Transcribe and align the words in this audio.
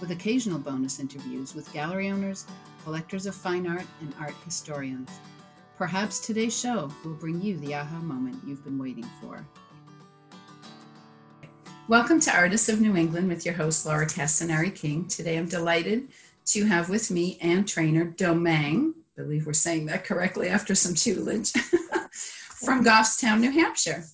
with 0.00 0.10
occasional 0.10 0.58
bonus 0.58 1.00
interviews 1.00 1.54
with 1.54 1.72
gallery 1.72 2.10
owners, 2.10 2.44
collectors 2.84 3.24
of 3.24 3.34
fine 3.34 3.66
art, 3.66 3.86
and 4.00 4.12
art 4.20 4.34
historians. 4.44 5.10
Perhaps 5.78 6.20
today's 6.20 6.58
show 6.58 6.90
will 7.02 7.14
bring 7.14 7.40
you 7.40 7.56
the 7.58 7.74
aha 7.74 7.98
moment 8.00 8.36
you've 8.46 8.62
been 8.62 8.78
waiting 8.78 9.08
for. 9.20 9.46
Welcome 11.88 12.20
to 12.20 12.34
Artists 12.34 12.68
of 12.68 12.80
New 12.80 12.94
England 12.96 13.28
with 13.28 13.46
your 13.46 13.54
host, 13.54 13.86
Laura 13.86 14.06
Castanari 14.06 14.74
King. 14.74 15.06
Today 15.06 15.38
I'm 15.38 15.48
delighted 15.48 16.08
to 16.46 16.66
have 16.66 16.90
with 16.90 17.10
me 17.10 17.38
Anne 17.40 17.64
Trainor 17.64 18.04
Domingue, 18.04 18.94
I 19.16 19.22
believe 19.22 19.46
we're 19.46 19.54
saying 19.54 19.86
that 19.86 20.04
correctly 20.04 20.48
after 20.48 20.74
some 20.74 20.94
tutelage, 20.94 21.52
from 22.50 22.84
Goffstown, 22.84 23.40
New 23.40 23.50
Hampshire. 23.50 24.04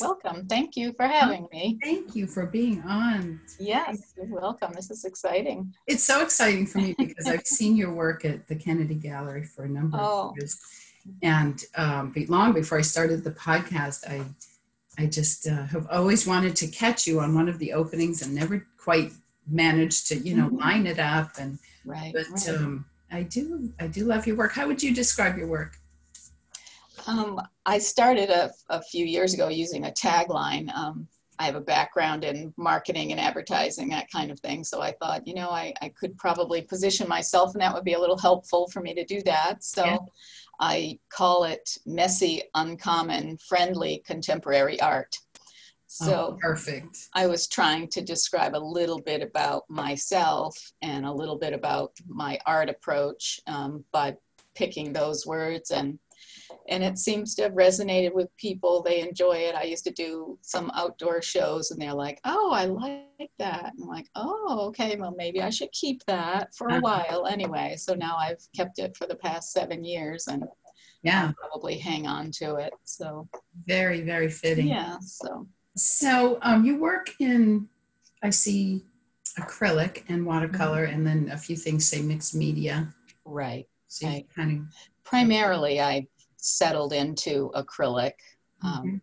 Welcome. 0.00 0.46
Thank 0.46 0.76
you 0.76 0.92
for 0.92 1.06
having 1.06 1.46
me. 1.52 1.78
Thank 1.82 2.16
you 2.16 2.26
for 2.26 2.46
being 2.46 2.82
on. 2.82 3.40
Yes, 3.60 4.12
you're 4.16 4.26
welcome. 4.26 4.72
This 4.72 4.90
is 4.90 5.04
exciting. 5.04 5.72
It's 5.86 6.02
so 6.02 6.20
exciting 6.20 6.66
for 6.66 6.78
me 6.78 6.94
because 6.98 7.28
I've 7.28 7.46
seen 7.46 7.76
your 7.76 7.92
work 7.94 8.24
at 8.24 8.48
the 8.48 8.56
Kennedy 8.56 8.96
Gallery 8.96 9.44
for 9.44 9.64
a 9.64 9.68
number 9.68 9.96
oh. 10.00 10.30
of 10.30 10.36
years. 10.36 10.58
And 11.22 11.62
um, 11.76 12.12
long 12.28 12.52
before 12.52 12.78
I 12.78 12.82
started 12.82 13.22
the 13.22 13.30
podcast, 13.30 14.08
I 14.08 14.24
I 14.96 15.06
just 15.06 15.46
uh, 15.48 15.64
have 15.66 15.86
always 15.90 16.26
wanted 16.26 16.54
to 16.56 16.68
catch 16.68 17.06
you 17.06 17.20
on 17.20 17.34
one 17.34 17.48
of 17.48 17.58
the 17.58 17.72
openings 17.72 18.22
and 18.22 18.34
never 18.34 18.64
quite 18.78 19.12
managed 19.48 20.08
to, 20.08 20.16
you 20.16 20.36
know, 20.36 20.46
mm-hmm. 20.46 20.58
line 20.58 20.86
it 20.86 20.98
up. 20.98 21.32
And 21.38 21.58
right, 21.84 22.12
but 22.12 22.26
right. 22.30 22.48
Um, 22.48 22.84
I 23.10 23.22
do 23.22 23.72
I 23.78 23.86
do 23.86 24.04
love 24.04 24.26
your 24.26 24.36
work. 24.36 24.52
How 24.52 24.66
would 24.66 24.82
you 24.82 24.94
describe 24.94 25.36
your 25.36 25.46
work? 25.46 25.76
Um, 27.06 27.40
I 27.66 27.78
started 27.78 28.30
a, 28.30 28.50
a, 28.68 28.82
few 28.82 29.04
years 29.04 29.34
ago 29.34 29.48
using 29.48 29.86
a 29.86 29.90
tagline. 29.90 30.74
Um, 30.74 31.06
I 31.38 31.44
have 31.44 31.56
a 31.56 31.60
background 31.60 32.24
in 32.24 32.54
marketing 32.56 33.10
and 33.10 33.20
advertising, 33.20 33.88
that 33.88 34.10
kind 34.10 34.30
of 34.30 34.38
thing. 34.40 34.62
So 34.64 34.80
I 34.80 34.92
thought, 34.92 35.26
you 35.26 35.34
know, 35.34 35.50
I, 35.50 35.74
I 35.82 35.88
could 35.88 36.16
probably 36.16 36.62
position 36.62 37.08
myself 37.08 37.54
and 37.54 37.60
that 37.60 37.74
would 37.74 37.84
be 37.84 37.94
a 37.94 38.00
little 38.00 38.18
helpful 38.18 38.68
for 38.68 38.80
me 38.80 38.94
to 38.94 39.04
do 39.04 39.20
that. 39.22 39.64
So 39.64 39.84
yeah. 39.84 39.98
I 40.60 40.98
call 41.10 41.44
it 41.44 41.76
messy, 41.84 42.42
uncommon, 42.54 43.38
friendly 43.38 44.02
contemporary 44.06 44.80
art. 44.80 45.16
So 45.86 46.32
oh, 46.32 46.38
perfect. 46.40 47.08
I 47.14 47.26
was 47.26 47.46
trying 47.46 47.88
to 47.88 48.00
describe 48.00 48.56
a 48.56 48.58
little 48.58 49.00
bit 49.00 49.22
about 49.22 49.64
myself 49.68 50.56
and 50.82 51.04
a 51.06 51.12
little 51.12 51.36
bit 51.36 51.52
about 51.52 51.92
my 52.06 52.38
art 52.46 52.68
approach 52.68 53.40
um, 53.46 53.84
by 53.92 54.16
picking 54.54 54.92
those 54.92 55.26
words 55.26 55.70
and 55.70 55.98
and 56.68 56.82
it 56.82 56.98
seems 56.98 57.34
to 57.34 57.42
have 57.42 57.52
resonated 57.52 58.12
with 58.12 58.34
people. 58.36 58.82
They 58.82 59.00
enjoy 59.00 59.34
it. 59.34 59.54
I 59.54 59.64
used 59.64 59.84
to 59.84 59.90
do 59.92 60.38
some 60.42 60.70
outdoor 60.74 61.22
shows 61.22 61.70
and 61.70 61.80
they're 61.80 61.94
like, 61.94 62.20
oh, 62.24 62.52
I 62.52 62.66
like 62.66 63.30
that. 63.38 63.72
And 63.74 63.82
I'm 63.82 63.88
like, 63.88 64.08
oh, 64.14 64.66
okay, 64.68 64.96
well, 64.96 65.14
maybe 65.16 65.42
I 65.42 65.50
should 65.50 65.72
keep 65.72 66.04
that 66.06 66.54
for 66.54 66.68
a 66.68 66.80
while 66.80 67.26
anyway. 67.30 67.76
So 67.78 67.94
now 67.94 68.16
I've 68.16 68.42
kept 68.54 68.78
it 68.78 68.96
for 68.96 69.06
the 69.06 69.16
past 69.16 69.52
seven 69.52 69.84
years 69.84 70.26
and 70.28 70.44
yeah, 71.02 71.26
I'll 71.26 71.50
probably 71.50 71.78
hang 71.78 72.06
on 72.06 72.30
to 72.32 72.56
it. 72.56 72.72
So 72.84 73.28
very, 73.66 74.00
very 74.00 74.30
fitting. 74.30 74.68
Yeah. 74.68 74.96
So, 75.00 75.46
so 75.76 76.38
um, 76.42 76.64
you 76.64 76.78
work 76.78 77.10
in, 77.20 77.68
I 78.22 78.30
see 78.30 78.84
acrylic 79.38 80.04
and 80.08 80.24
watercolor 80.24 80.86
mm-hmm. 80.86 80.94
and 80.94 81.06
then 81.06 81.30
a 81.32 81.36
few 81.36 81.56
things 81.56 81.88
say 81.88 82.00
mixed 82.00 82.34
media. 82.34 82.94
Right. 83.24 83.68
So 83.88 84.08
kind 84.34 84.60
of 84.60 84.76
primarily 85.04 85.80
I 85.80 86.06
settled 86.44 86.92
into 86.92 87.50
acrylic. 87.54 88.12
Um, 88.62 88.72
mm-hmm. 88.72 88.96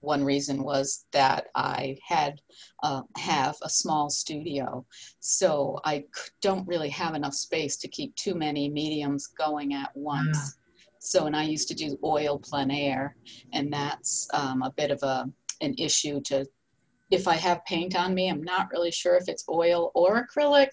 One 0.00 0.24
reason 0.24 0.62
was 0.62 1.06
that 1.12 1.46
I 1.54 1.98
had 2.06 2.40
uh, 2.82 3.02
have 3.16 3.56
a 3.62 3.68
small 3.68 4.08
studio, 4.08 4.86
so 5.20 5.80
I 5.84 6.04
don't 6.42 6.66
really 6.68 6.90
have 6.90 7.14
enough 7.14 7.34
space 7.34 7.76
to 7.78 7.88
keep 7.88 8.14
too 8.14 8.34
many 8.34 8.68
mediums 8.68 9.26
going 9.26 9.74
at 9.74 9.90
once. 9.96 10.38
Yeah. 10.38 10.92
So, 11.00 11.26
and 11.26 11.36
I 11.36 11.44
used 11.44 11.68
to 11.68 11.74
do 11.74 11.98
oil 12.04 12.38
plein 12.38 12.70
air, 12.70 13.16
and 13.52 13.72
that's 13.72 14.28
um, 14.32 14.62
a 14.62 14.72
bit 14.76 14.90
of 14.90 15.02
a 15.02 15.30
an 15.60 15.74
issue 15.78 16.20
to 16.20 16.46
if 17.10 17.28
I 17.28 17.34
have 17.36 17.64
paint 17.64 17.94
on 17.96 18.14
me, 18.14 18.28
I'm 18.28 18.42
not 18.42 18.70
really 18.72 18.90
sure 18.90 19.16
if 19.16 19.28
it's 19.28 19.44
oil 19.48 19.92
or 19.94 20.26
acrylic. 20.26 20.68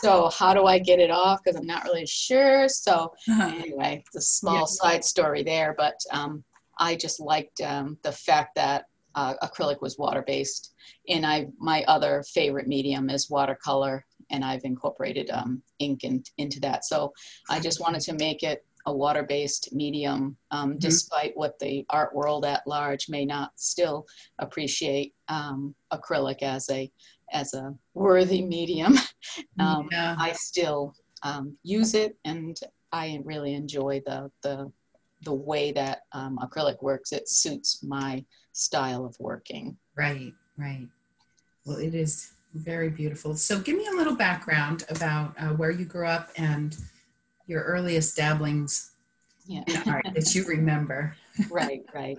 so 0.00 0.28
how 0.30 0.54
do 0.54 0.64
I 0.64 0.78
get 0.78 0.98
it 0.98 1.10
off? 1.10 1.40
Because 1.42 1.58
I'm 1.58 1.66
not 1.66 1.84
really 1.84 2.06
sure. 2.06 2.68
So 2.68 3.12
uh-huh. 3.28 3.52
anyway, 3.54 4.02
it's 4.06 4.16
a 4.16 4.20
small 4.20 4.60
yeah. 4.60 4.64
side 4.64 5.04
story 5.04 5.42
there, 5.42 5.74
but 5.76 5.98
um, 6.10 6.42
I 6.78 6.96
just 6.96 7.20
liked 7.20 7.60
um, 7.60 7.96
the 8.02 8.12
fact 8.12 8.56
that 8.56 8.86
uh, 9.14 9.34
acrylic 9.42 9.80
was 9.80 9.98
water 9.98 10.24
based, 10.26 10.74
and 11.08 11.26
I 11.26 11.48
my 11.58 11.84
other 11.84 12.24
favorite 12.32 12.66
medium 12.66 13.10
is 13.10 13.30
watercolor, 13.30 14.04
and 14.30 14.44
I've 14.44 14.64
incorporated 14.64 15.30
um, 15.30 15.62
ink 15.78 16.04
in, 16.04 16.24
into 16.38 16.60
that. 16.60 16.84
So 16.84 17.12
I 17.50 17.60
just 17.60 17.80
wanted 17.80 18.00
to 18.02 18.14
make 18.14 18.42
it 18.42 18.64
a 18.86 18.92
water-based 18.92 19.72
medium, 19.72 20.36
um, 20.50 20.70
mm-hmm. 20.70 20.78
despite 20.78 21.32
what 21.36 21.58
the 21.58 21.84
art 21.90 22.14
world 22.14 22.44
at 22.44 22.66
large 22.66 23.08
may 23.08 23.24
not 23.24 23.52
still 23.56 24.06
appreciate 24.38 25.14
um, 25.28 25.74
acrylic 25.92 26.42
as 26.42 26.68
a 26.70 26.90
as 27.32 27.54
a 27.54 27.74
worthy 27.94 28.42
medium. 28.42 28.96
um, 29.58 29.88
yeah. 29.90 30.14
I 30.18 30.32
still 30.32 30.94
um, 31.22 31.56
use 31.62 31.94
it, 31.94 32.16
and 32.24 32.58
I 32.92 33.20
really 33.24 33.54
enjoy 33.54 34.02
the 34.06 34.30
the 34.42 34.70
the 35.22 35.34
way 35.34 35.72
that 35.72 36.02
um, 36.12 36.38
acrylic 36.42 36.82
works. 36.82 37.12
It 37.12 37.28
suits 37.28 37.82
my 37.82 38.24
style 38.52 39.04
of 39.04 39.16
working. 39.18 39.76
Right, 39.96 40.32
right. 40.56 40.88
Well, 41.64 41.78
it 41.78 41.94
is 41.94 42.32
very 42.54 42.90
beautiful. 42.90 43.34
So, 43.36 43.58
give 43.58 43.76
me 43.76 43.86
a 43.86 43.96
little 43.96 44.16
background 44.16 44.84
about 44.90 45.34
uh, 45.38 45.54
where 45.54 45.70
you 45.70 45.84
grew 45.84 46.06
up 46.06 46.30
and 46.36 46.76
your 47.46 47.62
earliest 47.62 48.16
dabblings 48.16 48.92
yeah. 49.46 49.62
in 49.66 49.90
art 49.90 50.06
that 50.14 50.34
you 50.34 50.44
remember. 50.44 51.16
right, 51.50 51.82
right. 51.94 52.18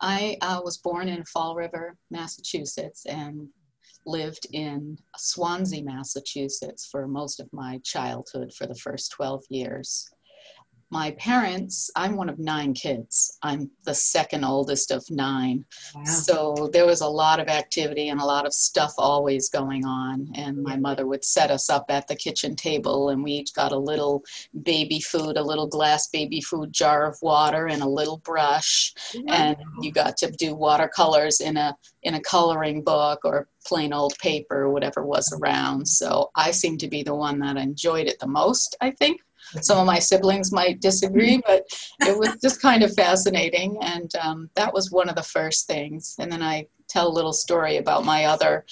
I 0.00 0.36
uh, 0.40 0.60
was 0.64 0.78
born 0.78 1.08
in 1.08 1.24
Fall 1.24 1.54
River, 1.54 1.96
Massachusetts, 2.10 3.06
and 3.06 3.48
lived 4.06 4.46
in 4.52 4.96
Swansea, 5.16 5.82
Massachusetts 5.82 6.88
for 6.90 7.06
most 7.06 7.40
of 7.40 7.48
my 7.52 7.80
childhood 7.84 8.52
for 8.52 8.66
the 8.66 8.74
first 8.74 9.12
12 9.12 9.44
years 9.50 10.08
my 10.90 11.12
parents, 11.12 11.88
I'm 11.94 12.16
one 12.16 12.28
of 12.28 12.40
nine 12.40 12.74
kids. 12.74 13.38
I'm 13.42 13.70
the 13.84 13.94
second 13.94 14.44
oldest 14.44 14.90
of 14.90 15.04
nine. 15.08 15.64
Wow. 15.94 16.04
So 16.04 16.70
there 16.72 16.84
was 16.84 17.00
a 17.00 17.08
lot 17.08 17.38
of 17.38 17.46
activity 17.46 18.08
and 18.08 18.20
a 18.20 18.24
lot 18.24 18.44
of 18.44 18.52
stuff 18.52 18.92
always 18.98 19.48
going 19.48 19.84
on. 19.84 20.28
And 20.34 20.60
my 20.62 20.76
mother 20.76 21.06
would 21.06 21.24
set 21.24 21.50
us 21.50 21.70
up 21.70 21.86
at 21.90 22.08
the 22.08 22.16
kitchen 22.16 22.56
table, 22.56 23.10
and 23.10 23.22
we 23.22 23.32
each 23.32 23.54
got 23.54 23.70
a 23.70 23.78
little 23.78 24.24
baby 24.62 25.00
food, 25.00 25.36
a 25.36 25.42
little 25.42 25.68
glass 25.68 26.08
baby 26.08 26.40
food 26.40 26.72
jar 26.72 27.06
of 27.06 27.16
water, 27.22 27.68
and 27.68 27.82
a 27.82 27.88
little 27.88 28.18
brush. 28.18 28.92
Wow. 29.14 29.22
And 29.28 29.56
you 29.80 29.92
got 29.92 30.16
to 30.18 30.30
do 30.32 30.54
watercolors 30.54 31.40
in 31.40 31.56
a 31.56 31.76
in 32.02 32.14
a 32.14 32.20
coloring 32.20 32.82
book 32.82 33.20
or 33.24 33.48
plain 33.66 33.92
old 33.92 34.14
paper, 34.18 34.70
whatever 34.70 35.04
was 35.04 35.32
around. 35.32 35.86
So 35.86 36.30
I 36.34 36.50
seemed 36.50 36.80
to 36.80 36.88
be 36.88 37.02
the 37.02 37.14
one 37.14 37.38
that 37.40 37.56
enjoyed 37.56 38.06
it 38.06 38.18
the 38.18 38.26
most, 38.26 38.76
I 38.80 38.90
think 38.90 39.20
some 39.60 39.78
of 39.78 39.86
my 39.86 39.98
siblings 39.98 40.52
might 40.52 40.80
disagree, 40.80 41.42
but 41.46 41.64
it 42.00 42.16
was 42.16 42.36
just 42.42 42.62
kind 42.62 42.82
of 42.82 42.94
fascinating. 42.94 43.76
And 43.82 44.10
um, 44.16 44.50
that 44.56 44.72
was 44.72 44.90
one 44.90 45.08
of 45.08 45.16
the 45.16 45.22
first 45.22 45.66
things. 45.66 46.16
And 46.18 46.30
then 46.30 46.42
I 46.42 46.66
tell 46.88 47.08
a 47.08 47.12
little 47.12 47.32
story 47.32 47.76
about 47.76 48.04
my 48.04 48.26
other 48.26 48.64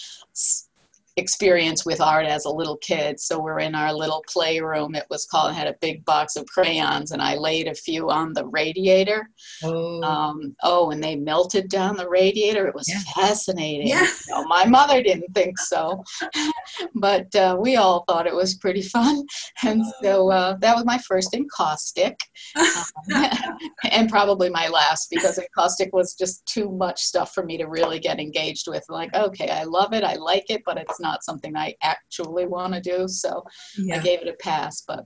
experience 1.19 1.85
with 1.85 2.01
art 2.01 2.27
as 2.27 2.45
a 2.45 2.51
little 2.51 2.77
kid. 2.79 3.21
So 3.21 3.39
we're 3.39 3.61
in 3.61 3.75
our 3.75 3.93
little 3.93 4.25
playroom. 4.29 4.95
It 4.95 5.07
was 5.11 5.27
called, 5.27 5.53
had 5.53 5.67
a 5.67 5.77
big 5.81 6.05
box 6.05 6.37
of 6.37 6.47
crayons, 6.47 7.11
and 7.11 7.21
I 7.21 7.35
laid 7.35 7.69
a 7.69 7.75
few 7.75 8.11
on 8.11 8.33
the 8.33 8.47
radiator. 8.47 9.29
Oh, 9.63 10.03
um, 10.03 10.57
oh 10.63 10.91
and 10.91 11.03
they 11.03 11.17
melted 11.17 11.69
down 11.69 11.97
the 11.97 12.09
radiator. 12.09 12.67
It 12.67 12.75
was 12.75 12.89
yeah. 12.89 13.01
fascinating. 13.15 13.89
Yeah. 13.89 14.07
You 14.29 14.35
know, 14.35 14.45
my 14.45 14.65
mother 14.65 15.03
didn't 15.03 15.35
think 15.35 15.59
so, 15.59 16.03
but 16.95 17.35
uh, 17.35 17.57
we 17.61 17.77
all 17.77 18.05
thought 18.09 18.27
it 18.27 18.35
was 18.35 18.55
pretty 18.55 18.83
fun. 18.83 19.27
And 19.65 19.83
so 20.03 20.31
uh, 20.31 20.57
that 20.61 20.75
was 20.75 20.85
my 20.85 20.99
first 20.99 21.35
encaustic, 21.35 22.19
um, 22.57 23.25
and 23.91 24.09
probably 24.09 24.51
my 24.51 24.69
last 24.69 25.09
because 25.11 25.39
encaustic 25.39 25.93
was 25.93 26.15
just 26.15 26.47
too 26.47 26.71
much 26.71 27.03
stuff 27.03 27.35
for 27.35 27.45
me 27.45 27.59
to 27.59 27.67
really 27.67 27.99
get 27.99 28.21
engaged 28.21 28.69
with. 28.69 28.85
Like, 28.89 29.15
okay, 29.15 29.51
I 29.51 29.65
love 29.65 29.93
it, 29.93 30.05
I 30.05 30.15
like 30.15 30.47
it, 30.49 30.63
but 30.65 30.79
it's 30.79 31.01
not 31.01 31.08
not 31.09 31.25
something 31.29 31.57
I 31.57 31.75
actually 31.83 32.47
want 32.47 32.73
to 32.75 32.81
do. 32.81 32.99
So 33.09 33.31
yeah. 33.79 33.97
I 33.97 33.99
gave 34.09 34.21
it 34.23 34.29
a 34.35 34.37
pass. 34.49 34.75
But 34.91 35.05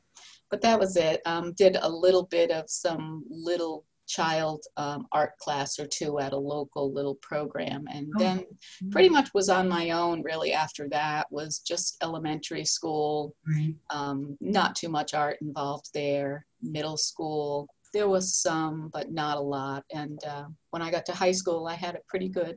but 0.50 0.60
that 0.62 0.78
was 0.78 0.96
it. 0.96 1.20
Um, 1.32 1.54
did 1.62 1.74
a 1.80 1.88
little 2.04 2.26
bit 2.38 2.50
of 2.50 2.64
some 2.68 3.24
little 3.30 3.76
child 4.06 4.60
um, 4.76 5.06
art 5.12 5.32
class 5.38 5.78
or 5.78 5.86
two 5.86 6.18
at 6.18 6.32
a 6.34 6.36
local 6.54 6.92
little 6.92 7.14
program 7.30 7.82
and 7.94 8.06
Oh. 8.16 8.18
then 8.18 8.44
pretty 8.90 9.08
much 9.08 9.28
was 9.32 9.48
on 9.48 9.68
my 9.68 9.84
own 10.02 10.22
really 10.30 10.52
after 10.52 10.84
that 10.90 11.26
was 11.30 11.60
just 11.60 11.96
elementary 12.02 12.64
school 12.64 13.34
Right. 13.46 13.74
um, 13.98 14.36
not 14.40 14.70
too 14.80 14.90
much 14.98 15.14
art 15.14 15.38
involved 15.40 15.86
there 15.94 16.44
middle 16.60 16.98
school 16.98 17.68
there 17.94 18.08
was 18.08 18.26
some 18.46 18.90
but 18.92 19.06
not 19.12 19.36
a 19.38 19.46
lot 19.58 19.82
and 20.00 20.18
uh, 20.24 20.46
when 20.72 20.82
i 20.82 20.90
got 20.90 21.06
to 21.06 21.12
high 21.24 21.36
school 21.40 21.66
i 21.74 21.74
had 21.84 21.94
a 21.94 22.00
pretty 22.10 22.28
good 22.28 22.56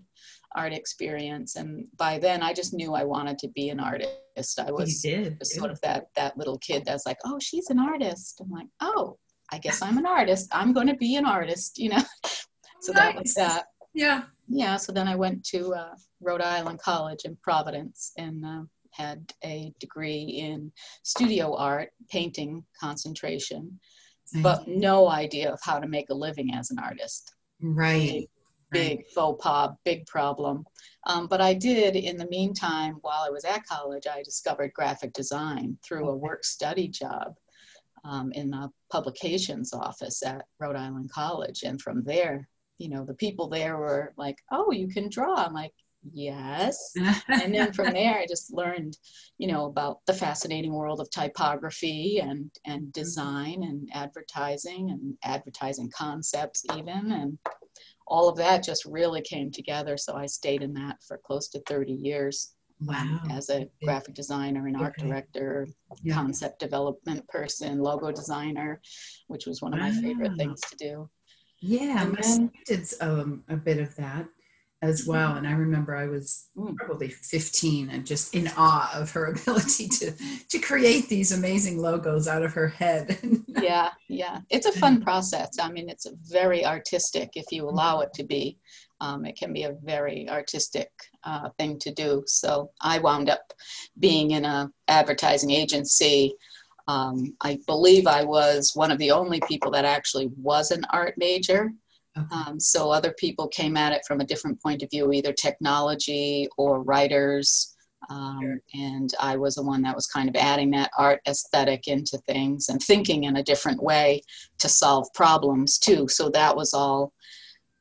art 0.55 0.73
experience 0.73 1.55
and 1.55 1.85
by 1.97 2.17
then 2.17 2.41
i 2.41 2.53
just 2.53 2.73
knew 2.73 2.93
i 2.93 3.03
wanted 3.03 3.37
to 3.37 3.47
be 3.49 3.69
an 3.69 3.79
artist 3.79 4.59
i 4.59 4.71
was 4.71 5.05
sort 5.43 5.71
of 5.71 5.79
that 5.81 6.07
that 6.15 6.37
little 6.37 6.57
kid 6.59 6.83
that's 6.85 7.05
like, 7.05 7.17
oh, 7.25 7.39
she's 7.39 7.69
an 7.69 7.79
artist. 7.79 8.41
I'm 8.41 8.49
like, 8.49 8.67
oh, 8.81 9.17
I 9.51 9.59
guess 9.59 9.81
I'm 9.81 9.97
an 9.97 10.05
artist. 10.05 10.49
I'm 10.51 10.73
going 10.73 10.87
to 10.87 10.95
be 10.95 11.15
an 11.15 11.25
artist, 11.25 11.77
you 11.77 11.89
know. 11.89 12.03
so 12.81 12.91
that 12.93 13.15
was 13.15 13.33
that. 13.35 13.65
Yeah. 13.93 14.23
Yeah. 14.47 14.77
So 14.77 14.91
then 14.91 15.07
I 15.07 15.15
went 15.15 15.43
to 15.47 15.73
uh, 15.73 15.95
Rhode 16.21 16.41
Island 16.41 16.79
College 16.79 17.25
in 17.25 17.37
Providence 17.41 18.11
and 18.17 18.45
uh, 18.45 18.61
had 18.91 19.31
a 19.43 19.73
degree 19.79 20.23
in 20.23 20.71
studio 21.03 21.55
art, 21.55 21.89
painting 22.09 22.63
concentration, 22.79 23.79
but 24.41 24.67
no 24.67 25.07
idea 25.07 25.51
of 25.51 25.59
how 25.63 25.79
to 25.79 25.87
make 25.87 26.09
a 26.09 26.13
living 26.13 26.53
as 26.53 26.71
an 26.71 26.79
artist 26.79 27.35
right. 27.61 28.29
Big 28.75 29.07
faux 29.13 29.43
pas, 29.43 29.71
big 29.83 30.05
problem. 30.05 30.65
Um, 31.07 31.27
but 31.27 31.41
I 31.41 31.53
did, 31.53 31.95
in 31.95 32.17
the 32.17 32.27
meantime, 32.27 32.97
while 33.01 33.23
I 33.25 33.29
was 33.29 33.45
at 33.45 33.65
college, 33.65 34.07
I 34.07 34.23
discovered 34.23 34.73
graphic 34.73 35.13
design 35.13 35.77
through 35.83 36.09
a 36.09 36.15
work 36.15 36.43
study 36.43 36.87
job 36.87 37.35
um, 38.03 38.31
in 38.33 38.49
the 38.49 38.69
publications 38.91 39.73
office 39.73 40.23
at 40.23 40.45
Rhode 40.59 40.75
Island 40.75 41.11
College. 41.11 41.63
And 41.63 41.81
from 41.81 42.03
there, 42.03 42.47
you 42.77 42.89
know, 42.89 43.05
the 43.05 43.13
people 43.13 43.47
there 43.47 43.77
were 43.77 44.13
like, 44.17 44.37
oh, 44.51 44.71
you 44.71 44.87
can 44.87 45.09
draw. 45.09 45.35
I'm 45.35 45.53
like, 45.53 45.73
yes. 46.13 46.93
and 47.29 47.53
then 47.53 47.73
from 47.73 47.85
there 47.93 48.19
i 48.19 48.25
just 48.25 48.53
learned 48.53 48.97
you 49.37 49.47
know 49.47 49.65
about 49.65 50.05
the 50.05 50.13
fascinating 50.13 50.73
world 50.73 50.99
of 50.99 51.09
typography 51.09 52.19
and 52.19 52.51
and 52.65 52.91
design 52.93 53.63
and 53.63 53.89
advertising 53.93 54.91
and 54.91 55.17
advertising 55.23 55.89
concepts 55.95 56.63
even 56.75 57.11
and 57.11 57.37
all 58.07 58.29
of 58.29 58.37
that 58.37 58.63
just 58.63 58.85
really 58.85 59.21
came 59.21 59.51
together 59.51 59.97
so 59.97 60.15
i 60.15 60.25
stayed 60.25 60.61
in 60.61 60.73
that 60.73 60.97
for 61.07 61.17
close 61.25 61.47
to 61.49 61.59
30 61.67 61.93
years 61.93 62.55
wow. 62.81 63.19
as 63.31 63.49
a 63.49 63.67
graphic 63.83 64.13
designer 64.13 64.67
and 64.67 64.77
art 64.77 64.95
Okay. 64.97 65.07
director 65.07 65.67
Yeah. 66.03 66.13
concept 66.15 66.59
development 66.59 67.27
person 67.27 67.79
logo 67.79 68.11
designer 68.11 68.81
which 69.27 69.45
was 69.45 69.61
one 69.61 69.73
of 69.73 69.79
my 69.79 69.91
favorite 69.91 70.35
things 70.37 70.61
to 70.61 70.75
do 70.77 71.09
Yeah, 71.61 72.03
And 72.03 72.13
my 72.13 72.21
then- 72.21 72.51
um, 73.01 73.43
a 73.49 73.55
bit 73.55 73.79
of 73.79 73.95
that 73.95 74.27
as 74.85 75.05
well. 75.07 75.35
And 75.35 75.47
I 75.47 75.51
remember 75.51 75.95
I 75.95 76.07
was 76.07 76.47
Mm. 76.57 76.75
probably 76.77 77.09
15 77.09 77.89
and 77.89 78.05
just 78.05 78.33
in 78.33 78.49
awe 78.55 78.89
of 78.95 79.11
her 79.11 79.25
ability 79.33 79.87
to 79.89 80.13
to 80.51 80.59
create 80.59 81.09
these 81.09 81.33
amazing 81.33 81.77
logos 81.79 82.27
out 82.29 82.43
of 82.43 82.53
her 82.53 82.69
head. 82.69 83.17
yeah 83.61 83.89
yeah 84.09 84.39
it's 84.49 84.65
a 84.67 84.71
fun 84.83 85.01
process 85.01 85.49
i 85.61 85.69
mean 85.71 85.89
it's 85.89 86.07
very 86.29 86.65
artistic 86.65 87.29
if 87.35 87.45
you 87.51 87.67
allow 87.67 87.99
it 88.01 88.13
to 88.13 88.23
be 88.23 88.57
um, 89.01 89.25
it 89.25 89.35
can 89.37 89.51
be 89.53 89.63
a 89.63 89.75
very 89.83 90.29
artistic 90.29 90.89
uh, 91.23 91.49
thing 91.57 91.77
to 91.79 91.91
do 91.91 92.23
so 92.25 92.69
i 92.81 92.99
wound 92.99 93.29
up 93.29 93.45
being 93.99 94.31
in 94.31 94.45
a 94.45 94.69
advertising 94.87 95.51
agency 95.51 96.33
um, 96.87 97.35
i 97.41 97.57
believe 97.67 98.07
i 98.07 98.23
was 98.23 98.71
one 98.75 98.91
of 98.91 98.97
the 98.99 99.11
only 99.11 99.39
people 99.47 99.71
that 99.71 99.85
actually 99.85 100.29
was 100.51 100.71
an 100.71 100.83
art 100.91 101.15
major 101.17 101.71
Okay. 102.17 102.27
um, 102.31 102.59
so 102.59 102.91
other 102.91 103.13
people 103.13 103.47
came 103.47 103.75
at 103.75 103.91
it 103.91 104.01
from 104.07 104.21
a 104.21 104.25
different 104.25 104.61
point 104.61 104.83
of 104.83 104.89
view, 104.89 105.11
either 105.11 105.33
technology 105.33 106.47
or 106.57 106.81
writers. 106.81 107.75
Um, 108.09 108.39
Sure. 108.41 108.61
And 108.75 109.09
I 109.19 109.35
was 109.35 109.55
the 109.55 109.63
one 109.63 109.81
that 109.81 109.95
was 109.95 110.05
kind 110.05 110.29
of 110.29 110.35
adding 110.35 110.69
that 110.71 110.91
art 110.97 111.21
aesthetic 111.27 111.87
into 111.87 112.17
things 112.19 112.69
and 112.69 112.81
thinking 112.81 113.23
in 113.23 113.37
a 113.37 113.43
different 113.43 113.81
way 113.81 114.21
to 114.59 114.69
solve 114.69 115.07
problems 115.13 115.79
too. 115.79 116.07
So 116.07 116.29
that 116.29 116.55
was 116.55 116.73
all 116.73 117.13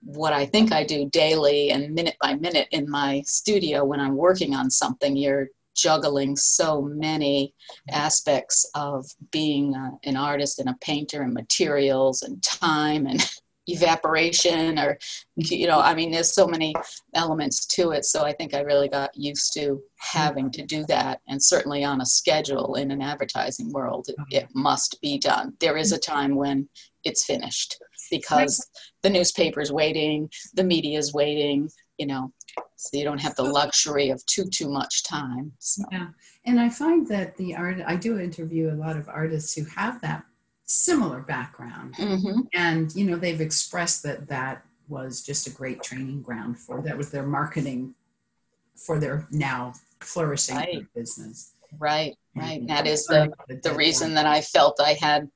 what 0.00 0.32
I 0.32 0.46
think 0.46 0.72
I 0.72 0.84
do 0.84 1.08
daily 1.10 1.70
and 1.70 1.94
minute 1.94 2.16
by 2.20 2.34
minute 2.34 2.68
in 2.70 2.88
my 2.88 3.22
studio 3.26 3.84
when 3.84 4.00
I'm 4.00 4.16
working 4.16 4.54
on 4.54 4.70
something. 4.70 5.16
You're 5.16 5.48
juggling 5.76 6.36
so 6.36 6.82
many 6.82 7.52
aspects 7.90 8.68
of 8.74 9.06
being 9.30 9.74
uh, 9.74 9.90
an 10.04 10.16
artist 10.16 10.58
and 10.58 10.68
a 10.68 10.76
painter 10.80 11.22
and 11.22 11.34
materials 11.34 12.22
and 12.22 12.42
time 12.42 13.06
and 13.06 13.20
evaporation 13.66 14.78
or 14.78 14.98
you 15.36 15.66
know 15.66 15.80
i 15.80 15.94
mean 15.94 16.10
there's 16.10 16.34
so 16.34 16.46
many 16.46 16.74
elements 17.14 17.66
to 17.66 17.92
it. 17.92 18.04
So 18.04 18.24
i 18.24 18.32
think 18.32 18.54
i 18.54 18.60
really 18.60 18.88
got 18.88 19.10
used 19.14 19.52
to 19.54 19.82
having 19.98 20.50
to 20.52 20.62
do 20.62 20.84
that. 20.86 21.20
And 21.28 21.42
certainly 21.42 21.84
on 21.84 22.00
a 22.00 22.06
schedule 22.06 22.74
in 22.74 22.90
an 22.90 23.00
advertising 23.00 23.72
world 23.72 24.06
it, 24.08 24.16
it 24.30 24.48
must 24.54 25.00
be 25.00 25.18
done. 25.18 25.54
There 25.60 25.76
is 25.76 25.92
a 25.92 25.98
mm-hmm. 25.98 26.12
time 26.12 26.34
when 26.36 26.68
it's 27.04 27.24
finished 27.24 27.76
because 28.10 28.66
the 29.02 29.10
newspaper's 29.10 29.72
waiting 29.72 30.28
the 30.54 30.64
media's 30.64 31.14
waiting 31.14 31.68
you 31.98 32.06
know 32.06 32.30
so 32.76 32.98
you 32.98 33.04
don't 33.04 33.20
have 33.20 33.34
the 33.36 33.42
luxury 33.42 34.10
of 34.10 34.24
too 34.26 34.44
too 34.44 34.68
much 34.68 35.04
time 35.04 35.52
so. 35.58 35.82
Yeah. 35.90 36.08
And 36.46 36.60
I 36.60 36.68
find 36.68 37.06
that 37.08 37.36
the 37.36 37.54
art, 37.54 37.78
I 37.86 37.96
do 37.96 38.18
interview 38.18 38.70
a 38.70 38.76
lot 38.76 38.96
of 38.96 39.08
artists 39.08 39.54
who 39.54 39.64
have 39.64 40.00
that 40.02 40.24
similar 40.66 41.20
background. 41.20 41.94
hmm 41.96 42.40
And, 42.54 42.94
you 42.94 43.04
know, 43.04 43.16
they've 43.16 43.40
expressed 43.40 44.02
that 44.04 44.28
that 44.28 44.64
was 44.88 45.22
just 45.22 45.46
a 45.46 45.50
great 45.50 45.82
training 45.82 46.22
ground 46.22 46.58
for, 46.58 46.80
that 46.82 46.96
was 46.96 47.10
their 47.10 47.22
marketing 47.26 47.94
for 48.76 48.98
their 48.98 49.26
now 49.30 49.72
flourishing 50.00 50.56
Right. 50.56 50.86
business. 50.94 51.52
right 51.78 52.16
right 52.36 52.60
And 52.60 52.68
that 52.68 52.86
is 52.86 53.06
the 53.06 53.32
the 53.62 53.74
reason 53.74 54.14
that. 54.14 54.24
that 54.24 54.26
I 54.36 54.40
felt 54.40 54.80
I 54.80 54.94
had 54.94 55.28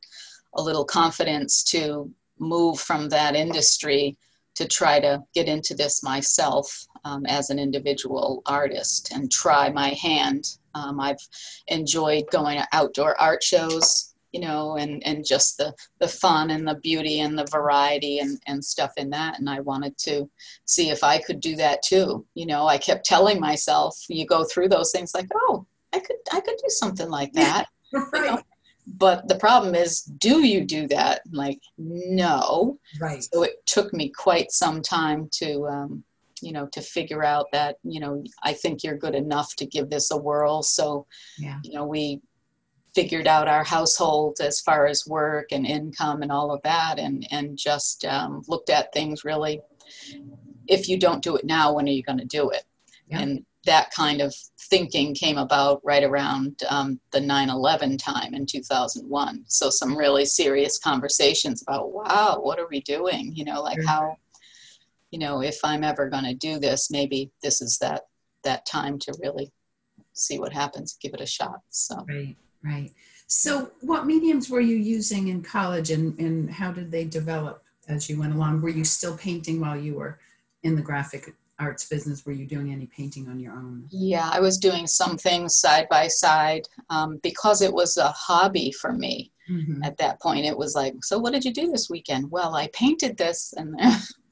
a 0.55 0.63
little 0.63 0.85
confidence 0.85 1.63
to 1.65 2.11
move 2.39 2.79
from 2.81 3.09
that 3.09 3.35
industry 3.35 4.17
to 4.55 4.67
try 4.67 4.99
to 5.01 5.23
get 5.35 5.49
into 5.49 5.75
this 5.75 6.03
myself 6.03 6.85
um, 7.05 7.25
as 7.27 7.51
an 7.51 7.59
individual 7.59 8.43
artist 8.47 9.13
and 9.13 9.31
try 9.31 9.69
my 9.71 9.91
hand. 9.91 10.59
Um, 10.75 11.01
I've 11.01 11.25
enjoyed 11.69 12.25
going 12.31 12.59
to 12.59 12.67
outdoor 12.73 13.19
art 13.21 13.43
shows, 13.43 14.08
you 14.33 14.41
know, 14.41 14.77
and, 14.77 15.03
and 15.07 15.25
just 15.27 15.57
the, 15.57 15.75
the 16.01 16.09
fun 16.09 16.51
and 16.51 16.67
the 16.67 16.77
beauty 16.77 17.21
and 17.21 17.39
the 17.39 17.47
variety 17.51 18.19
and, 18.19 18.39
and 18.47 18.65
stuff 18.65 18.93
in 18.97 19.11
that. 19.11 19.39
And 19.39 19.49
I 19.49 19.61
wanted 19.61 19.97
to 19.99 20.29
see 20.65 20.91
if 20.91 21.03
I 21.03 21.19
could 21.19 21.41
do 21.41 21.57
that 21.57 21.83
too. 21.83 22.27
You 22.35 22.47
know, 22.47 22.67
I 22.67 22.79
kept 22.79 23.07
telling 23.07 23.41
myself, 23.41 23.97
you 24.09 24.27
go 24.27 24.45
through 24.45 24.69
those 24.69 24.93
things 24.93 25.15
like, 25.15 25.29
oh, 25.35 25.67
I 25.93 26.01
could 26.01 26.17
I 26.33 26.41
could 26.41 26.57
do 26.57 26.69
something 26.69 27.09
like 27.09 27.33
that. 27.33 27.67
Right. 28.13 28.45
But 28.97 29.29
the 29.29 29.37
problem 29.37 29.75
is, 29.75 30.03
do 30.03 30.45
you 30.47 30.65
do 30.65 30.87
that? 30.89 31.23
Like, 31.31 31.61
no. 31.77 32.79
Right. 33.01 33.23
So 33.23 33.43
it 33.43 33.65
took 33.67 33.93
me 33.93 34.09
quite 34.09 34.51
some 34.51 34.81
time 34.83 35.29
to, 35.35 35.67
um, 35.67 36.05
you 36.41 36.53
know, 36.53 36.67
to 36.73 36.81
figure 36.81 37.25
out 37.25 37.47
that, 37.53 37.77
you 37.83 38.01
know, 38.01 38.23
I 38.43 38.55
think 38.55 38.83
you're 38.83 38.97
good 38.97 39.15
enough 39.15 39.55
to 39.57 39.67
give 39.67 39.91
this 39.91 40.11
a 40.11 40.17
whirl. 40.17 40.63
So, 40.63 41.07
Yeah. 41.39 41.59
you 41.63 41.75
know, 41.75 41.85
we 41.85 42.21
figured 42.95 43.27
out 43.27 43.49
our 43.49 43.65
household 43.65 44.39
as 44.41 44.61
far 44.61 44.87
as 44.87 45.07
work 45.07 45.53
and 45.53 45.67
income 45.67 46.23
and 46.23 46.33
all 46.33 46.51
of 46.51 46.63
that, 46.63 46.99
and 46.99 47.27
and 47.31 47.57
just 47.57 48.05
um, 48.05 48.43
looked 48.49 48.71
at 48.71 48.93
things 48.93 49.25
really. 49.25 49.61
If 50.67 50.89
you 50.89 50.99
don't 50.99 51.23
do 51.23 51.37
it 51.37 51.47
now, 51.47 51.73
when 51.73 51.87
are 51.89 51.93
you 51.93 52.03
going 52.03 52.19
to 52.19 52.27
do 52.27 52.51
it? 52.51 52.65
Yeah. 53.09 53.21
And 53.21 53.47
that 53.69 53.91
kind 53.91 54.23
of 54.23 54.35
thinking 54.71 55.15
came 55.15 55.37
about 55.37 55.81
right 55.85 56.03
around 56.03 56.63
um, 56.71 56.99
the 57.13 57.21
9-11 57.21 57.99
time 58.03 58.35
in 58.35 58.47
2001 58.47 59.45
so 59.47 59.69
some 59.69 59.97
really 59.97 60.25
serious 60.25 60.79
conversations 60.79 61.63
about 61.63 61.93
wow 61.93 62.39
what 62.41 62.59
are 62.59 62.69
we 62.71 62.81
doing 62.81 63.33
you 63.35 63.45
know 63.45 63.61
like 63.63 63.79
how 63.85 64.17
you 65.11 65.19
know 65.19 65.43
if 65.43 65.59
i'm 65.65 65.85
ever 65.85 66.09
going 66.09 66.25
to 66.25 66.35
do 66.35 66.59
this 66.59 66.91
maybe 66.91 67.31
this 67.43 67.61
is 67.61 67.79
that 67.79 68.03
that 68.43 68.65
time 68.65 68.99
to 68.99 69.13
really 69.23 69.51
see 70.13 70.39
what 70.39 70.53
happens 70.53 70.97
give 71.01 71.13
it 71.13 71.21
a 71.21 71.27
shot 71.27 71.61
so 71.69 72.05
Right. 72.09 72.37
Right. 72.63 72.93
So, 73.27 73.73
what 73.83 74.07
mediums 74.07 74.51
were 74.51 74.61
you 74.61 74.77
using 74.77 75.29
in 75.29 75.43
college 75.43 75.91
and, 75.91 76.19
and 76.19 76.51
how 76.51 76.73
did 76.73 76.91
they 76.91 77.05
develop 77.05 77.63
as 77.89 78.09
you 78.09 78.19
went 78.19 78.35
along? 78.35 78.63
Were 78.63 78.69
you 78.69 78.85
still 78.85 79.17
painting 79.17 79.61
while 79.61 79.77
you 79.77 79.95
were 79.95 80.19
in 80.63 80.75
the 80.75 80.83
graphic 80.83 81.35
arts 81.59 81.89
business? 81.89 82.25
Were 82.27 82.33
you 82.33 82.47
doing 82.47 82.73
any 82.73 82.87
painting 82.87 83.29
on 83.29 83.39
your 83.41 83.53
own? 83.53 83.87
yeah 83.91 84.29
i 84.33 84.41
was 84.41 84.59
doing 84.59 84.87
some 84.87 85.17
things 85.17 85.57
side 85.57 85.89
by 85.89 86.07
side 86.09 86.63
um, 86.91 87.19
because 87.23 87.63
it 87.63 87.73
was 87.73 87.97
a 87.97 88.09
hobby 88.09 88.71
for 88.73 88.93
me 88.93 89.33
Mhm. 89.51 89.81
at 89.83 89.97
that 89.97 90.21
point 90.21 90.45
it 90.45 90.57
was 90.59 90.75
like 90.75 90.95
so 91.03 91.19
what 91.19 91.33
did 91.33 91.43
you 91.45 91.53
do 91.55 91.71
this 91.71 91.89
weekend 91.89 92.31
well 92.31 92.55
i 92.55 92.69
painted 92.75 93.17
this 93.17 93.55
and 93.57 93.75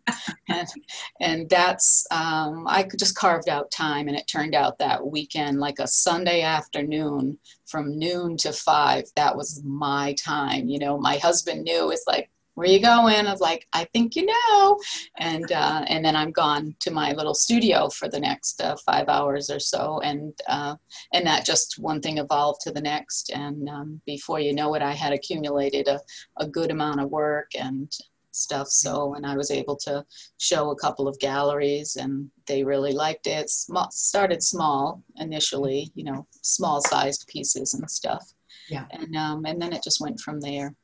and, 0.49 0.69
and 1.21 1.49
that's 1.49 2.07
um, 2.11 2.67
i 2.67 2.87
just 2.99 3.17
carved 3.17 3.49
out 3.49 3.71
time 3.71 4.09
and 4.09 4.17
it 4.17 4.27
turned 4.29 4.55
out 4.55 4.79
that 4.79 5.05
weekend 5.07 5.59
like 5.59 5.79
a 5.79 5.87
sunday 5.87 6.43
afternoon 6.43 7.39
from 7.67 7.99
noon 7.99 8.37
to 8.37 8.53
five 8.53 9.05
that 9.17 9.37
was 9.37 9.63
my 9.65 10.15
time 10.15 10.69
you 10.69 10.79
know 10.79 10.99
my 10.99 11.17
husband 11.17 11.63
knew 11.63 11.91
it's 11.91 12.05
like 12.07 12.31
where 12.57 12.67
you 12.67 12.81
going? 12.81 13.27
I 13.27 13.31
was 13.31 13.41
like, 13.41 13.67
I 13.75 13.85
think 13.93 14.17
you 14.17 14.25
know. 14.25 14.81
And, 15.19 15.53
uh, 15.53 15.85
and 15.89 16.03
then 16.03 16.17
I'm 16.17 16.33
gone 16.33 16.75
to 16.81 16.91
my 16.91 17.13
little 17.13 17.35
studio 17.35 17.91
for 17.91 18.09
the 18.09 18.19
next 18.19 18.63
uh, 18.63 18.77
five 18.85 19.09
hours 19.09 19.51
or 19.51 19.61
so. 19.61 20.01
And, 20.01 20.33
uh, 20.49 20.77
and 21.13 21.27
that 21.27 21.45
just 21.45 21.79
one 21.79 22.01
thing 22.01 22.17
evolved 22.17 22.63
to 22.63 22.73
the 22.73 22.81
next. 22.81 23.31
And 23.31 23.69
um, 23.69 24.01
before 24.07 24.41
you 24.41 24.55
know 24.55 24.75
it, 24.75 24.81
I 24.81 24.93
had 24.93 25.13
accumulated 25.13 25.87
a, 25.87 26.01
a 26.39 26.49
good 26.49 26.71
amount 26.71 27.01
of 27.01 27.11
work 27.11 27.51
and 27.59 27.93
stuff. 28.37 28.69
So, 28.69 29.15
and 29.15 29.27
I 29.27 29.37
was 29.37 29.51
able 29.51 29.77
to 29.79 30.05
show 30.39 30.71
a 30.71 30.77
couple 30.77 31.09
of 31.09 31.19
galleries 31.19 31.97
and 31.97 32.31
they 32.47 32.63
really 32.65 32.93
liked 32.93 33.27
it. 33.27 33.51
Small, 33.51 33.91
started 33.91 34.43
small 34.43 35.03
initially, 35.17 35.91
you 35.95 36.05
know, 36.05 36.27
small 36.43 36.81
sized 36.81 37.27
pieces 37.29 37.75
and 37.75 37.91
stuff. 37.91 38.25
Yeah. 38.69 38.87
And, 38.91 39.17
um, 39.17 39.45
and 39.47 39.61
then 39.61 39.73
it 39.73 39.83
just 39.83 40.01
went 40.01 40.21
from 40.21 40.41
there. 40.41 40.75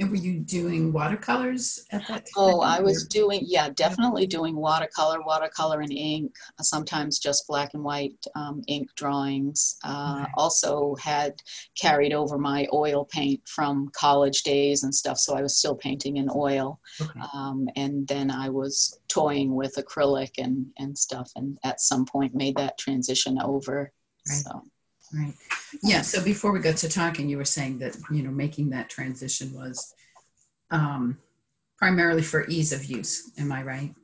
And 0.00 0.10
were 0.10 0.16
you 0.16 0.38
doing 0.38 0.92
watercolors 0.92 1.84
at 1.90 2.06
that 2.06 2.26
time? 2.26 2.32
Oh, 2.36 2.60
I 2.60 2.78
was 2.80 3.08
doing, 3.08 3.40
yeah, 3.44 3.68
definitely 3.70 4.28
doing 4.28 4.54
watercolor, 4.54 5.20
watercolor 5.22 5.80
and 5.80 5.90
ink, 5.92 6.36
uh, 6.58 6.62
sometimes 6.62 7.18
just 7.18 7.48
black 7.48 7.74
and 7.74 7.82
white 7.82 8.14
um, 8.36 8.62
ink 8.68 8.88
drawings. 8.94 9.76
Uh, 9.84 10.06
Right. 10.18 10.28
Also 10.36 10.94
had 10.96 11.42
carried 11.76 12.12
over 12.12 12.38
my 12.38 12.66
oil 12.72 13.04
paint 13.04 13.40
from 13.46 13.90
college 13.92 14.42
days 14.42 14.84
and 14.84 14.94
stuff, 14.94 15.18
so 15.18 15.36
I 15.36 15.42
was 15.42 15.56
still 15.56 15.74
painting 15.74 16.16
in 16.18 16.28
oil. 16.34 16.80
Okay. 17.00 17.20
Um, 17.34 17.68
and 17.76 18.06
then 18.06 18.30
I 18.30 18.48
was 18.50 19.00
toying 19.08 19.54
with 19.54 19.74
acrylic 19.76 20.32
and, 20.38 20.66
and 20.78 20.96
stuff, 20.96 21.30
and 21.36 21.58
at 21.64 21.80
some 21.80 22.06
point 22.06 22.34
made 22.34 22.56
that 22.56 22.78
transition 22.78 23.38
over. 23.42 23.92
Right. 24.28 24.38
So, 24.38 24.62
Right. 25.14 25.34
Yeah. 25.82 26.02
So 26.02 26.22
before 26.22 26.52
we 26.52 26.60
got 26.60 26.76
to 26.78 26.88
talking, 26.88 27.28
you 27.28 27.38
were 27.38 27.44
saying 27.44 27.78
that, 27.78 27.96
you 28.10 28.22
know, 28.22 28.30
making 28.30 28.70
that 28.70 28.90
transition 28.90 29.54
was 29.54 29.94
um, 30.70 31.18
primarily 31.78 32.22
for 32.22 32.46
ease 32.46 32.72
of 32.72 32.84
use. 32.84 33.30
Am 33.38 33.50
I 33.52 33.62
right? 33.62 33.94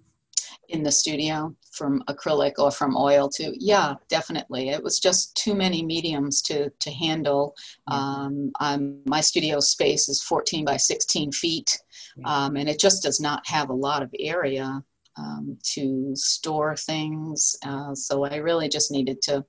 in 0.68 0.82
the 0.82 0.92
studio 0.92 1.54
from 1.72 2.02
acrylic 2.08 2.52
or 2.58 2.70
from 2.70 2.96
oil 2.96 3.28
to 3.28 3.52
yeah 3.58 3.94
definitely 4.08 4.70
it 4.70 4.82
was 4.82 4.98
just 4.98 5.34
too 5.36 5.54
many 5.54 5.84
mediums 5.84 6.40
to 6.42 6.70
to 6.80 6.90
handle 6.90 7.54
um, 7.88 8.50
um, 8.60 9.00
my 9.06 9.20
studio 9.20 9.60
space 9.60 10.08
is 10.08 10.22
14 10.22 10.64
by 10.64 10.76
16 10.76 11.32
feet 11.32 11.78
um, 12.24 12.56
and 12.56 12.68
it 12.68 12.80
just 12.80 13.02
does 13.02 13.20
not 13.20 13.46
have 13.46 13.70
a 13.70 13.74
lot 13.74 14.02
of 14.02 14.10
area 14.18 14.82
um, 15.16 15.56
to 15.62 16.12
store 16.14 16.76
things 16.76 17.56
uh, 17.64 17.94
so 17.94 18.24
i 18.24 18.36
really 18.36 18.68
just 18.68 18.90
needed 18.90 19.20
to 19.22 19.44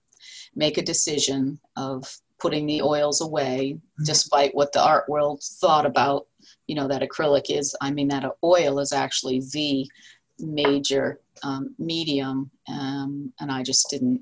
make 0.55 0.77
a 0.77 0.81
decision 0.81 1.59
of 1.77 2.17
putting 2.39 2.65
the 2.65 2.81
oils 2.81 3.21
away 3.21 3.77
Mhm. 4.00 4.05
despite 4.05 4.53
what 4.55 4.71
the 4.74 4.83
art 4.83 5.07
world 5.09 5.41
thought 5.62 5.85
about 5.85 6.27
you 6.67 6.75
know 6.75 6.88
that 6.88 7.01
acrylic 7.01 7.45
is 7.50 7.75
i 7.81 7.89
mean 7.91 8.07
that 8.09 8.29
oil 8.43 8.79
is 8.79 8.91
actually 8.91 9.41
the 9.53 9.88
major 10.39 11.19
um, 11.43 11.74
medium 11.79 12.51
um, 12.67 13.31
and 13.39 13.51
i 13.51 13.63
just 13.63 13.89
didn't 13.89 14.21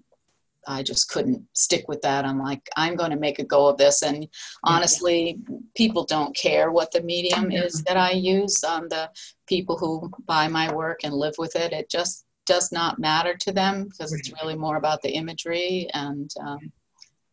i 0.68 0.82
just 0.82 1.10
couldn't 1.10 1.46
stick 1.54 1.86
with 1.90 2.02
that. 2.04 2.24
I'm 2.24 2.40
like 2.40 2.70
i'm 2.78 2.96
going 2.96 3.12
to 3.12 3.18
make 3.18 3.40
a 3.40 3.44
go 3.44 3.68
of 3.68 3.78
this. 3.78 4.02
And 4.02 4.28
honestly 4.64 5.40
people 5.76 6.06
don't 6.06 6.34
care 6.36 6.72
what 6.72 6.92
the 6.92 7.02
medium 7.02 7.52
is 7.52 7.84
that 7.84 7.98
i 7.98 8.12
use. 8.12 8.64
Um, 8.64 8.88
the 8.88 9.10
people 9.48 9.78
who 9.78 10.10
buy 10.26 10.48
my 10.48 10.74
work 10.74 11.02
and 11.04 11.14
live 11.14 11.36
with 11.38 11.56
it 11.58 11.74
it 11.74 11.90
just 11.90 12.23
does 12.46 12.72
not 12.72 13.00
matter 13.00 13.36
to 13.36 13.52
them 13.52 13.86
because 13.86 14.14
it's 14.14 14.32
really 14.42 14.56
more 14.56 14.78
about 14.78 15.02
the 15.02 15.10
imagery 15.12 15.88
and 15.94 16.32
um, 16.42 16.72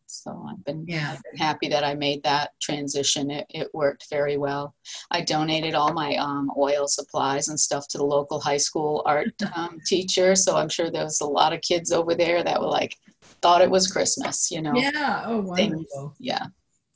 so 0.07 0.45
i've 0.49 0.63
been 0.65 0.85
Yeah. 0.87 1.17
happy 1.37 1.69
that 1.69 1.83
I 1.83 1.93
made 1.95 2.21
that 2.23 2.51
transition. 2.61 3.31
It, 3.31 3.45
it 3.49 3.73
worked 3.73 4.09
very 4.09 4.37
well. 4.37 4.75
I 5.09 5.21
donated 5.21 5.73
all 5.73 5.93
my 5.93 6.15
um, 6.15 6.51
oil 6.57 6.87
supplies 6.87 7.47
and 7.47 7.57
stuff 7.59 7.87
to 7.89 7.97
the 7.97 8.03
local 8.03 8.39
high 8.39 8.57
school 8.57 9.03
art 9.05 9.33
um, 9.55 9.79
teacher. 9.85 10.35
So 10.35 10.57
I'm 10.57 10.67
sure 10.69 10.91
there 10.91 11.05
was 11.05 11.21
a 11.21 11.25
lot 11.25 11.53
of 11.53 11.61
kids 11.61 11.91
over 11.93 12.13
there 12.13 12.43
that 12.43 12.59
were 12.59 12.67
like, 12.67 12.97
thought 13.41 13.61
it 13.61 13.71
was 13.71 13.87
Christmas, 13.91 14.51
you 14.51 14.61
know? 14.61 14.75
Yeah. 14.75 15.23
Oh, 15.25 15.41
Things. 15.55 15.71
wonderful. 15.71 16.15
Yeah. 16.19 16.47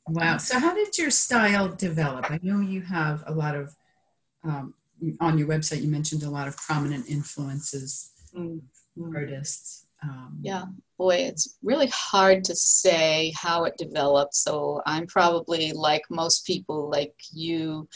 Wow. 0.07 0.38
So, 0.38 0.60
how 0.60 0.74
did 0.75 0.98
your 0.98 1.10
style 1.10 1.69
develop? 1.69 2.29
I 2.29 2.39
know 2.43 2.60
you 2.60 2.81
have 2.81 3.24
a 3.25 3.34
lot 3.34 3.55
of, 3.55 3.75
um, 4.43 4.74
on 5.19 5.38
your 5.38 5.47
website, 5.47 5.81
you 5.81 5.89
mentioned 5.89 6.24
a 6.24 6.29
lot 6.29 6.47
of 6.47 6.57
prominent 6.57 7.07
influences, 7.09 8.12
Mm, 8.35 8.62
mm. 8.97 9.15
artists. 9.15 9.85
Um, 10.03 10.39
Yeah. 10.41 10.65
Boy, 10.97 11.15
it's 11.15 11.57
really 11.62 11.88
hard 11.88 12.43
to 12.45 12.55
say 12.55 13.33
how 13.35 13.63
it 13.65 13.77
developed. 13.77 14.35
So 14.35 14.81
I'm 14.85 15.07
probably 15.07 15.71
like 15.74 16.03
most 16.09 16.45
people, 16.45 16.89
like 16.89 17.13
you 17.33 17.88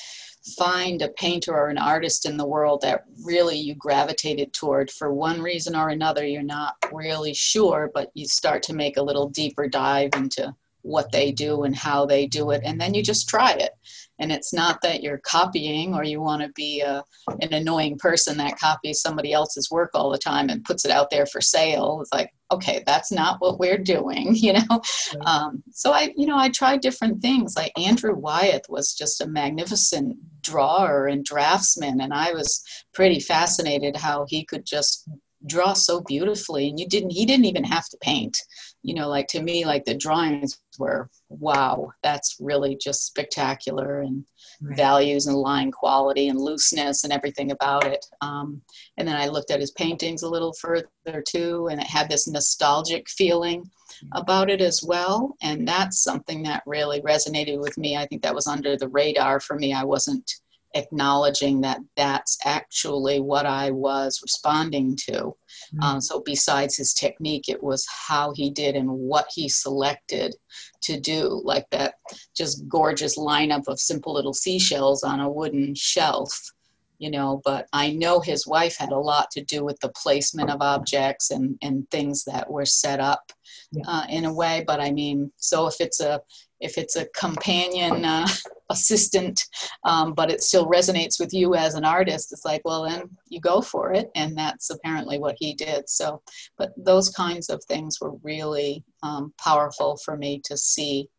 find 0.58 1.02
a 1.02 1.10
painter 1.10 1.54
or 1.54 1.70
an 1.70 1.78
artist 1.78 2.26
in 2.26 2.36
the 2.38 2.48
world 2.48 2.82
that 2.82 3.04
really 3.24 3.58
you 3.58 3.76
gravitated 3.76 4.54
toward 4.54 4.90
for 4.92 5.14
one 5.14 5.42
reason 5.42 5.76
or 5.76 5.90
another. 5.90 6.26
You're 6.26 6.44
not 6.44 6.76
really 6.92 7.34
sure, 7.34 7.92
but 7.94 8.10
you 8.16 8.26
start 8.28 8.64
to 8.64 8.74
make 8.74 8.98
a 8.98 9.04
little 9.04 9.30
deeper 9.30 9.68
dive 9.68 10.12
into 10.16 10.54
what 10.82 11.12
they 11.12 11.32
do 11.32 11.64
and 11.64 11.76
how 11.76 12.06
they 12.06 12.26
do 12.26 12.52
it. 12.52 12.62
And 12.64 12.80
then 12.80 12.94
you 12.94 13.04
just 13.04 13.28
try 13.28 13.52
it. 13.54 13.72
And 14.20 14.32
it's 14.32 14.54
not 14.54 14.82
that 14.82 15.02
you're 15.02 15.20
copying 15.20 15.94
or 15.94 16.04
you 16.04 16.20
want 16.20 16.42
to 16.42 16.50
be 16.50 16.82
a, 16.82 17.04
an 17.42 17.54
annoying 17.54 17.98
person 17.98 18.38
that 18.38 18.60
copies 18.60 19.02
somebody 19.02 19.32
else's 19.32 19.72
work 19.72 19.92
all 19.94 20.10
the 20.10 20.18
time 20.18 20.50
and 20.50 20.64
puts 20.64 20.84
it 20.84 20.92
out 20.92 21.10
there 21.10 21.26
for 21.26 21.40
sale. 21.40 22.00
It's 22.02 22.12
like, 22.14 22.34
okay, 22.52 22.84
that's 22.86 23.12
not 23.12 23.40
what 23.40 23.60
we're 23.60 23.78
doing, 23.78 24.30
you 24.36 24.54
know? 24.54 24.82
Um, 25.26 25.64
so 25.72 25.92
I, 25.92 26.14
you 26.18 26.26
know, 26.26 26.38
I 26.38 26.50
tried 26.50 26.82
different 26.82 27.22
things. 27.22 27.56
Like 27.56 27.72
Andrew 27.78 28.14
Wyeth 28.14 28.68
was 28.68 28.94
just 28.94 29.22
a 29.22 29.28
magnificent 29.28 30.18
drawer 30.42 31.08
and 31.08 31.24
draftsman. 31.24 32.02
And 32.02 32.14
I 32.14 32.34
was 32.34 32.62
pretty 32.94 33.22
fascinated 33.22 33.96
how 33.96 34.26
he 34.28 34.44
could 34.44 34.66
just 34.66 35.08
draw 35.46 35.74
so 35.74 36.02
beautifully 36.02 36.68
and 36.68 36.78
you 36.78 36.86
didn't 36.86 37.12
he 37.12 37.26
didn't 37.26 37.46
even 37.46 37.64
have 37.64 37.88
to 37.88 37.98
paint 38.02 38.38
you 38.82 38.94
know 38.94 39.08
like 39.08 39.28
to 39.28 39.42
me 39.42 39.66
like 39.66 39.86
the 39.86 39.94
drawings 39.94 40.60
were 40.78 41.10
wow 41.30 41.92
that's 42.02 42.38
really 42.40 42.78
just 42.82 43.06
spectacular 43.06 44.02
and 44.02 44.26
right. 44.62 44.78
values 44.78 45.28
and 45.28 45.38
line 45.38 45.72
quality 45.72 46.30
and 46.30 46.40
looseness 46.40 47.04
and 47.04 47.14
everything 47.14 47.52
about 47.52 47.86
it. 47.86 48.06
Um, 48.22 48.62
and 48.98 49.08
then 49.08 49.16
I 49.16 49.28
looked 49.28 49.52
at 49.52 49.60
his 49.60 49.72
paintings 49.72 50.24
a 50.24 50.30
little 50.30 50.54
further 50.54 51.24
too, 51.28 51.68
and 51.72 51.80
it 51.80 51.88
had 51.88 52.10
this 52.10 52.28
nostalgic 52.28 53.10
feeling 53.10 53.70
about 54.14 54.50
it 54.50 54.62
as 54.62 54.84
well. 54.84 55.36
And 55.42 55.68
that's 55.68 56.04
something 56.04 56.44
that 56.44 56.64
really 56.66 57.02
resonated 57.02 57.60
with 57.60 57.78
me. 57.78 57.98
I 57.98 58.06
think 58.06 58.22
that 58.24 58.36
was 58.36 58.48
under 58.48 58.78
the 58.78 58.90
radar 58.90 59.40
for 59.40 59.56
me. 59.56 59.74
I 59.74 59.84
wasn't 59.84 60.32
acknowledging 60.76 61.62
that 61.62 61.80
that's 61.96 62.38
actually 62.46 63.20
what 63.20 63.46
I 63.46 63.72
was 63.72 64.20
responding 64.22 64.96
to. 65.08 65.36
Mm. 65.76 65.84
Um, 65.84 66.02
so, 66.02 66.22
besides 66.26 66.78
his 66.78 66.94
technique, 66.94 67.50
it 67.50 67.62
was 67.62 67.86
how 68.08 68.34
he 68.34 68.50
did 68.50 68.76
and 68.76 68.90
what 68.90 69.28
he 69.34 69.48
selected 69.50 70.36
to 70.82 71.00
do, 71.00 71.42
like 71.44 71.70
that 71.72 71.96
just 72.36 72.68
gorgeous 72.68 73.18
lineup 73.18 73.68
of 73.68 73.80
simple 73.80 74.14
little 74.14 74.34
seashells 74.34 75.04
on 75.04 75.20
a 75.20 75.30
wooden 75.30 75.76
shelf. 75.76 76.52
You 76.98 77.12
know, 77.12 77.42
but 77.46 77.66
I 77.72 77.92
know 77.92 78.20
his 78.20 78.46
wife 78.46 78.76
had 78.78 78.92
a 78.92 78.98
lot 78.98 79.32
to 79.32 79.42
do 79.42 79.64
with 79.64 79.80
the 79.80 79.94
placement 79.96 80.50
of 80.50 80.62
objects 80.62 81.32
and, 81.32 81.58
and 81.62 81.90
things 81.92 82.26
that 82.26 82.52
were 82.52 82.66
set 82.66 83.00
up 83.00 83.32
Yeah. 83.72 83.84
uh, 83.88 84.06
in 84.10 84.26
a 84.26 84.34
way. 84.34 84.66
But 84.68 84.82
I 84.82 84.92
mean, 84.92 85.32
so 85.38 85.68
if 85.68 85.76
it's 85.80 86.02
a 86.02 86.20
if 86.60 86.78
it's 86.78 86.96
a 86.96 87.08
companion 87.16 88.06
uh, 88.06 88.28
assistant, 88.70 89.42
um, 89.84 90.14
but 90.14 90.32
it 90.32 90.44
still 90.44 90.68
resonates 90.68 91.20
with 91.20 91.34
you 91.34 91.56
as 91.56 91.76
an 91.76 91.86
artist, 91.86 92.32
it's 92.32 92.46
like, 92.46 92.62
well, 92.66 92.84
then 92.84 93.10
you 93.28 93.40
go 93.40 93.62
for 93.62 93.94
it. 93.94 94.10
And 94.16 94.38
that's 94.38 94.70
apparently 94.70 95.20
what 95.20 95.36
he 95.40 95.54
did. 95.54 95.90
So, 95.90 96.22
but 96.58 96.72
those 96.78 97.10
kinds 97.10 97.50
of 97.50 97.64
things 97.66 98.00
were 98.00 98.16
really 98.24 98.84
um, 99.04 99.34
powerful 99.42 99.98
for 100.04 100.18
me 100.18 100.42
to 100.46 100.58
see. 100.58 101.10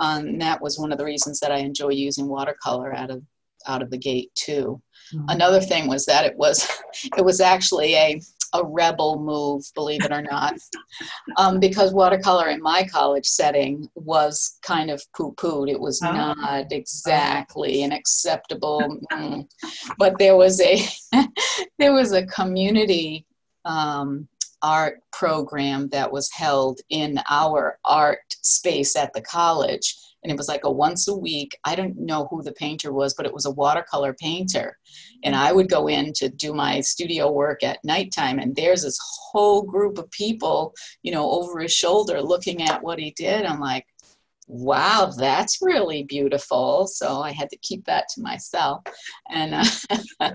Um, 0.00 0.26
and 0.26 0.40
that 0.40 0.62
was 0.62 0.78
one 0.78 0.92
of 0.92 0.98
the 0.98 1.04
reasons 1.04 1.40
that 1.40 1.52
I 1.52 1.58
enjoy 1.58 1.90
using 1.90 2.28
watercolor 2.28 2.94
out 2.94 3.10
of 3.10 3.22
out 3.66 3.82
of 3.82 3.90
the 3.90 3.98
gate 3.98 4.30
too. 4.36 4.80
Mhm. 5.12 5.24
Another 5.28 5.60
thing 5.60 5.88
was 5.88 6.06
that 6.06 6.24
it 6.24 6.36
was 6.36 6.68
it 7.16 7.24
was 7.24 7.40
actually 7.40 7.94
a 7.94 8.20
a 8.60 8.64
rebel 8.64 9.18
move, 9.18 9.64
believe 9.74 10.04
it 10.04 10.12
or 10.12 10.22
not, 10.22 10.54
um, 11.36 11.60
because 11.60 11.92
watercolor 11.92 12.48
in 12.48 12.60
my 12.62 12.84
college 12.84 13.26
setting 13.26 13.88
was 13.94 14.58
kind 14.62 14.90
of 14.90 15.02
poo-pooed. 15.14 15.70
It 15.70 15.80
was 15.80 16.00
Oh. 16.02 16.12
not 16.12 16.72
exactly 16.72 17.82
an 17.82 17.92
acceptable, 17.92 19.00
mm. 19.12 19.46
but 19.98 20.18
there 20.18 20.36
was 20.36 20.60
a 20.60 20.80
there 21.78 21.92
was 21.92 22.12
a 22.12 22.26
community 22.26 23.26
um, 23.64 24.28
art 24.62 25.00
program 25.12 25.88
that 25.88 26.10
was 26.10 26.30
held 26.32 26.80
in 26.90 27.20
our 27.30 27.78
art 27.84 28.18
space 28.42 28.96
at 28.96 29.12
the 29.12 29.20
college. 29.20 29.96
And 30.22 30.32
it 30.32 30.36
was 30.36 30.48
like 30.48 30.64
a 30.64 30.70
once 30.70 31.06
a 31.06 31.16
week 31.16 31.56
i 31.64 31.76
don't 31.76 31.96
know 31.96 32.26
who 32.30 32.42
the 32.42 32.52
painter 32.52 32.92
was 32.92 33.14
but 33.14 33.26
it 33.26 33.32
was 33.32 33.46
a 33.46 33.50
watercolor 33.50 34.14
painter. 34.14 34.76
And 35.22 35.36
i 35.36 35.52
would 35.52 35.68
go 35.68 35.86
in 35.86 36.12
to 36.14 36.28
do 36.28 36.52
my 36.52 36.80
studio 36.80 37.30
work 37.30 37.62
at 37.62 37.84
nighttime 37.84 38.38
and 38.38 38.56
there's 38.56 38.82
this 38.82 38.98
whole 39.02 39.62
group 39.62 39.98
of 39.98 40.10
people 40.10 40.74
you 41.02 41.12
know 41.12 41.30
over 41.30 41.60
his 41.60 41.72
shoulder 41.72 42.20
looking 42.20 42.62
at 42.62 42.82
what 42.82 42.98
he 42.98 43.12
did. 43.12 43.44
I'm 43.44 43.60
like 43.60 43.86
wow 44.48 45.12
that's 45.16 45.62
really 45.62 46.02
beautiful. 46.02 46.86
So 46.88 47.20
i 47.20 47.30
had 47.30 47.50
to 47.50 47.58
keep 47.58 47.84
that 47.84 48.08
to 48.14 48.22
myself. 48.22 48.82
And 49.30 49.54
uh, 50.20 50.32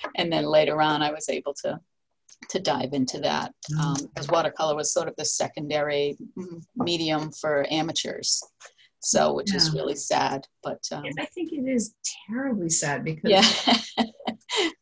and 0.16 0.32
then 0.32 0.44
later 0.44 0.80
on 0.80 1.02
i 1.02 1.10
was 1.10 1.28
able 1.28 1.54
to 1.64 1.80
to 2.48 2.60
dive 2.60 2.92
into 2.92 3.18
that 3.20 3.52
mm. 3.72 3.78
um, 3.78 3.96
because 4.14 4.28
watercolor 4.28 4.76
was 4.76 4.92
sort 4.92 5.08
of 5.08 5.16
the 5.16 5.24
secondary 5.24 6.16
medium 6.76 7.30
for 7.32 7.66
amateurs. 7.70 8.42
So 9.00 9.34
which 9.34 9.50
yeah. 9.50 9.56
is 9.56 9.72
really 9.72 9.94
sad 9.94 10.46
but 10.64 10.82
um, 10.90 11.04
i 11.20 11.24
think 11.26 11.52
it 11.52 11.68
is 11.68 11.94
terribly 12.28 12.68
sad 12.68 13.04
because 13.04 13.30
yeah. 13.30 14.04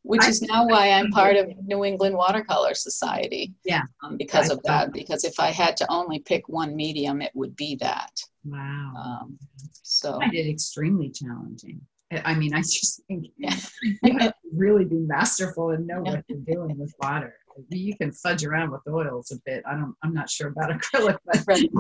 Which 0.03 0.23
I, 0.23 0.29
is 0.29 0.41
now 0.41 0.67
why 0.67 0.91
i'm 0.91 1.11
part 1.11 1.37
of 1.37 1.51
new 1.65 1.85
england 1.85 2.15
watercolor 2.15 2.75
society. 2.75 3.55
Yeah. 3.65 3.83
Um, 4.03 4.17
because 4.17 4.51
I 4.51 4.55
of 4.55 4.63
that 4.63 4.93
because 4.93 5.25
if 5.25 5.39
i 5.39 5.51
had 5.51 5.77
to 5.79 5.87
only 5.91 6.21
pick 6.21 6.49
one 6.49 6.75
medium 6.75 7.21
it 7.21 7.33
would 7.35 7.55
be 7.57 7.77
that. 7.77 8.13
Wow. 8.45 8.93
Um, 8.97 9.39
so 9.83 10.19
i 10.23 10.29
did 10.29 10.47
extremely 10.47 11.11
challenging. 11.11 11.81
I 12.25 12.35
mean, 12.35 12.55
I 12.55 12.61
just 12.61 13.03
think 13.09 13.27
yeah. 13.37 13.57
you 14.03 14.19
have 14.19 14.33
to 14.33 14.49
really 14.55 14.85
be 14.85 15.01
masterful 15.01 15.71
and 15.71 15.87
know 15.87 16.01
what 16.01 16.25
you're 16.29 16.39
doing 16.39 16.79
with 16.79 16.95
water 17.01 17.35
you 17.71 17.97
can 17.97 18.13
fudge 18.13 18.45
around 18.45 18.71
with 18.71 18.81
oils 18.89 19.31
a 19.31 19.37
bit. 19.45 19.63
I 19.67 19.73
don't. 19.73 19.95
I'm 20.03 20.15
not 20.15 20.31
sure 20.31 20.49
about 20.49 20.71
acrylic, 20.71 21.19
but 21.25 21.45
right. 21.47 21.71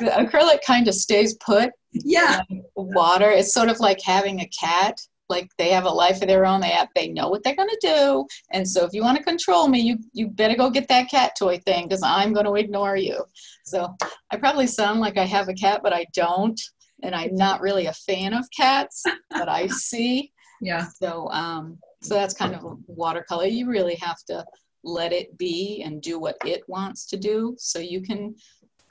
acrylic 0.00 0.58
kind 0.66 0.88
of 0.88 0.94
stays 0.94 1.34
put. 1.34 1.70
Yeah. 1.92 2.40
Water. 2.74 3.30
It's 3.30 3.54
sort 3.54 3.68
of 3.68 3.80
like 3.80 4.00
having 4.02 4.40
a 4.40 4.48
cat. 4.48 4.98
Like 5.28 5.48
they 5.56 5.70
have 5.70 5.84
a 5.84 5.90
life 5.90 6.20
of 6.20 6.28
their 6.28 6.44
own. 6.44 6.60
They 6.60 6.68
have. 6.68 6.88
They 6.94 7.08
know 7.08 7.28
what 7.28 7.42
they're 7.42 7.56
going 7.56 7.68
to 7.68 7.78
do. 7.80 8.26
And 8.52 8.68
so 8.68 8.84
if 8.84 8.92
you 8.92 9.02
want 9.02 9.16
to 9.18 9.24
control 9.24 9.68
me, 9.68 9.80
you 9.80 9.98
you 10.12 10.28
better 10.28 10.56
go 10.56 10.70
get 10.70 10.88
that 10.88 11.10
cat 11.10 11.32
toy 11.38 11.58
thing 11.58 11.88
because 11.88 12.02
I'm 12.02 12.32
going 12.32 12.46
to 12.46 12.54
ignore 12.54 12.96
you. 12.96 13.24
So 13.64 13.94
I 14.30 14.36
probably 14.36 14.66
sound 14.66 15.00
like 15.00 15.16
I 15.16 15.24
have 15.24 15.48
a 15.48 15.54
cat, 15.54 15.80
but 15.82 15.92
I 15.92 16.06
don't. 16.14 16.60
And 17.02 17.14
I'm 17.14 17.34
not 17.34 17.60
really 17.60 17.86
a 17.86 17.92
fan 17.92 18.34
of 18.34 18.46
cats, 18.56 19.02
but 19.30 19.48
I 19.48 19.66
see. 19.68 20.32
Yeah. 20.60 20.86
So 21.00 21.28
um. 21.30 21.78
So 22.04 22.14
that's 22.14 22.34
kind 22.34 22.52
of 22.52 22.78
watercolor. 22.88 23.46
You 23.46 23.70
really 23.70 23.94
have 23.94 24.18
to 24.26 24.44
let 24.84 25.12
it 25.12 25.36
be 25.38 25.82
and 25.84 26.02
do 26.02 26.18
what 26.18 26.36
it 26.44 26.62
wants 26.68 27.06
to 27.06 27.16
do. 27.16 27.54
So 27.58 27.78
you 27.78 28.02
can 28.02 28.34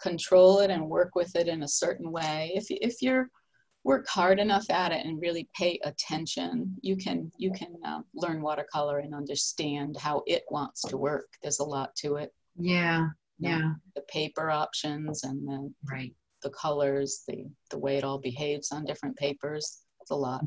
control 0.01 0.59
it 0.59 0.71
and 0.71 0.89
work 0.89 1.15
with 1.15 1.35
it 1.35 1.47
in 1.47 1.63
a 1.63 1.67
certain 1.67 2.11
way. 2.11 2.51
If, 2.55 2.65
if 2.69 3.01
you're 3.01 3.29
work 3.83 4.07
hard 4.07 4.39
enough 4.39 4.69
at 4.69 4.91
it 4.91 5.03
and 5.07 5.19
really 5.19 5.49
pay 5.57 5.79
attention 5.83 6.71
you 6.83 6.95
can 6.95 7.31
you 7.37 7.51
can 7.51 7.73
uh, 7.83 7.99
learn 8.13 8.39
watercolor 8.39 8.99
and 8.99 9.15
understand 9.15 9.97
how 9.97 10.21
it 10.27 10.43
wants 10.51 10.81
to 10.83 10.97
work. 10.97 11.25
There's 11.41 11.57
a 11.57 11.63
lot 11.63 11.95
to 11.97 12.17
it. 12.17 12.31
Yeah 12.59 13.07
yeah. 13.41 13.71
the 13.95 14.01
paper 14.01 14.51
options 14.51 15.23
and 15.23 15.47
the 15.47 15.73
right. 15.91 16.13
the 16.43 16.49
colors 16.51 17.23
the 17.27 17.45
the 17.71 17.77
way 17.77 17.97
it 17.97 18.03
all 18.03 18.19
behaves 18.19 18.71
on 18.71 18.85
different 18.85 19.17
papers. 19.17 19.81
It's 20.01 20.11
a 20.11 20.15
lot. 20.15 20.43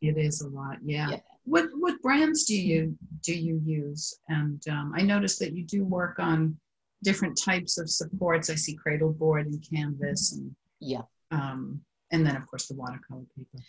It 0.00 0.16
is 0.16 0.40
a 0.40 0.48
lot 0.48 0.78
yeah, 0.82 1.10
yeah 1.10 1.20
what 1.44 1.66
what 1.74 2.00
brands 2.02 2.44
do 2.44 2.54
you 2.54 2.96
do 3.22 3.34
you 3.34 3.60
use? 3.64 4.18
And 4.28 4.62
um, 4.68 4.92
I 4.96 5.02
noticed 5.02 5.38
that 5.40 5.54
you 5.54 5.64
do 5.64 5.84
work 5.84 6.18
on 6.18 6.56
different 7.02 7.38
types 7.38 7.78
of 7.78 7.90
supports. 7.90 8.50
I 8.50 8.54
see 8.54 8.74
cradle 8.74 9.12
board 9.12 9.46
and 9.46 9.64
Canvas, 9.68 10.32
and 10.32 10.54
yeah, 10.80 11.02
um, 11.30 11.80
and 12.12 12.26
then 12.26 12.36
of 12.36 12.46
course 12.46 12.66
the 12.66 12.74
watercolor 12.74 13.24
paper. 13.36 13.64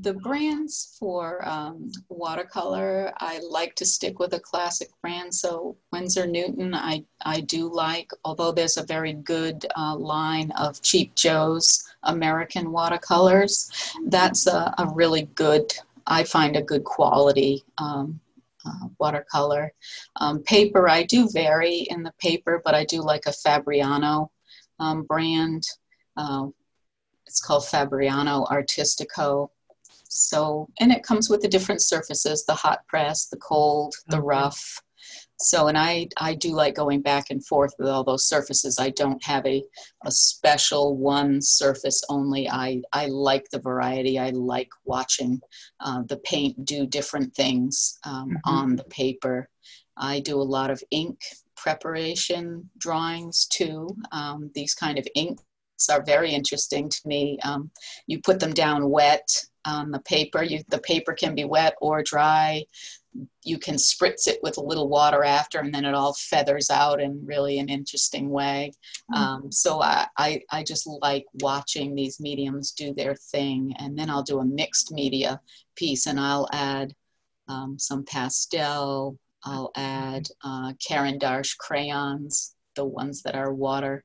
The 0.00 0.14
brands 0.14 0.96
for 0.98 1.46
um, 1.48 1.92
watercolor, 2.08 3.12
I 3.18 3.38
like 3.38 3.76
to 3.76 3.86
stick 3.86 4.18
with 4.18 4.34
a 4.34 4.40
classic 4.40 4.88
brand. 5.00 5.32
So 5.32 5.76
Winsor 5.92 6.26
Newton, 6.26 6.74
I 6.74 7.04
I 7.24 7.40
do 7.40 7.72
like, 7.72 8.10
although 8.24 8.52
there's 8.52 8.76
a 8.76 8.84
very 8.84 9.12
good 9.12 9.64
uh, 9.76 9.96
line 9.96 10.50
of 10.52 10.82
Cheap 10.82 11.14
Joe's 11.14 11.88
American 12.02 12.72
watercolors. 12.72 13.70
That's 14.06 14.46
a, 14.46 14.74
a 14.78 14.88
really 14.92 15.28
good 15.34 15.72
I 16.06 16.24
find 16.24 16.56
a 16.56 16.62
good 16.62 16.84
quality 16.84 17.64
um, 17.78 18.20
uh, 18.64 18.88
watercolor. 18.98 19.72
Um, 20.16 20.42
paper, 20.42 20.88
I 20.88 21.04
do 21.04 21.28
vary 21.28 21.86
in 21.90 22.02
the 22.02 22.12
paper, 22.20 22.60
but 22.64 22.74
I 22.74 22.84
do 22.84 23.02
like 23.02 23.26
a 23.26 23.32
Fabriano 23.32 24.30
um, 24.78 25.04
brand. 25.04 25.64
Uh, 26.16 26.46
it's 27.26 27.40
called 27.40 27.66
Fabriano 27.66 28.44
Artistico. 28.46 29.50
So, 30.08 30.68
and 30.80 30.92
it 30.92 31.02
comes 31.02 31.28
with 31.28 31.42
the 31.42 31.48
different 31.48 31.82
surfaces, 31.82 32.44
the 32.44 32.54
hot 32.54 32.86
press, 32.86 33.26
the 33.26 33.36
cold, 33.36 33.94
the 34.08 34.20
rough. 34.20 34.80
So, 35.38 35.68
and 35.68 35.76
I, 35.76 36.08
I 36.16 36.34
do 36.34 36.52
like 36.54 36.74
going 36.74 37.02
back 37.02 37.30
and 37.30 37.44
forth 37.44 37.74
with 37.78 37.88
all 37.88 38.04
those 38.04 38.28
surfaces. 38.28 38.78
I 38.78 38.90
don't 38.90 39.22
have 39.24 39.44
a, 39.46 39.62
a 40.04 40.10
special 40.10 40.96
one 40.96 41.40
surface 41.42 42.02
only. 42.08 42.48
I, 42.48 42.82
I 42.92 43.06
like 43.06 43.48
the 43.50 43.60
variety. 43.60 44.18
I 44.18 44.30
like 44.30 44.70
watching 44.84 45.40
uh, 45.80 46.02
the 46.08 46.16
paint 46.18 46.64
do 46.64 46.86
different 46.86 47.34
things 47.34 47.98
um, 48.04 48.30
mm-hmm. 48.30 48.36
on 48.44 48.76
the 48.76 48.84
paper. 48.84 49.48
I 49.96 50.20
do 50.20 50.40
a 50.40 50.42
lot 50.42 50.70
of 50.70 50.82
ink 50.90 51.20
preparation 51.56 52.68
drawings 52.78 53.46
too. 53.46 53.94
Um, 54.12 54.50
these 54.54 54.74
kind 54.74 54.98
of 54.98 55.06
inks 55.14 55.42
are 55.90 56.02
very 56.02 56.32
interesting 56.32 56.88
to 56.88 57.00
me. 57.04 57.38
Um, 57.44 57.70
you 58.06 58.20
put 58.20 58.40
them 58.40 58.52
down 58.52 58.88
wet 58.88 59.28
on 59.66 59.90
the 59.90 59.98
paper. 60.00 60.42
You, 60.42 60.62
the 60.68 60.78
paper 60.78 61.12
can 61.12 61.34
be 61.34 61.44
wet 61.44 61.74
or 61.80 62.02
dry 62.02 62.64
you 63.44 63.58
can 63.58 63.76
spritz 63.76 64.26
it 64.26 64.38
with 64.42 64.56
a 64.56 64.62
little 64.62 64.88
water 64.88 65.24
after 65.24 65.60
and 65.60 65.74
then 65.74 65.84
it 65.84 65.94
all 65.94 66.14
feathers 66.14 66.70
out 66.70 67.00
in 67.00 67.24
really 67.24 67.58
an 67.58 67.68
interesting 67.68 68.30
way 68.30 68.72
mm-hmm. 69.12 69.22
um, 69.22 69.52
so 69.52 69.80
I, 69.80 70.06
I, 70.16 70.40
I 70.50 70.62
just 70.62 70.86
like 70.86 71.26
watching 71.40 71.94
these 71.94 72.20
mediums 72.20 72.72
do 72.72 72.94
their 72.94 73.14
thing 73.14 73.74
and 73.78 73.98
then 73.98 74.10
i'll 74.10 74.22
do 74.22 74.40
a 74.40 74.44
mixed 74.44 74.92
media 74.92 75.40
piece 75.76 76.06
and 76.06 76.18
i'll 76.18 76.48
add 76.52 76.94
um, 77.48 77.78
some 77.78 78.04
pastel 78.04 79.18
i'll 79.44 79.70
add 79.76 80.28
uh, 80.44 80.72
caran 80.86 81.18
d'Ache 81.18 81.56
crayons 81.58 82.54
the 82.74 82.84
ones 82.84 83.22
that 83.22 83.34
are 83.34 83.54
water 83.54 84.04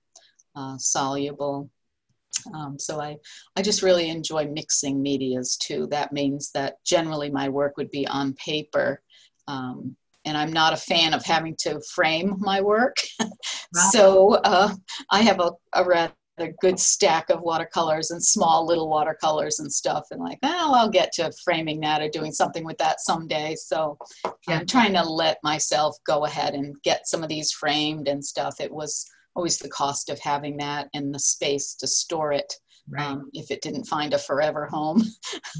uh, 0.56 0.78
soluble 0.78 1.70
um, 2.54 2.78
so 2.80 3.00
I, 3.00 3.18
I 3.56 3.62
just 3.62 3.82
really 3.82 4.10
enjoy 4.10 4.48
mixing 4.48 5.02
medias 5.02 5.58
too. 5.58 5.88
That 5.92 6.12
means 6.12 6.52
that 6.54 6.76
generally 6.86 7.30
my 7.30 7.50
work 7.50 7.78
would 7.78 7.92
be 7.92 8.08
on 8.08 8.34
paper. 8.34 9.02
Um, 9.48 9.96
and 10.26 10.38
I'm 10.38 10.54
not 10.54 10.74
a 10.74 10.78
fan 10.78 11.14
of 11.14 11.26
having 11.26 11.56
to 11.62 11.82
frame 11.94 12.36
my 12.40 12.62
work. 12.62 12.98
So 13.92 14.32
uh, 14.44 14.76
I 15.12 15.22
have 15.22 15.40
a, 15.40 15.52
a 15.74 15.86
rather 15.86 16.14
good 16.60 16.78
stack 16.78 17.30
of 17.30 17.42
watercolors 17.42 18.12
and 18.12 18.22
small 18.22 18.66
little 18.66 18.90
watercolors 18.90 19.60
and 19.60 19.72
stuff. 19.72 20.08
And 20.12 20.20
like, 20.20 20.40
well, 20.44 20.76
I'll 20.76 20.90
get 20.90 21.14
to 21.14 21.32
framing 21.44 21.80
that 21.80 22.02
or 22.02 22.10
doing 22.10 22.34
something 22.34 22.66
with 22.66 22.78
that 22.80 23.00
someday. 23.00 23.56
So 23.56 23.98
yeah. 24.46 24.60
I'm 24.60 24.66
trying 24.66 24.92
to 24.94 25.04
let 25.04 25.38
myself 25.42 25.96
go 26.06 26.26
ahead 26.26 26.54
and 26.54 26.76
get 26.84 27.08
some 27.08 27.24
of 27.24 27.30
these 27.30 27.54
framed 27.54 28.10
and 28.10 28.24
stuff. 28.24 28.60
It 28.60 28.74
was 28.74 29.10
always 29.36 29.58
the 29.58 29.70
cost 29.70 30.10
of 30.10 30.20
having 30.20 30.58
that 30.58 30.90
and 30.94 31.14
the 31.14 31.20
space 31.20 31.76
to 31.76 31.88
store 31.88 32.32
it 32.32 32.54
right. 32.90 33.06
um, 33.06 33.30
if 33.34 33.52
it 33.52 33.62
didn't 33.62 33.86
find 33.86 34.14
a 34.14 34.18
forever 34.18 34.66
home. 34.66 35.04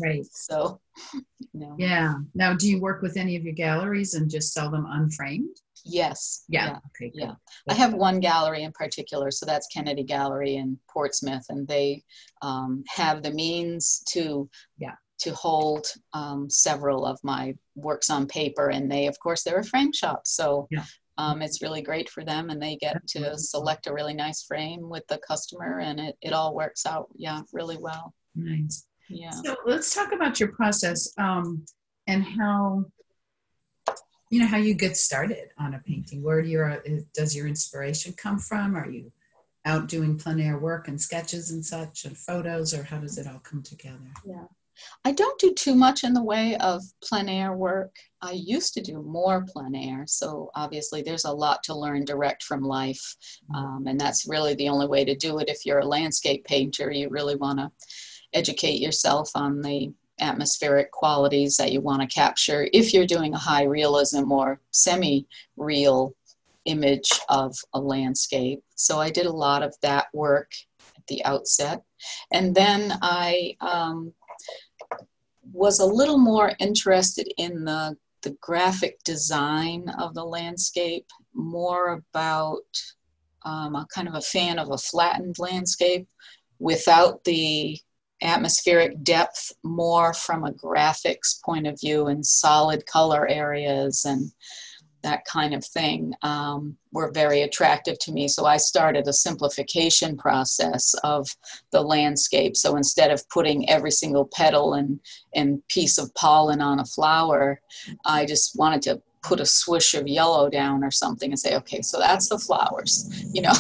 Right. 0.02 0.26
so, 0.32 0.80
you 1.14 1.22
know. 1.54 1.76
yeah. 1.78 2.16
Now, 2.36 2.54
do 2.54 2.70
you 2.70 2.80
work 2.80 3.02
with 3.02 3.18
any 3.18 3.36
of 3.36 3.44
your 3.44 3.54
galleries 3.54 4.14
and 4.14 4.30
just 4.30 4.54
sell 4.54 4.70
them 4.70 4.86
unframed? 4.90 5.56
Yes. 5.84 6.44
Yeah. 6.48 6.66
Yeah. 6.66 6.78
Okay, 6.88 7.12
yeah. 7.16 7.34
I 7.70 7.74
have 7.74 7.94
one 7.94 8.20
gallery 8.20 8.64
in 8.64 8.72
particular, 8.72 9.32
so 9.32 9.46
that's 9.46 9.68
Kennedy 9.68 10.04
Gallery 10.04 10.58
in 10.58 10.78
Portsmouth, 10.88 11.46
and 11.50 11.68
they 11.68 12.04
um, 12.44 12.84
have 12.88 13.24
the 13.24 13.32
means 13.32 14.04
to 14.10 14.48
yeah 14.78 14.94
to 15.22 15.34
hold 15.34 15.88
um, 16.14 16.50
several 16.50 17.06
of 17.06 17.20
my 17.24 17.56
works 17.76 18.12
on 18.12 18.28
paper, 18.28 18.70
and 18.70 18.92
they, 18.92 19.08
of 19.08 19.20
course, 19.20 19.42
they're 19.44 19.60
a 19.60 19.64
frame 19.64 19.92
shop, 19.92 20.22
so 20.26 20.68
yeah 20.70 20.84
um, 21.18 21.42
it's 21.42 21.62
really 21.62 21.82
great 21.82 22.10
for 22.10 22.24
them 22.24 22.50
and 22.50 22.62
they 22.62 22.76
get 22.78 23.06
to 23.08 23.38
select 23.38 23.88
a 23.88 23.94
really 23.94 24.14
nice 24.14 24.44
frame 24.44 24.90
with 24.90 25.06
the 25.08 25.20
customer 25.20 25.80
and 25.80 26.00
it, 26.00 26.16
it 26.22 26.34
all 26.34 26.56
works 26.56 26.86
out 26.86 27.08
yeah 27.16 27.42
really 27.54 27.78
well. 27.78 28.14
Nice. 28.36 28.88
Yeah. 29.10 29.32
So 29.32 29.56
let's 29.66 29.94
talk 29.94 30.14
about 30.14 30.40
your 30.40 30.54
process 30.54 31.12
um, 31.18 31.66
and 32.08 32.24
how 32.24 32.86
you 34.30 34.40
know 34.40 34.48
how 34.48 34.58
you 34.58 34.74
get 34.74 34.96
started 34.96 35.50
on 35.58 35.74
a 35.74 35.80
painting. 35.80 36.24
Where 36.24 36.42
do 36.42 36.48
your 36.48 36.82
does 37.14 37.36
your 37.36 37.48
inspiration 37.48 38.14
come 38.14 38.40
from? 38.40 38.76
Are 38.76 38.90
you 38.90 39.12
out 39.66 39.88
doing 39.88 40.18
plein 40.18 40.40
air 40.40 40.58
work 40.58 40.88
and 40.88 41.00
sketches 41.00 41.52
and 41.52 41.64
such 41.64 42.06
and 42.06 42.18
photos 42.18 42.74
or 42.74 42.84
how 42.84 42.98
does 43.00 43.18
it 43.18 43.28
all 43.28 43.40
come 43.40 43.62
together? 43.62 44.12
Yeah 44.26 44.46
I 45.04 45.12
don't 45.12 45.40
do 45.40 45.54
too 45.54 45.76
much 45.76 46.04
in 46.04 46.14
the 46.14 46.24
way 46.24 46.56
of 46.58 46.84
plein 47.04 47.30
air 47.30 47.54
work. 47.54 47.96
I 48.22 48.34
used 48.34 48.74
to 48.76 48.82
do 48.82 49.02
more 49.02 49.46
plein 49.52 49.76
air, 49.76 50.06
so 50.08 50.52
obviously 50.56 51.02
there's 51.02 51.26
a 51.26 51.32
lot 51.32 51.64
to 51.64 51.76
learn 51.76 52.06
direct 52.06 52.44
from 52.44 52.62
life, 52.62 53.16
um, 53.56 53.86
and 53.88 54.00
that's 54.00 54.28
really 54.28 54.54
the 54.56 54.70
only 54.70 54.88
way 54.88 55.04
to 55.06 55.16
do 55.16 55.40
it. 55.40 55.50
If 55.50 55.66
you're 55.66 55.80
a 55.80 55.86
landscape 55.86 56.46
painter, 56.46 56.92
you 56.92 57.10
really 57.10 57.36
want 57.36 57.60
to 57.60 57.72
educate 58.34 58.80
yourself 58.80 59.32
on 59.36 59.62
the 59.62 59.92
atmospheric 60.20 60.92
qualities 60.92 61.58
that 61.58 61.72
you 61.72 61.82
want 61.82 62.02
to 62.02 62.08
capture 62.08 62.70
if 62.74 62.94
you're 62.94 63.08
doing 63.08 63.34
a 63.34 63.40
high 63.40 63.64
realism 63.64 64.32
or 64.32 64.62
semi 64.72 65.26
real 65.58 66.16
image 66.66 67.10
of 67.30 67.56
a 67.74 67.80
landscape. 67.80 68.64
So 68.76 69.00
I 69.00 69.10
did 69.10 69.26
a 69.26 69.32
lot 69.32 69.64
of 69.64 69.76
that 69.82 70.08
work 70.14 70.52
at 70.96 71.06
the 71.08 71.26
outset. 71.26 71.82
And 72.32 72.54
then 72.54 72.98
I 73.02 73.56
um, 73.62 74.14
was 75.52 75.80
a 75.80 75.86
little 75.86 76.18
more 76.18 76.54
interested 76.60 77.28
in 77.38 77.64
the, 77.66 77.96
the 78.22 78.36
graphic 78.42 79.04
design 79.04 79.90
of 80.00 80.14
the 80.14 80.24
landscape, 80.24 81.06
more 81.34 82.02
about 82.16 82.66
um, 83.44 83.76
a 83.76 83.88
kind 83.94 84.08
of 84.08 84.16
a 84.16 84.22
fan 84.22 84.60
of 84.60 84.72
a 84.72 84.78
flattened 84.78 85.40
landscape 85.40 86.08
without 86.60 87.24
the 87.24 87.78
atmospheric 88.22 89.04
depth 89.04 89.52
more 89.64 90.14
from 90.14 90.46
a 90.46 90.54
graphics 90.54 91.42
point 91.44 91.66
of 91.66 91.80
view 91.80 92.08
and 92.08 92.26
solid 92.26 92.86
color 92.86 93.28
areas 93.28 94.06
and 94.06 94.32
that 95.04 95.26
kind 95.26 95.54
of 95.54 95.66
thing 95.66 96.14
um, 96.22 96.78
were 96.92 97.12
very 97.12 97.42
attractive 97.42 97.98
to 98.00 98.12
me. 98.12 98.28
So 98.28 98.46
I 98.46 98.58
started 98.58 99.08
a 99.08 99.14
simplification 99.14 100.18
process 100.18 100.94
of 101.04 101.28
the 101.72 101.82
landscape. 101.82 102.56
So 102.56 102.76
instead 102.76 103.12
of 103.12 103.28
putting 103.30 103.70
every 103.70 103.92
single 103.92 104.30
petal 104.34 104.74
and, 104.74 105.00
and 105.34 105.66
piece 105.68 105.98
of 105.98 106.14
pollen 106.16 106.62
on 106.62 106.80
a 106.80 106.86
flower, 106.86 107.62
I 108.06 108.26
just 108.26 108.58
wanted 108.58 108.82
to 108.84 109.02
put 109.24 109.40
a 109.40 109.46
swoosh 109.46 109.94
of 109.94 110.08
yellow 110.08 110.50
down 110.50 110.84
or 110.84 110.92
something 110.92 111.32
and 111.32 111.40
say, 111.40 111.56
okay, 111.56 111.82
so 111.82 112.00
that's 112.00 112.30
the 112.30 112.40
flowers, 112.40 113.08
you 113.34 113.42
know, 113.42 113.54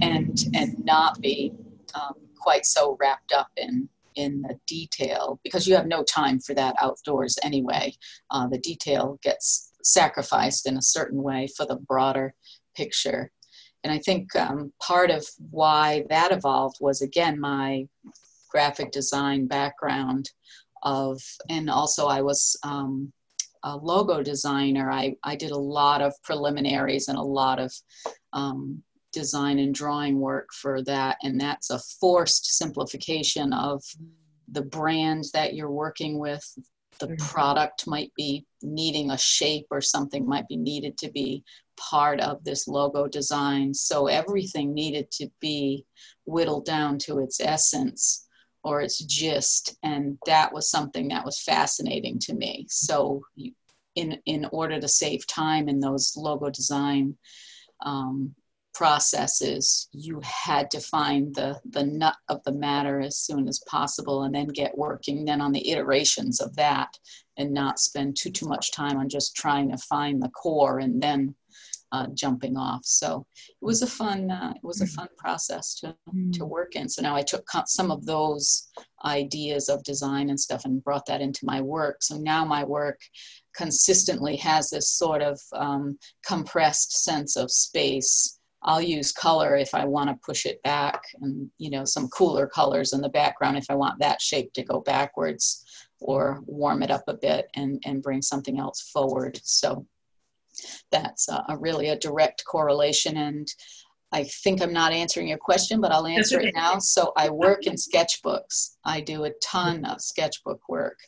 and 0.00 0.44
and 0.54 0.84
not 0.84 1.20
be 1.20 1.52
um, 1.94 2.14
quite 2.38 2.66
so 2.66 2.96
wrapped 3.00 3.32
up 3.32 3.48
in 3.56 3.88
in 4.16 4.42
the 4.42 4.58
detail 4.66 5.38
because 5.44 5.66
you 5.66 5.76
have 5.76 5.86
no 5.86 6.02
time 6.02 6.40
for 6.40 6.54
that 6.54 6.74
outdoors 6.80 7.38
anyway. 7.42 7.94
Uh, 8.30 8.46
the 8.48 8.58
detail 8.58 9.18
gets 9.22 9.72
sacrificed 9.86 10.66
in 10.66 10.76
a 10.76 10.82
certain 10.82 11.22
way 11.22 11.48
for 11.56 11.66
the 11.66 11.76
broader 11.76 12.34
picture. 12.76 13.30
And 13.84 13.92
I 13.92 13.98
think 13.98 14.34
um, 14.34 14.72
part 14.82 15.10
of 15.10 15.24
why 15.50 16.04
that 16.10 16.32
evolved 16.32 16.76
was 16.80 17.02
again 17.02 17.38
my 17.40 17.86
graphic 18.50 18.90
design 18.90 19.46
background 19.46 20.30
of, 20.82 21.20
and 21.48 21.70
also 21.70 22.06
I 22.06 22.22
was 22.22 22.56
um, 22.62 23.12
a 23.62 23.76
logo 23.76 24.22
designer. 24.22 24.90
I, 24.90 25.14
I 25.22 25.36
did 25.36 25.50
a 25.50 25.58
lot 25.58 26.02
of 26.02 26.14
preliminaries 26.22 27.08
and 27.08 27.18
a 27.18 27.22
lot 27.22 27.58
of 27.58 27.72
um, 28.32 28.82
design 29.12 29.58
and 29.58 29.74
drawing 29.74 30.20
work 30.20 30.48
for 30.52 30.82
that. 30.82 31.16
And 31.22 31.40
that's 31.40 31.70
a 31.70 31.80
forced 32.00 32.58
simplification 32.58 33.52
of 33.52 33.82
the 34.48 34.62
brand 34.62 35.24
that 35.32 35.54
you're 35.54 35.70
working 35.70 36.18
with. 36.18 36.44
The 36.98 37.08
mm-hmm. 37.08 37.26
product 37.26 37.86
might 37.86 38.12
be 38.16 38.46
needing 38.66 39.10
a 39.10 39.18
shape 39.18 39.66
or 39.70 39.80
something 39.80 40.26
might 40.26 40.48
be 40.48 40.56
needed 40.56 40.98
to 40.98 41.10
be 41.10 41.44
part 41.76 42.20
of 42.20 42.42
this 42.44 42.66
logo 42.66 43.06
design. 43.06 43.72
So 43.74 44.06
everything 44.06 44.74
needed 44.74 45.10
to 45.12 45.28
be 45.40 45.84
whittled 46.24 46.64
down 46.64 46.98
to 47.00 47.20
its 47.20 47.40
essence 47.40 48.26
or 48.64 48.80
its 48.80 48.98
gist. 49.04 49.76
And 49.82 50.18
that 50.26 50.52
was 50.52 50.70
something 50.70 51.08
that 51.08 51.24
was 51.24 51.42
fascinating 51.42 52.18
to 52.20 52.34
me. 52.34 52.66
So 52.68 53.22
in, 53.94 54.18
in 54.26 54.46
order 54.52 54.80
to 54.80 54.88
save 54.88 55.26
time 55.26 55.68
in 55.68 55.80
those 55.80 56.14
logo 56.16 56.50
design 56.50 57.16
um, 57.84 58.34
processes, 58.76 59.88
you 59.92 60.20
had 60.22 60.70
to 60.70 60.78
find 60.78 61.34
the, 61.34 61.58
the 61.70 61.82
nut 61.82 62.16
of 62.28 62.42
the 62.44 62.52
matter 62.52 63.00
as 63.00 63.16
soon 63.16 63.48
as 63.48 63.64
possible 63.66 64.24
and 64.24 64.34
then 64.34 64.48
get 64.48 64.76
working 64.76 65.24
then 65.24 65.40
on 65.40 65.50
the 65.50 65.70
iterations 65.70 66.42
of 66.42 66.54
that 66.56 66.90
and 67.38 67.54
not 67.54 67.78
spend 67.78 68.14
too, 68.18 68.30
too 68.30 68.46
much 68.46 68.72
time 68.72 68.98
on 68.98 69.08
just 69.08 69.34
trying 69.34 69.70
to 69.70 69.78
find 69.78 70.22
the 70.22 70.28
core 70.28 70.78
and 70.80 71.02
then 71.02 71.34
uh, 71.92 72.06
jumping 72.12 72.58
off. 72.58 72.82
So 72.84 73.24
it 73.48 73.64
was 73.64 73.80
a 73.80 73.86
fun, 73.86 74.30
uh, 74.30 74.52
it 74.54 74.62
was 74.62 74.82
a 74.82 74.86
fun 74.86 75.08
process 75.16 75.74
to, 75.76 75.96
to 76.32 76.40
mm. 76.40 76.48
work 76.48 76.76
in. 76.76 76.86
So 76.86 77.00
now 77.00 77.16
I 77.16 77.22
took 77.22 77.48
some 77.68 77.90
of 77.90 78.04
those 78.04 78.68
ideas 79.06 79.70
of 79.70 79.84
design 79.84 80.28
and 80.28 80.38
stuff 80.38 80.66
and 80.66 80.84
brought 80.84 81.06
that 81.06 81.22
into 81.22 81.46
my 81.46 81.62
work. 81.62 82.02
So 82.02 82.18
now 82.18 82.44
my 82.44 82.62
work 82.62 83.00
consistently 83.54 84.36
has 84.36 84.68
this 84.68 84.90
sort 84.90 85.22
of 85.22 85.40
um, 85.54 85.98
compressed 86.26 87.04
sense 87.04 87.36
of 87.36 87.50
space 87.50 88.35
I'll 88.66 88.82
use 88.82 89.12
color 89.12 89.56
if 89.56 89.74
I 89.74 89.84
want 89.84 90.10
to 90.10 90.26
push 90.26 90.44
it 90.44 90.62
back 90.62 91.00
and, 91.20 91.48
you 91.58 91.70
know, 91.70 91.84
some 91.84 92.08
cooler 92.08 92.48
colors 92.48 92.92
in 92.92 93.00
the 93.00 93.08
background 93.08 93.56
if 93.56 93.66
I 93.70 93.76
want 93.76 94.00
that 94.00 94.20
shape 94.20 94.52
to 94.54 94.64
go 94.64 94.80
backwards 94.80 95.64
or 96.00 96.42
warm 96.46 96.82
it 96.82 96.90
up 96.90 97.04
a 97.06 97.14
bit 97.14 97.46
and, 97.54 97.80
and 97.86 98.02
bring 98.02 98.22
something 98.22 98.58
else 98.58 98.90
forward. 98.92 99.40
So 99.44 99.86
that's 100.90 101.28
a, 101.28 101.44
a 101.48 101.56
really 101.56 101.88
a 101.88 101.98
direct 101.98 102.44
correlation. 102.44 103.16
And 103.16 103.46
I 104.12 104.24
think 104.24 104.60
I'm 104.60 104.72
not 104.72 104.92
answering 104.92 105.28
your 105.28 105.38
question, 105.38 105.80
but 105.80 105.92
I'll 105.92 106.06
answer 106.06 106.40
it 106.40 106.54
now. 106.54 106.78
So 106.78 107.12
I 107.16 107.28
work 107.30 107.66
in 107.66 107.74
sketchbooks. 107.74 108.76
I 108.84 109.00
do 109.00 109.24
a 109.24 109.32
ton 109.42 109.84
of 109.84 110.00
sketchbook 110.00 110.60
work. 110.68 110.98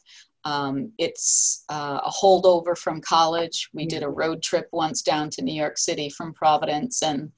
Um, 0.44 0.92
it's 0.98 1.64
uh, 1.68 2.00
a 2.04 2.10
holdover 2.10 2.76
from 2.76 3.00
college. 3.00 3.68
We 3.72 3.86
did 3.86 4.02
a 4.02 4.08
road 4.08 4.42
trip 4.42 4.68
once 4.72 5.02
down 5.02 5.30
to 5.30 5.42
New 5.42 5.54
York 5.54 5.78
City 5.78 6.08
from 6.08 6.32
Providence, 6.32 7.02
and 7.02 7.32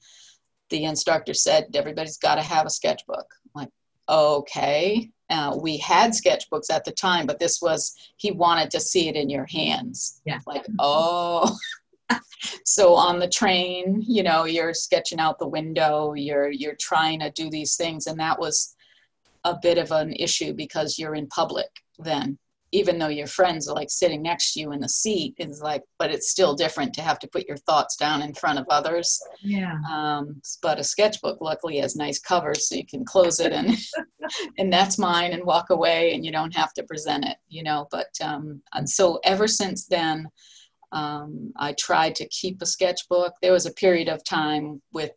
the 0.69 0.85
instructor 0.85 1.33
said, 1.33 1.67
Everybody's 1.75 2.17
got 2.17 2.35
to 2.35 2.41
have 2.41 2.65
a 2.65 2.69
sketchbook. 2.69 3.27
I'm 3.43 3.61
like, 3.61 3.69
okay. 4.09 5.11
Uh, 5.29 5.57
we 5.61 5.77
had 5.77 6.11
sketchbooks 6.11 6.71
at 6.71 6.83
the 6.83 6.91
time, 6.91 7.25
but 7.25 7.39
this 7.39 7.61
was, 7.61 7.95
he 8.17 8.31
wanted 8.31 8.69
to 8.71 8.79
see 8.79 9.07
it 9.07 9.15
in 9.15 9.29
your 9.29 9.45
hands. 9.45 10.21
Yeah. 10.25 10.39
Like, 10.45 10.65
oh. 10.79 11.55
so 12.65 12.95
on 12.95 13.19
the 13.19 13.29
train, 13.29 14.03
you 14.05 14.23
know, 14.23 14.43
you're 14.43 14.73
sketching 14.73 15.19
out 15.19 15.39
the 15.39 15.47
window, 15.47 16.13
you're, 16.13 16.51
you're 16.51 16.75
trying 16.75 17.19
to 17.21 17.31
do 17.31 17.49
these 17.49 17.77
things. 17.77 18.07
And 18.07 18.19
that 18.19 18.39
was 18.39 18.75
a 19.45 19.55
bit 19.61 19.77
of 19.77 19.91
an 19.91 20.13
issue 20.13 20.53
because 20.53 20.99
you're 20.99 21.15
in 21.15 21.27
public 21.27 21.69
then 21.97 22.37
even 22.71 22.97
though 22.97 23.07
your 23.07 23.27
friends 23.27 23.67
are 23.67 23.75
like 23.75 23.89
sitting 23.89 24.21
next 24.21 24.53
to 24.53 24.59
you 24.61 24.71
in 24.71 24.79
the 24.79 24.89
seat 24.89 25.35
is 25.37 25.61
like 25.61 25.83
but 25.99 26.11
it's 26.11 26.29
still 26.29 26.53
different 26.53 26.93
to 26.93 27.01
have 27.01 27.19
to 27.19 27.27
put 27.27 27.47
your 27.47 27.57
thoughts 27.57 27.95
down 27.95 28.21
in 28.21 28.33
front 28.33 28.59
of 28.59 28.65
others. 28.69 29.19
Yeah. 29.41 29.77
Um, 29.89 30.41
but 30.61 30.79
a 30.79 30.83
sketchbook 30.83 31.41
luckily 31.41 31.77
has 31.77 31.95
nice 31.95 32.19
covers 32.19 32.67
so 32.67 32.75
you 32.75 32.85
can 32.85 33.03
close 33.03 33.39
it 33.39 33.51
and 33.51 33.77
and 34.57 34.71
that's 34.71 34.97
mine 34.97 35.33
and 35.33 35.43
walk 35.43 35.69
away 35.69 36.13
and 36.13 36.25
you 36.25 36.31
don't 36.31 36.55
have 36.55 36.73
to 36.73 36.83
present 36.83 37.25
it 37.25 37.37
you 37.49 37.63
know 37.63 37.87
but 37.91 38.09
um, 38.21 38.61
and 38.73 38.89
so 38.89 39.19
ever 39.23 39.47
since 39.47 39.85
then 39.87 40.27
um, 40.91 41.51
i 41.57 41.73
tried 41.73 42.15
to 42.15 42.27
keep 42.27 42.61
a 42.61 42.65
sketchbook. 42.65 43.33
There 43.41 43.53
was 43.53 43.65
a 43.65 43.73
period 43.73 44.09
of 44.09 44.23
time 44.23 44.81
with 44.93 45.11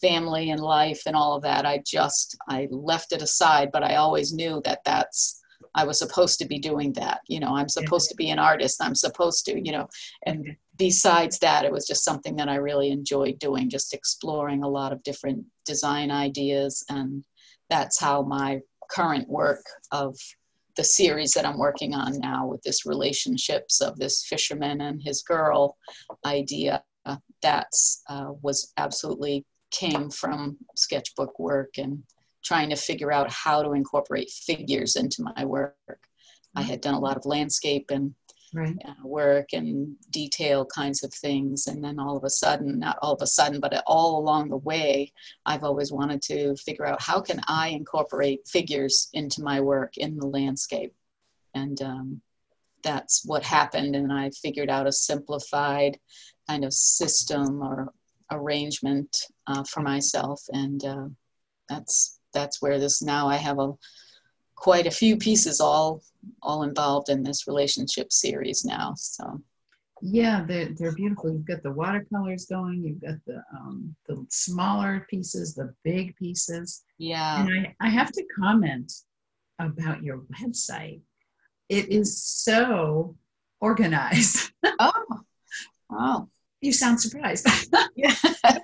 family 0.00 0.50
and 0.50 0.60
life 0.60 1.02
and 1.06 1.16
all 1.16 1.34
of 1.34 1.42
that. 1.42 1.66
I 1.66 1.82
just 1.86 2.36
i 2.48 2.68
left 2.70 3.12
it 3.12 3.22
aside 3.22 3.70
but 3.72 3.84
i 3.84 3.96
always 3.96 4.32
knew 4.32 4.60
that 4.64 4.80
that's 4.84 5.40
I 5.78 5.84
was 5.84 6.00
supposed 6.00 6.40
to 6.40 6.46
be 6.46 6.58
doing 6.58 6.92
that. 6.94 7.20
You 7.28 7.38
know, 7.38 7.54
I'm 7.54 7.68
supposed 7.68 8.08
to 8.08 8.16
be 8.16 8.30
an 8.30 8.40
artist. 8.40 8.82
I'm 8.82 8.96
supposed 8.96 9.44
to, 9.44 9.64
you 9.64 9.70
know, 9.70 9.86
and 10.26 10.56
besides 10.76 11.38
that, 11.38 11.64
it 11.64 11.70
was 11.70 11.86
just 11.86 12.04
something 12.04 12.34
that 12.34 12.48
I 12.48 12.56
really 12.56 12.90
enjoyed 12.90 13.38
doing, 13.38 13.70
just 13.70 13.94
exploring 13.94 14.64
a 14.64 14.68
lot 14.68 14.92
of 14.92 15.04
different 15.04 15.44
design 15.64 16.10
ideas. 16.10 16.84
And 16.88 17.24
that's 17.70 18.00
how 18.00 18.22
my 18.22 18.58
current 18.90 19.28
work 19.28 19.64
of 19.92 20.16
the 20.76 20.82
series 20.82 21.30
that 21.34 21.46
I'm 21.46 21.58
working 21.58 21.94
on 21.94 22.18
now 22.18 22.48
with 22.48 22.62
this 22.62 22.84
relationships 22.84 23.80
of 23.80 23.96
this 23.98 24.24
fisherman 24.24 24.80
and 24.80 25.00
his 25.00 25.22
girl 25.22 25.76
idea, 26.26 26.82
uh, 27.06 27.18
that's 27.40 28.02
uh, 28.08 28.32
was 28.42 28.72
absolutely 28.78 29.44
came 29.70 30.10
from 30.10 30.56
sketchbook 30.74 31.38
work 31.38 31.78
and 31.78 32.02
trying 32.44 32.70
to 32.70 32.76
figure 32.76 33.12
out 33.12 33.30
how 33.30 33.62
to 33.62 33.72
incorporate 33.72 34.30
figures 34.30 34.96
into 34.96 35.22
my 35.22 35.44
work. 35.44 35.74
I 36.54 36.62
had 36.62 36.80
done 36.80 36.94
a 36.94 37.00
lot 37.00 37.16
of 37.16 37.26
landscape 37.26 37.90
and 37.90 38.14
right. 38.54 38.76
uh, 38.84 39.06
work 39.06 39.52
and 39.52 39.94
detail 40.10 40.64
kinds 40.64 41.04
of 41.04 41.12
things. 41.12 41.66
And 41.66 41.82
then 41.82 41.98
all 41.98 42.16
of 42.16 42.24
a 42.24 42.30
sudden, 42.30 42.78
not 42.78 42.98
all 43.02 43.14
of 43.14 43.22
a 43.22 43.26
sudden, 43.26 43.60
but 43.60 43.82
all 43.86 44.18
along 44.18 44.48
the 44.48 44.56
way, 44.56 45.12
I've 45.46 45.64
always 45.64 45.92
wanted 45.92 46.22
to 46.22 46.56
figure 46.56 46.86
out 46.86 47.02
how 47.02 47.20
can 47.20 47.40
I 47.46 47.68
incorporate 47.68 48.48
figures 48.48 49.08
into 49.12 49.42
my 49.42 49.60
work 49.60 49.96
in 49.96 50.16
the 50.16 50.26
landscape. 50.26 50.94
And 51.54 51.80
um, 51.82 52.20
that's 52.82 53.24
what 53.24 53.42
happened. 53.42 53.96
And 53.96 54.12
I 54.12 54.30
figured 54.30 54.70
out 54.70 54.86
a 54.86 54.92
simplified 54.92 55.98
kind 56.48 56.64
of 56.64 56.72
system 56.72 57.62
or 57.62 57.92
arrangement 58.30 59.24
uh, 59.46 59.64
for 59.64 59.80
myself. 59.80 60.42
And 60.50 60.84
uh, 60.84 61.08
that's 61.68 62.17
that's 62.38 62.62
where 62.62 62.78
this 62.78 63.02
now 63.02 63.28
I 63.28 63.36
have 63.36 63.58
a 63.58 63.72
quite 64.54 64.86
a 64.86 64.98
few 65.02 65.16
pieces 65.16 65.60
all 65.60 66.02
all 66.42 66.62
involved 66.62 67.08
in 67.08 67.22
this 67.22 67.46
relationship 67.46 68.12
series 68.12 68.64
now. 68.64 68.94
So 68.96 69.42
yeah, 70.00 70.44
they're 70.46 70.70
they're 70.76 70.94
beautiful. 70.94 71.32
You've 71.32 71.46
got 71.46 71.62
the 71.62 71.72
watercolors 71.72 72.46
going. 72.46 72.84
You've 72.84 73.00
got 73.00 73.18
the 73.26 73.42
um, 73.52 73.96
the 74.06 74.24
smaller 74.30 75.06
pieces, 75.10 75.54
the 75.54 75.74
big 75.84 76.16
pieces. 76.16 76.84
Yeah. 76.98 77.40
And 77.40 77.50
I, 77.50 77.86
I 77.86 77.88
have 77.88 78.12
to 78.12 78.24
comment 78.38 78.92
about 79.58 80.02
your 80.02 80.22
website. 80.40 81.00
It 81.68 81.88
is 81.88 82.22
so 82.22 83.16
organized. 83.60 84.52
oh, 84.78 85.04
wow. 85.90 86.28
You 86.60 86.72
sound 86.72 87.00
surprised. 87.00 87.46
yeah. 87.96 88.14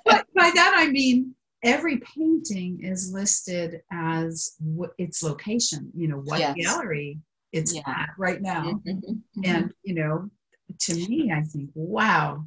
but 0.05 0.27
by 0.35 0.51
that 0.55 0.73
I 0.77 0.89
mean 0.89 1.35
every 1.65 1.99
painting 1.99 2.81
is 2.83 3.13
listed 3.13 3.83
as 3.91 4.55
w- 4.61 4.93
its 4.99 5.23
location. 5.23 5.91
You 5.95 6.09
know 6.09 6.19
what 6.19 6.39
yes. 6.39 6.57
gallery 6.57 7.19
it's 7.53 7.75
yeah. 7.75 7.83
at 7.87 8.11
right 8.19 8.43
now, 8.43 8.65
mm-hmm. 8.65 8.91
Mm-hmm. 8.91 9.41
and 9.45 9.75
you 9.83 9.95
know 9.95 10.31
to 10.81 10.95
me, 10.95 11.33
I 11.33 11.43
think, 11.43 11.71
wow. 11.75 12.45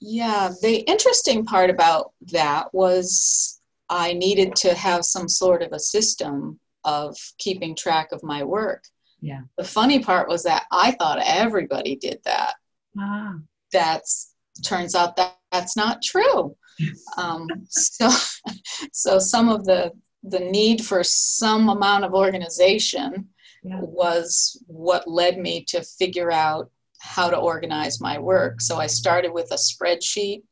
Yeah, 0.00 0.50
the 0.62 0.78
interesting 0.80 1.44
part 1.44 1.70
about 1.70 2.12
that 2.32 2.72
was 2.72 3.60
I 3.88 4.12
needed 4.12 4.54
to 4.56 4.74
have 4.74 5.04
some 5.04 5.28
sort 5.28 5.62
of 5.62 5.72
a 5.72 5.78
system 5.78 6.60
of 6.84 7.16
keeping 7.38 7.74
track 7.74 8.12
of 8.12 8.22
my 8.22 8.44
work. 8.44 8.84
Yeah. 9.20 9.40
The 9.56 9.64
funny 9.64 10.00
part 10.00 10.28
was 10.28 10.42
that 10.44 10.64
I 10.70 10.92
thought 10.92 11.22
everybody 11.24 11.96
did 11.96 12.20
that. 12.24 12.54
Ah. 12.98 13.36
That's 13.72 14.34
turns 14.62 14.94
out 14.94 15.16
that 15.16 15.36
that's 15.50 15.76
not 15.76 16.02
true. 16.02 16.56
Um, 17.16 17.46
so, 17.68 18.10
so 18.92 19.18
some 19.18 19.48
of 19.48 19.64
the 19.64 19.92
the 20.28 20.40
need 20.40 20.84
for 20.84 21.04
some 21.04 21.68
amount 21.68 22.04
of 22.04 22.12
organization 22.12 23.28
yeah. 23.62 23.78
was 23.80 24.60
what 24.66 25.06
led 25.06 25.38
me 25.38 25.64
to 25.64 25.82
figure 25.82 26.32
out 26.32 26.70
how 26.98 27.30
to 27.30 27.36
organize 27.36 28.00
my 28.00 28.18
work. 28.18 28.60
So 28.60 28.78
I 28.78 28.86
started 28.86 29.32
with 29.32 29.52
a 29.52 29.54
spreadsheet, 29.54 30.42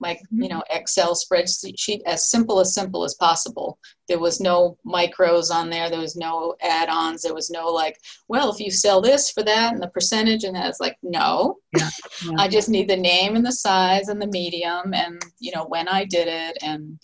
my 0.00 0.18
you 0.30 0.48
know 0.48 0.58
mm-hmm. 0.58 0.78
Excel 0.78 1.14
spreadsheet, 1.14 2.00
as 2.06 2.30
simple 2.30 2.60
as 2.60 2.74
simple 2.74 3.04
as 3.04 3.14
possible. 3.14 3.78
There 4.08 4.18
was 4.18 4.40
no 4.40 4.76
macros 4.86 5.50
on 5.50 5.70
there. 5.70 5.88
There 5.88 6.00
was 6.00 6.16
no 6.16 6.56
add-ons. 6.62 7.22
There 7.22 7.34
was 7.34 7.50
no 7.50 7.68
like, 7.68 7.96
well, 8.28 8.52
if 8.52 8.58
you 8.58 8.70
sell 8.70 9.00
this 9.00 9.30
for 9.30 9.44
that 9.44 9.72
and 9.72 9.82
the 9.82 9.88
percentage 9.88 10.44
and 10.44 10.56
that, 10.56 10.68
it's 10.68 10.80
like 10.80 10.96
no. 11.02 11.56
Yeah, 11.76 11.90
yeah. 12.24 12.36
I 12.38 12.48
just 12.48 12.68
need 12.68 12.88
the 12.88 12.96
name 12.96 13.36
and 13.36 13.46
the 13.46 13.52
size 13.52 14.08
and 14.08 14.20
the 14.20 14.26
medium 14.26 14.94
and 14.94 15.22
you 15.38 15.52
know 15.54 15.66
when 15.66 15.88
I 15.88 16.04
did 16.04 16.28
it 16.28 16.58
and 16.62 16.98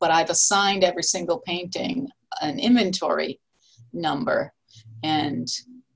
but 0.00 0.10
I've 0.10 0.30
assigned 0.30 0.84
every 0.84 1.02
single 1.02 1.40
painting 1.40 2.08
an 2.40 2.58
inventory 2.58 3.40
number 3.92 4.52
and 5.02 5.48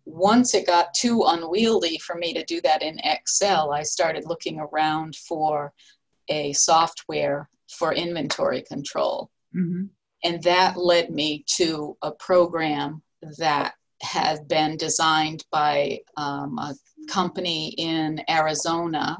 once 0.05 0.55
it 0.55 0.67
got 0.67 0.95
too 0.95 1.25
unwieldy 1.27 1.99
for 1.99 2.17
me 2.17 2.35
to 2.35 2.45
do 2.45 2.61
that 2.63 2.83
in 2.83 2.99
Excel, 3.05 3.73
I 3.73 3.83
started 3.83 4.27
looking 4.27 4.59
around 4.59 5.17
for 5.17 5.73
a 6.33 6.53
software 6.53 7.49
for 7.79 7.93
inventory 7.93 8.63
control. 8.63 9.31
Mm-hmm. 9.55 9.85
And 10.25 10.43
that 10.45 10.77
led 10.77 11.11
me 11.11 11.45
to 11.59 11.97
a 12.03 12.13
program 12.13 13.03
that 13.39 13.75
has 14.03 14.41
been 14.41 14.77
designed 14.77 15.45
by 15.51 15.99
um, 16.17 16.59
a 16.59 16.75
company 17.09 17.75
in 17.79 18.23
Arizona 18.29 19.19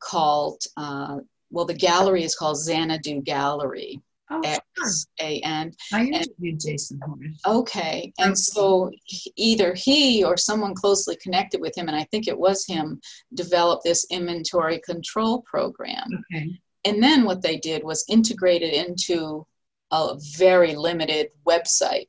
called, 0.00 0.60
uh, 0.76 1.18
well, 1.50 1.66
the 1.66 1.74
gallery 1.74 2.24
is 2.24 2.34
called 2.34 2.58
Xanadu 2.58 3.22
Gallery. 3.22 4.00
Oh, 4.32 4.40
X 4.44 5.06
A 5.20 5.40
N. 5.40 5.72
I 5.92 6.04
interviewed 6.04 6.60
Jason 6.60 7.00
Horejs. 7.00 7.38
Okay, 7.46 8.12
and 8.18 8.38
so 8.38 8.90
either 9.36 9.74
he 9.74 10.22
or 10.22 10.36
someone 10.36 10.74
closely 10.74 11.16
connected 11.16 11.60
with 11.60 11.76
him, 11.76 11.88
and 11.88 11.96
I 11.96 12.04
think 12.04 12.28
it 12.28 12.38
was 12.38 12.64
him, 12.64 13.00
developed 13.34 13.82
this 13.84 14.06
inventory 14.10 14.80
control 14.86 15.42
program. 15.42 16.06
Okay. 16.32 16.60
And 16.84 17.02
then 17.02 17.24
what 17.24 17.42
they 17.42 17.56
did 17.56 17.82
was 17.82 18.04
integrate 18.08 18.62
it 18.62 18.72
into 18.72 19.46
a 19.90 20.16
very 20.38 20.76
limited 20.76 21.28
website 21.46 22.08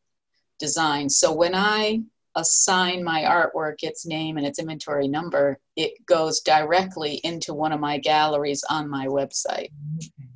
design. 0.59 1.09
So 1.09 1.33
when 1.33 1.55
I 1.55 2.01
assign 2.35 3.03
my 3.03 3.23
artwork 3.23 3.77
its 3.81 4.05
name 4.05 4.37
and 4.37 4.45
its 4.45 4.59
inventory 4.59 5.07
number, 5.07 5.59
it 5.75 5.93
goes 6.05 6.39
directly 6.41 7.15
into 7.23 7.53
one 7.53 7.73
of 7.73 7.79
my 7.79 7.97
galleries 7.97 8.63
on 8.69 8.87
my 8.87 9.07
website. 9.07 9.71
Okay. 9.97 10.27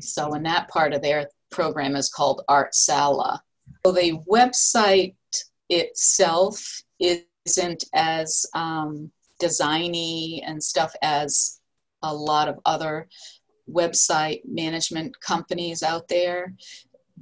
So, 0.00 0.34
and 0.34 0.44
that 0.46 0.68
part 0.68 0.92
of 0.92 1.02
their 1.02 1.28
program 1.50 1.96
is 1.96 2.08
called 2.08 2.42
Art 2.48 2.74
Sala. 2.74 3.42
So, 3.84 3.92
the 3.92 4.18
website 4.30 5.14
itself 5.68 6.82
isn't 6.98 7.84
as 7.94 8.46
um, 8.54 9.10
designy 9.40 10.40
and 10.44 10.62
stuff 10.62 10.94
as 11.02 11.60
a 12.02 12.14
lot 12.14 12.48
of 12.48 12.58
other 12.64 13.08
website 13.70 14.42
management 14.44 15.18
companies 15.20 15.82
out 15.82 16.08
there. 16.08 16.54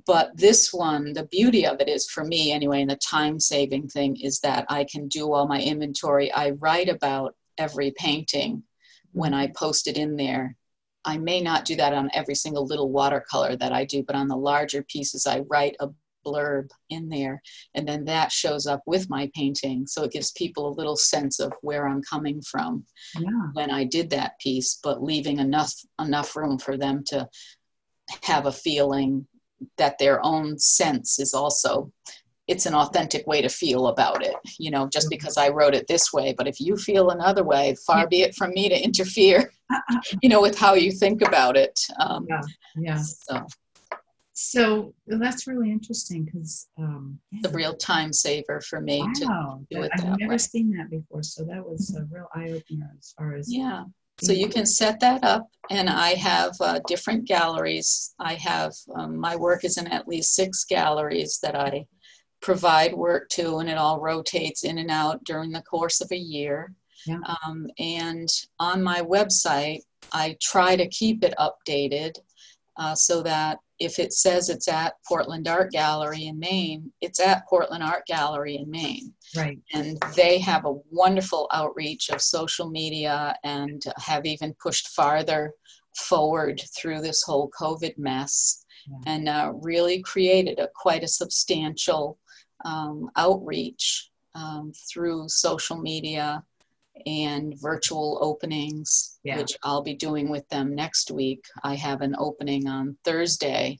But 0.06 0.36
this 0.36 0.72
one, 0.72 1.12
the 1.12 1.26
beauty 1.26 1.66
of 1.66 1.80
it 1.80 1.88
is 1.88 2.10
for 2.10 2.24
me 2.24 2.50
anyway, 2.50 2.80
and 2.80 2.90
the 2.90 2.96
time 2.96 3.38
saving 3.38 3.88
thing 3.88 4.16
is 4.20 4.40
that 4.40 4.66
I 4.68 4.84
can 4.84 5.06
do 5.06 5.32
all 5.32 5.46
my 5.46 5.60
inventory. 5.60 6.32
I 6.32 6.50
write 6.50 6.88
about 6.88 7.36
every 7.58 7.92
painting 7.96 8.64
when 9.12 9.34
I 9.34 9.48
post 9.48 9.86
it 9.86 9.96
in 9.96 10.16
there 10.16 10.56
I 11.04 11.18
may 11.18 11.40
not 11.40 11.64
do 11.64 11.76
that 11.76 11.92
on 11.92 12.10
every 12.14 12.34
single 12.34 12.66
little 12.66 12.90
watercolor 12.90 13.56
that 13.56 13.72
I 13.72 13.84
do, 13.84 14.02
but 14.02 14.16
on 14.16 14.28
the 14.28 14.36
larger 14.36 14.82
pieces, 14.82 15.26
I 15.26 15.40
write 15.40 15.76
a 15.80 15.88
blurb 16.24 16.70
in 16.90 17.08
there 17.08 17.42
and 17.74 17.86
then 17.86 18.04
that 18.04 18.32
shows 18.32 18.66
up 18.66 18.82
with 18.86 19.10
my 19.10 19.30
painting 19.34 19.86
so 19.86 20.04
it 20.04 20.12
gives 20.12 20.32
people 20.32 20.68
a 20.68 20.76
little 20.76 20.96
sense 20.96 21.40
of 21.40 21.52
where 21.62 21.88
i'm 21.88 22.02
coming 22.02 22.40
from 22.42 22.84
yeah. 23.18 23.28
when 23.54 23.70
i 23.70 23.84
did 23.84 24.10
that 24.10 24.38
piece 24.38 24.78
but 24.82 25.02
leaving 25.02 25.38
enough 25.38 25.74
enough 26.00 26.36
room 26.36 26.58
for 26.58 26.76
them 26.76 27.02
to 27.04 27.28
have 28.22 28.46
a 28.46 28.52
feeling 28.52 29.26
that 29.78 29.98
their 29.98 30.24
own 30.24 30.58
sense 30.58 31.18
is 31.18 31.34
also 31.34 31.90
it's 32.48 32.66
an 32.66 32.74
authentic 32.74 33.26
way 33.26 33.40
to 33.40 33.48
feel 33.48 33.86
about 33.86 34.24
it 34.24 34.34
you 34.58 34.70
know 34.70 34.88
just 34.88 35.06
mm-hmm. 35.06 35.16
because 35.16 35.36
i 35.36 35.48
wrote 35.48 35.74
it 35.74 35.86
this 35.86 36.12
way 36.12 36.34
but 36.36 36.48
if 36.48 36.60
you 36.60 36.76
feel 36.76 37.10
another 37.10 37.44
way 37.44 37.74
far 37.86 38.06
be 38.08 38.22
it 38.22 38.34
from 38.34 38.50
me 38.50 38.68
to 38.68 38.84
interfere 38.84 39.52
you 40.22 40.28
know 40.28 40.40
with 40.40 40.58
how 40.58 40.74
you 40.74 40.90
think 40.90 41.22
about 41.22 41.56
it 41.56 41.78
um, 42.00 42.26
yeah 42.28 42.40
yeah 42.76 42.96
so 42.96 43.46
so 44.34 44.94
that's 45.06 45.46
really 45.46 45.70
interesting 45.70 46.24
because 46.24 46.68
um, 46.78 47.18
yeah. 47.30 47.40
it's 47.42 47.52
a 47.52 47.56
real 47.56 47.74
time 47.74 48.12
saver 48.12 48.60
for 48.62 48.80
me 48.80 49.00
wow. 49.00 49.60
to 49.68 49.76
do 49.76 49.82
it 49.82 49.90
I've 49.94 50.18
never 50.18 50.32
way. 50.32 50.38
seen 50.38 50.70
that 50.76 50.90
before, 50.90 51.22
so 51.22 51.44
that 51.44 51.64
was 51.64 51.94
a 51.94 52.04
real 52.10 52.28
eye 52.34 52.50
opener 52.50 52.90
as 52.98 53.14
far 53.16 53.34
as 53.34 53.52
yeah. 53.52 53.84
So 54.22 54.32
you 54.32 54.48
can 54.48 54.66
set 54.66 55.00
that 55.00 55.24
up, 55.24 55.48
and 55.70 55.88
I 55.88 56.10
have 56.10 56.52
uh, 56.60 56.80
different 56.86 57.24
galleries. 57.24 58.14
I 58.20 58.34
have 58.34 58.72
um, 58.94 59.16
my 59.16 59.36
work 59.36 59.64
is 59.64 59.78
in 59.78 59.86
at 59.88 60.06
least 60.06 60.34
six 60.34 60.64
galleries 60.64 61.38
that 61.42 61.56
I 61.56 61.86
provide 62.40 62.94
work 62.94 63.28
to, 63.30 63.58
and 63.58 63.68
it 63.68 63.78
all 63.78 64.00
rotates 64.00 64.64
in 64.64 64.78
and 64.78 64.90
out 64.90 65.24
during 65.24 65.50
the 65.50 65.62
course 65.62 66.00
of 66.00 66.12
a 66.12 66.16
year. 66.16 66.72
Yeah. 67.06 67.18
Um, 67.44 67.66
and 67.78 68.28
on 68.58 68.82
my 68.82 69.00
website, 69.00 69.80
I 70.12 70.36
try 70.40 70.76
to 70.76 70.88
keep 70.88 71.24
it 71.24 71.34
updated 71.38 72.18
uh, 72.76 72.94
so 72.94 73.22
that 73.22 73.58
if 73.78 73.98
it 73.98 74.12
says 74.12 74.48
it's 74.48 74.68
at 74.68 74.94
Portland 75.06 75.48
Art 75.48 75.72
Gallery 75.72 76.26
in 76.26 76.38
Maine, 76.38 76.92
it's 77.00 77.20
at 77.20 77.46
Portland 77.48 77.82
Art 77.82 78.06
Gallery 78.06 78.56
in 78.56 78.70
Maine. 78.70 79.12
Right. 79.36 79.58
And 79.72 79.98
they 80.14 80.38
have 80.38 80.64
a 80.64 80.76
wonderful 80.90 81.48
outreach 81.52 82.10
of 82.10 82.22
social 82.22 82.70
media 82.70 83.36
and 83.44 83.82
have 83.98 84.24
even 84.24 84.54
pushed 84.54 84.88
farther 84.88 85.52
forward 85.96 86.62
through 86.76 87.00
this 87.00 87.22
whole 87.22 87.50
COVID 87.58 87.98
mess 87.98 88.64
yeah. 88.88 89.12
and 89.12 89.28
uh, 89.28 89.52
really 89.54 90.00
created 90.02 90.58
a 90.58 90.68
quite 90.74 91.02
a 91.02 91.08
substantial 91.08 92.18
um, 92.64 93.10
outreach 93.16 94.10
um, 94.34 94.72
through 94.90 95.28
social 95.28 95.76
media 95.76 96.42
and 97.06 97.54
virtual 97.60 98.18
openings, 98.20 99.18
yeah. 99.24 99.38
which 99.38 99.56
I'll 99.62 99.82
be 99.82 99.94
doing 99.94 100.30
with 100.30 100.48
them 100.48 100.74
next 100.74 101.10
week. 101.10 101.44
I 101.62 101.74
have 101.74 102.00
an 102.00 102.14
opening 102.18 102.68
on 102.68 102.96
Thursday 103.04 103.78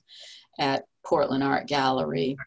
at 0.59 0.85
Portland 1.05 1.43
Art 1.43 1.67
Gallery. 1.67 2.37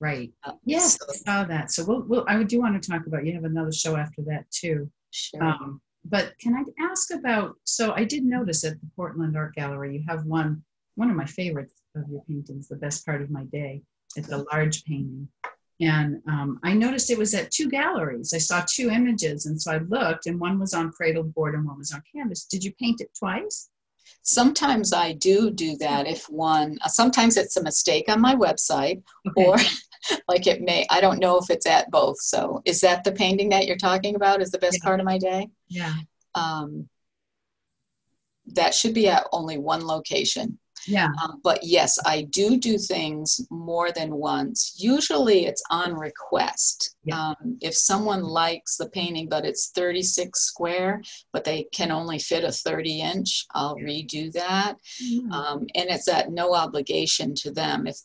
Right. 0.00 0.30
Uh, 0.44 0.52
yes, 0.64 0.98
so, 0.98 1.06
I 1.10 1.14
saw 1.14 1.44
that. 1.44 1.72
So 1.72 1.84
we'll, 1.84 2.02
we'll, 2.02 2.24
I 2.28 2.42
do 2.42 2.60
want 2.60 2.80
to 2.80 2.90
talk 2.90 3.06
about. 3.06 3.26
You 3.26 3.34
have 3.34 3.44
another 3.44 3.72
show 3.72 3.96
after 3.96 4.22
that 4.26 4.50
too. 4.50 4.90
Sure. 5.10 5.42
Um, 5.42 5.80
but 6.04 6.34
can 6.38 6.54
I 6.54 6.64
ask 6.84 7.12
about? 7.12 7.56
So 7.64 7.92
I 7.92 8.04
did 8.04 8.24
notice 8.24 8.64
at 8.64 8.80
the 8.80 8.86
Portland 8.94 9.36
Art 9.36 9.54
Gallery 9.54 9.96
you 9.96 10.04
have 10.08 10.24
one 10.24 10.62
one 10.94 11.10
of 11.10 11.16
my 11.16 11.26
favorites 11.26 11.74
of 11.94 12.04
your 12.10 12.22
paintings, 12.28 12.68
the 12.68 12.76
best 12.76 13.04
part 13.04 13.22
of 13.22 13.30
my 13.30 13.44
day. 13.44 13.82
It's 14.16 14.30
a 14.30 14.44
large 14.52 14.84
painting. 14.84 15.28
And 15.80 16.20
um, 16.28 16.58
I 16.64 16.72
noticed 16.74 17.10
it 17.10 17.18
was 17.18 17.34
at 17.34 17.50
two 17.52 17.68
galleries. 17.68 18.32
I 18.34 18.38
saw 18.38 18.64
two 18.68 18.90
images. 18.90 19.46
And 19.46 19.60
so 19.60 19.72
I 19.72 19.78
looked, 19.78 20.26
and 20.26 20.40
one 20.40 20.58
was 20.58 20.74
on 20.74 20.90
cradled 20.90 21.32
board 21.34 21.54
and 21.54 21.64
one 21.64 21.78
was 21.78 21.92
on 21.92 22.02
canvas. 22.12 22.44
Did 22.46 22.64
you 22.64 22.72
paint 22.80 23.00
it 23.00 23.10
twice? 23.16 23.70
Sometimes 24.22 24.92
I 24.92 25.12
do 25.12 25.50
do 25.50 25.76
that 25.76 26.06
if 26.08 26.24
one, 26.28 26.78
uh, 26.84 26.88
sometimes 26.88 27.36
it's 27.36 27.56
a 27.56 27.62
mistake 27.62 28.08
on 28.08 28.20
my 28.20 28.34
website, 28.34 29.02
okay. 29.28 29.44
or 29.46 29.56
like 30.28 30.46
it 30.46 30.62
may 30.62 30.86
i 30.90 31.00
don't 31.00 31.18
know 31.18 31.38
if 31.38 31.50
it's 31.50 31.66
at 31.66 31.90
both 31.90 32.18
so 32.20 32.62
is 32.64 32.80
that 32.80 33.02
the 33.04 33.10
painting 33.12 33.48
that 33.48 33.66
you're 33.66 33.76
talking 33.76 34.14
about 34.14 34.40
is 34.40 34.50
the 34.50 34.58
best 34.58 34.78
Yeah. 34.80 34.86
part 34.86 35.00
of 35.00 35.06
my 35.06 35.18
day 35.18 35.48
Yeah. 35.68 35.92
um, 36.36 36.88
that 38.46 38.74
should 38.74 38.94
be 38.94 39.08
at 39.08 39.26
only 39.32 39.58
one 39.58 39.84
location 39.86 40.58
Yeah. 40.88 41.08
um, 41.22 41.40
but 41.44 41.60
yes 41.62 41.98
i 42.06 42.22
do 42.22 42.56
do 42.56 42.78
things 42.78 43.40
more 43.50 43.92
than 43.92 44.14
once 44.14 44.74
usually 44.78 45.46
it's 45.46 45.62
on 45.70 45.94
request 45.94 46.96
Yeah. 47.04 47.20
um, 47.30 47.58
if 47.60 47.74
someone 47.74 48.22
likes 48.22 48.76
the 48.76 48.88
painting 48.90 49.28
but 49.28 49.44
it's 49.44 49.70
36 49.74 50.40
square 50.40 51.02
but 51.32 51.44
they 51.44 51.64
can 51.72 51.90
only 51.90 52.18
fit 52.18 52.44
a 52.44 52.52
30 52.52 53.00
inch 53.02 53.46
i'll 53.54 53.76
redo 53.76 54.32
that 54.32 54.74
Mm. 55.02 55.30
um, 55.32 55.58
and 55.74 55.88
it's 55.90 56.08
at 56.08 56.30
no 56.32 56.54
obligation 56.54 57.34
to 57.36 57.50
them 57.50 57.86
if 57.86 57.98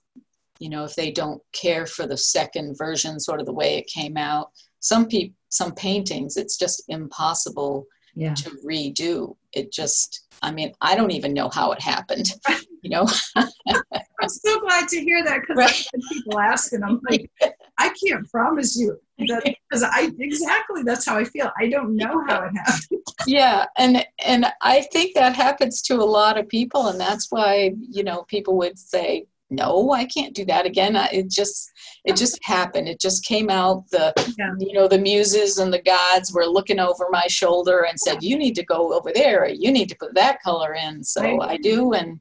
you 0.60 0.69
know 0.69 0.84
if 0.84 0.96
they 0.96 1.12
don't 1.12 1.41
care 1.54 1.86
for 1.86 2.06
the 2.08 2.17
second 2.17 2.78
version 2.78 3.19
sort 3.19 3.39
of 3.39 3.46
the 3.46 3.54
way 3.62 3.78
it 3.78 3.88
came 3.88 4.17
out 4.17 4.48
some 4.80 5.08
people 5.08 5.36
some 5.50 5.74
paintings 5.74 6.36
it's 6.38 6.58
just 6.58 6.84
impossible 6.88 7.86
Yeah. 8.15 8.34
to 8.36 8.50
redo 8.67 9.36
it 9.54 9.72
just 9.72 10.10
i 10.41 10.52
mean 10.52 10.72
i 10.82 10.96
don't 10.96 11.12
even 11.19 11.34
know 11.34 11.50
how 11.50 11.72
it 11.72 11.82
happened 11.82 12.28
you 12.84 12.89
know 12.89 13.06
I'm 13.36 14.30
so 14.30 14.60
glad 14.62 14.88
to 14.89 15.00
hear 15.02 15.24
that 15.24 15.41
because 15.41 15.58
Right. 15.58 15.88
people 16.12 16.39
ask, 16.39 16.72
and 16.74 16.84
I'm 16.86 17.00
like, 17.10 17.30
I 17.78 17.93
can't 18.06 18.30
promise 18.30 18.78
you 18.78 18.98
that 19.28 19.43
because 19.69 19.84
I 19.84 20.12
exactly 20.19 20.84
that's 20.84 21.06
how 21.06 21.17
I 21.17 21.24
feel. 21.24 21.50
I 21.60 21.67
don't 21.67 21.96
know 21.96 22.24
how 22.28 22.43
it 22.43 22.52
happened. 22.56 23.02
yeah 23.28 23.65
and 23.78 24.06
and 24.26 24.46
i 24.62 24.82
think 24.93 25.13
that 25.15 25.34
happens 25.36 25.82
to 25.82 25.96
a 25.96 26.04
lot 26.19 26.38
of 26.38 26.48
people 26.50 26.88
and 26.88 27.00
that's 27.00 27.28
why 27.32 27.72
you 27.80 28.04
know 28.04 28.24
people 28.24 28.58
would 28.58 28.78
say 28.78 29.26
no 29.50 29.91
i 29.91 30.04
can't 30.06 30.34
do 30.36 30.43
that 30.46 30.65
again 30.65 30.96
it 31.12 31.30
just 31.30 31.69
it 32.06 32.15
just 32.17 32.38
happened 32.43 32.88
it 32.88 33.00
just 33.00 33.24
came 33.26 33.50
out 33.50 33.84
the 33.91 34.12
Yeah. 34.38 34.54
you 34.60 34.74
know 34.74 34.88
the 34.88 34.98
muses 34.98 35.58
and 35.60 35.72
the 35.74 35.82
gods 35.82 36.34
were 36.34 36.46
looking 36.46 36.80
over 36.80 37.08
my 37.12 37.28
shoulder 37.28 37.86
and 37.89 37.98
said 38.00 38.24
you 38.24 38.38
need 38.38 38.56
to 38.56 38.65
go 38.65 38.93
over 38.93 39.12
there 39.13 39.48
you 39.48 39.72
need 39.72 39.89
to 39.89 39.96
put 39.98 40.13
that 40.15 40.41
color 40.41 40.74
in 40.74 41.04
so 41.04 41.22
Right. 41.22 41.52
i 41.52 41.58
do 41.58 41.93
and 41.93 42.19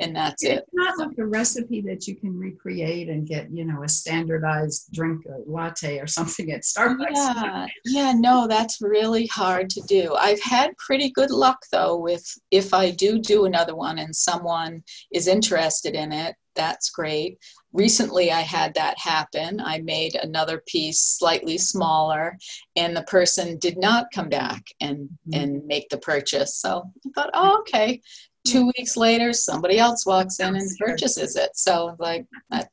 and 0.00 0.16
that's 0.16 0.42
it 0.42 0.64
It's 0.66 0.68
not 0.72 0.98
like 0.98 1.18
a 1.18 1.26
recipe 1.26 1.80
that 1.82 2.06
you 2.08 2.16
can 2.16 2.36
recreate 2.38 3.08
and 3.08 3.26
get, 3.26 3.50
you 3.50 3.64
know, 3.64 3.82
a 3.84 3.88
standardized 3.88 4.88
drink, 4.92 5.24
a 5.26 5.48
latte 5.50 5.98
or 5.98 6.06
something 6.06 6.50
at 6.50 6.62
Starbucks. 6.62 7.10
Yeah, 7.14 7.66
yeah, 7.84 8.12
no, 8.16 8.46
that's 8.48 8.80
really 8.80 9.26
hard 9.26 9.70
to 9.70 9.82
do. 9.82 10.14
I've 10.14 10.40
had 10.42 10.76
pretty 10.78 11.10
good 11.10 11.30
luck 11.30 11.58
though 11.70 11.96
with 11.96 12.24
if 12.50 12.74
I 12.74 12.90
do 12.90 13.18
do 13.18 13.44
another 13.44 13.76
one 13.76 13.98
and 13.98 14.14
someone 14.14 14.82
is 15.12 15.28
interested 15.28 15.94
in 15.94 16.12
it, 16.12 16.34
that's 16.56 16.90
great. 16.90 17.38
Recently, 17.72 18.32
I 18.32 18.40
had 18.40 18.74
that 18.74 18.98
happen. 18.98 19.60
I 19.60 19.78
made 19.78 20.16
another 20.16 20.60
piece 20.66 20.98
slightly 21.00 21.56
smaller, 21.56 22.36
and 22.74 22.96
the 22.96 23.04
person 23.04 23.56
did 23.58 23.78
not 23.78 24.06
come 24.12 24.28
back 24.28 24.64
and 24.80 25.08
Mhm. 25.28 25.40
and 25.40 25.66
make 25.66 25.88
the 25.88 25.98
purchase. 25.98 26.56
So 26.56 26.90
I 27.06 27.10
thought, 27.14 27.30
oh, 27.32 27.58
okay. 27.60 28.00
Two 28.46 28.72
weeks 28.76 28.96
later, 28.96 29.32
somebody 29.32 29.78
else 29.78 30.06
walks 30.06 30.40
in 30.40 30.56
and 30.56 30.70
purchases 30.78 31.36
it. 31.36 31.50
So 31.54 31.94
like, 31.98 32.26
that, 32.50 32.70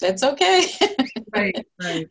that's 0.00 0.22
okay. 0.22 0.66
right, 1.34 1.66
right. 1.82 2.08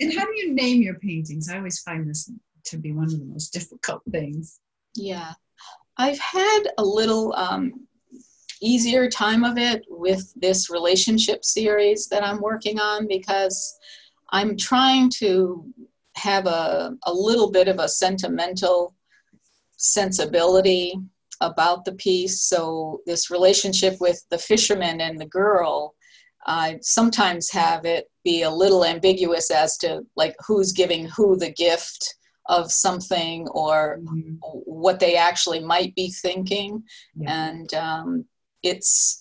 And 0.00 0.12
how 0.12 0.24
do 0.24 0.32
you 0.36 0.52
name 0.52 0.82
your 0.82 0.98
paintings? 0.98 1.48
I 1.48 1.58
always 1.58 1.80
find 1.80 2.08
this 2.08 2.30
to 2.66 2.78
be 2.78 2.92
one 2.92 3.04
of 3.04 3.18
the 3.18 3.24
most 3.24 3.48
difficult 3.52 4.02
things. 4.10 4.60
Yeah, 4.96 5.32
I've 5.96 6.18
had 6.18 6.62
a 6.78 6.84
little 6.84 7.34
um, 7.34 7.86
easier 8.60 9.08
time 9.08 9.44
of 9.44 9.58
it 9.58 9.84
with 9.88 10.32
this 10.36 10.70
relationship 10.70 11.44
series 11.44 12.08
that 12.08 12.24
I'm 12.24 12.40
working 12.40 12.80
on 12.80 13.06
because 13.06 13.76
I'm 14.30 14.56
trying 14.56 15.10
to 15.18 15.66
have 16.16 16.46
a, 16.46 16.96
a 17.04 17.12
little 17.12 17.50
bit 17.50 17.68
of 17.68 17.78
a 17.78 17.88
sentimental 17.88 18.94
sensibility 19.76 20.94
about 21.50 21.84
the 21.84 21.92
piece. 21.92 22.42
So, 22.42 23.00
this 23.06 23.30
relationship 23.30 23.94
with 24.00 24.24
the 24.30 24.38
fisherman 24.38 25.00
and 25.00 25.18
the 25.20 25.26
girl, 25.26 25.94
I 26.46 26.78
sometimes 26.82 27.50
have 27.50 27.84
it 27.84 28.10
be 28.22 28.42
a 28.42 28.50
little 28.50 28.84
ambiguous 28.84 29.50
as 29.50 29.76
to 29.78 30.02
like 30.16 30.34
who's 30.46 30.72
giving 30.72 31.06
who 31.06 31.36
the 31.36 31.50
gift 31.52 32.16
of 32.46 32.70
something 32.70 33.48
or 33.48 33.98
Mhm. 34.02 34.38
what 34.66 35.00
they 35.00 35.16
actually 35.16 35.60
might 35.60 35.94
be 35.94 36.10
thinking. 36.10 36.82
Yeah. 37.16 37.48
And 37.48 37.72
um, 37.74 38.24
it's, 38.62 39.18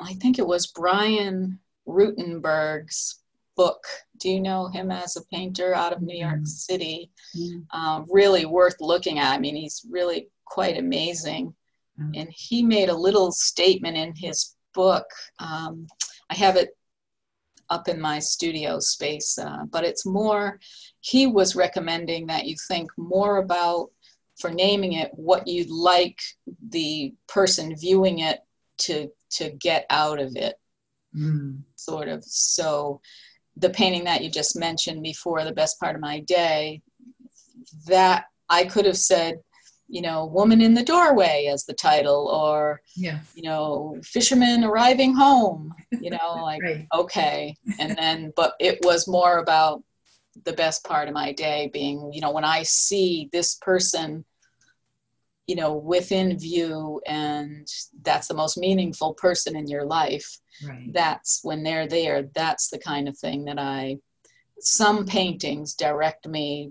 I 0.00 0.14
think 0.14 0.38
it 0.38 0.46
was 0.46 0.66
Brian 0.68 1.58
Rutenberg's 1.86 3.20
book. 3.54 3.84
Do 4.18 4.30
you 4.30 4.40
know 4.40 4.68
him 4.68 4.90
as 4.90 5.16
a 5.16 5.24
painter 5.26 5.74
out 5.74 5.92
of 5.92 6.00
New 6.00 6.16
York 6.16 6.40
Mhm. 6.40 6.48
City? 6.48 7.10
Um, 7.70 8.06
really 8.10 8.46
worth 8.46 8.76
looking 8.80 9.18
at. 9.18 9.34
I 9.34 9.38
mean, 9.38 9.56
he's 9.56 9.84
really 9.90 10.28
quite 10.56 10.76
amazing. 10.76 11.44
Mhm. 11.98 12.12
And 12.18 12.28
he 12.46 12.58
made 12.62 12.90
a 12.90 13.02
little 13.06 13.30
statement 13.32 13.96
in 13.96 14.10
his 14.24 14.38
book. 14.74 15.08
Um, 15.38 15.86
I 16.32 16.34
have 16.34 16.56
it 16.56 16.70
up 17.74 17.88
in 17.88 17.98
my 18.00 18.18
studio 18.18 18.78
space, 18.80 19.38
uh, 19.38 19.62
but 19.74 19.84
it's 19.84 20.04
more, 20.04 20.60
he 21.00 21.26
was 21.26 21.56
recommending 21.66 22.26
that 22.26 22.46
you 22.48 22.56
think 22.68 22.90
more 22.98 23.34
about, 23.38 23.90
for 24.40 24.50
naming 24.50 24.94
it, 25.02 25.10
what 25.14 25.46
you'd 25.46 25.70
like 25.70 26.20
the 26.78 27.14
person 27.28 27.76
viewing 27.76 28.18
it 28.30 28.38
to, 28.84 29.10
to 29.38 29.44
get 29.68 29.86
out 29.88 30.18
of 30.26 30.36
it, 30.36 30.56
Mm. 31.14 31.62
sort 31.76 32.08
of. 32.08 32.24
So 32.24 33.00
the 33.56 33.70
painting 33.70 34.04
that 34.04 34.22
you 34.22 34.30
just 34.30 34.56
mentioned 34.56 35.02
before, 35.02 35.44
The 35.44 35.52
Best 35.60 35.78
Part 35.80 35.94
of 35.94 36.00
My 36.00 36.20
Day, 36.20 36.82
that 37.86 38.24
I 38.48 38.64
could 38.64 38.86
have 38.86 38.98
said, 39.12 39.34
you 39.92 40.00
know, 40.00 40.24
Woman 40.24 40.62
in 40.62 40.72
the 40.72 40.82
Doorway 40.82 41.50
as 41.52 41.66
the 41.66 41.74
title, 41.74 42.26
or 42.28 42.80
Yeah. 42.96 43.20
you 43.34 43.42
know, 43.42 44.00
fisherman 44.02 44.64
arriving 44.64 45.14
home, 45.14 45.74
you 46.00 46.08
know, 46.08 46.32
like, 46.50 46.62
Right. 46.62 46.88
okay. 46.94 47.54
And 47.78 47.94
then, 47.96 48.32
but 48.34 48.54
it 48.58 48.78
was 48.82 49.06
more 49.06 49.36
about 49.38 49.84
the 50.44 50.54
best 50.54 50.82
part 50.84 51.08
of 51.08 51.14
my 51.14 51.32
day 51.32 51.68
being, 51.74 52.10
you 52.10 52.22
know, 52.22 52.30
when 52.32 52.44
I 52.44 52.62
see 52.62 53.28
this 53.32 53.56
person, 53.56 54.24
you 55.46 55.56
know, 55.56 55.74
within 55.74 56.38
view, 56.38 57.02
and 57.06 57.68
that's 58.00 58.28
the 58.28 58.34
most 58.42 58.56
meaningful 58.56 59.12
person 59.12 59.54
in 59.56 59.66
your 59.68 59.84
life, 59.84 60.38
Right. 60.66 60.90
that's 60.90 61.40
when 61.42 61.62
they're 61.62 61.86
there, 61.86 62.30
that's 62.34 62.68
the 62.70 62.78
kind 62.78 63.08
of 63.08 63.18
thing 63.18 63.44
that 63.44 63.58
I, 63.58 63.98
some 64.58 65.04
paintings 65.04 65.74
direct 65.74 66.26
me 66.26 66.70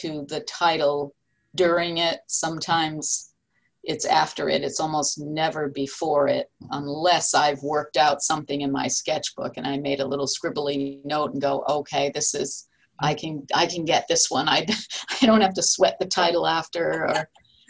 to 0.00 0.26
the 0.28 0.40
title 0.40 1.14
during 1.54 1.98
it. 1.98 2.20
Sometimes 2.26 3.32
it's 3.84 4.04
after 4.04 4.48
it. 4.48 4.62
It's 4.62 4.80
almost 4.80 5.18
never 5.18 5.68
before 5.68 6.28
it, 6.28 6.50
unless 6.70 7.34
I've 7.34 7.62
worked 7.62 7.96
out 7.96 8.22
something 8.22 8.60
in 8.60 8.70
my 8.70 8.86
sketchbook 8.86 9.56
and 9.56 9.66
I 9.66 9.78
made 9.78 10.00
a 10.00 10.06
little 10.06 10.26
scribbly 10.26 11.04
note 11.04 11.32
and 11.32 11.42
go, 11.42 11.64
okay, 11.68 12.10
this 12.14 12.34
is, 12.34 12.68
I 13.00 13.14
can, 13.14 13.44
I 13.54 13.66
can 13.66 13.84
get 13.84 14.06
this 14.08 14.30
one. 14.30 14.48
I, 14.48 14.66
I 15.22 15.26
don't 15.26 15.40
have 15.40 15.54
to 15.54 15.62
sweat 15.62 15.96
the 15.98 16.06
title 16.06 16.46
after, 16.46 17.06
or 17.08 17.28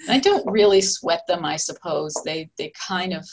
I 0.09 0.19
don't 0.19 0.51
really 0.51 0.83
sweat 0.83 1.23
them. 1.29 1.45
I 1.45 1.57
suppose 1.57 2.13
they, 2.25 2.51
they 2.59 2.73
kind 2.87 3.15
of 3.15 3.27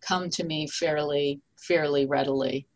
come 0.00 0.30
to 0.30 0.44
me 0.44 0.66
fairly, 0.68 1.40
fairly 1.58 2.06
readily. 2.06 2.66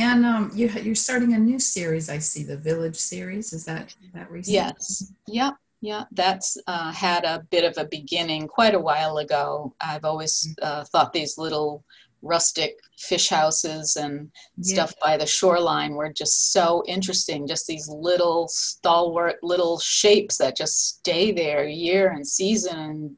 And 0.00 0.24
um, 0.24 0.50
you, 0.54 0.68
you're 0.68 0.94
starting 0.94 1.34
a 1.34 1.38
new 1.38 1.58
series. 1.58 2.08
I 2.08 2.18
see 2.18 2.42
the 2.42 2.56
Village 2.56 2.96
series. 2.96 3.52
Is 3.52 3.66
that 3.66 3.94
that 4.14 4.30
recent? 4.30 4.54
Yes. 4.54 5.12
Yep. 5.26 5.54
Yeah, 5.82 6.04
that's 6.12 6.58
uh, 6.66 6.92
had 6.92 7.24
a 7.24 7.42
bit 7.50 7.64
of 7.64 7.74
a 7.78 7.88
beginning 7.88 8.46
quite 8.48 8.74
a 8.74 8.78
while 8.78 9.18
ago. 9.18 9.74
I've 9.80 10.04
always 10.04 10.54
uh, 10.62 10.84
thought 10.84 11.12
these 11.12 11.36
little 11.38 11.84
rustic 12.22 12.76
fish 12.98 13.28
houses 13.30 13.96
and 13.96 14.30
Yeah. 14.58 14.74
stuff 14.74 14.94
by 15.02 15.16
the 15.16 15.26
shoreline 15.26 15.94
were 15.94 16.12
just 16.12 16.52
so 16.52 16.82
interesting. 16.86 17.46
Just 17.46 17.66
these 17.66 17.88
little 17.88 18.46
stalwart 18.48 19.36
little 19.42 19.78
shapes 19.80 20.36
that 20.38 20.56
just 20.56 20.98
stay 20.98 21.32
there 21.32 21.66
year 21.66 22.10
and 22.10 22.26
season 22.26 22.78
and 22.78 23.16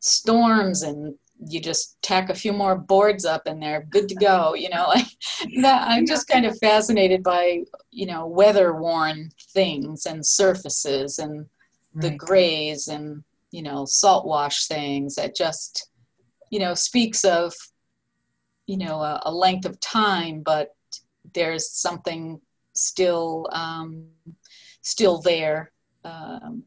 storms 0.00 0.82
and 0.82 1.14
you 1.48 1.60
just 1.60 2.00
tack 2.02 2.30
a 2.30 2.34
few 2.34 2.52
more 2.52 2.76
boards 2.76 3.24
up 3.24 3.42
and 3.46 3.62
they're 3.62 3.86
good 3.90 4.08
to 4.08 4.14
go 4.14 4.54
you 4.54 4.68
know 4.68 4.86
like 4.88 5.06
that 5.62 5.86
i'm 5.88 6.06
just 6.06 6.28
kind 6.28 6.46
of 6.46 6.56
fascinated 6.58 7.22
by 7.22 7.62
you 7.90 8.06
know 8.06 8.26
weather 8.26 8.74
worn 8.74 9.30
things 9.52 10.06
and 10.06 10.24
surfaces 10.24 11.18
and 11.18 11.46
the 11.94 12.08
Right. 12.08 12.18
grays 12.18 12.88
and 12.88 13.22
you 13.50 13.62
know 13.62 13.84
salt 13.84 14.26
wash 14.26 14.66
things 14.66 15.14
that 15.16 15.36
just 15.36 15.90
you 16.50 16.58
know 16.58 16.74
speaks 16.74 17.24
of 17.24 17.52
you 18.66 18.76
know 18.78 19.00
a, 19.00 19.20
a 19.24 19.32
length 19.32 19.66
of 19.66 19.78
time 19.80 20.42
but 20.42 20.68
there's 21.34 21.70
something 21.70 22.40
still 22.74 23.46
um, 23.52 24.06
still 24.82 25.20
there 25.20 25.72
um, 26.04 26.62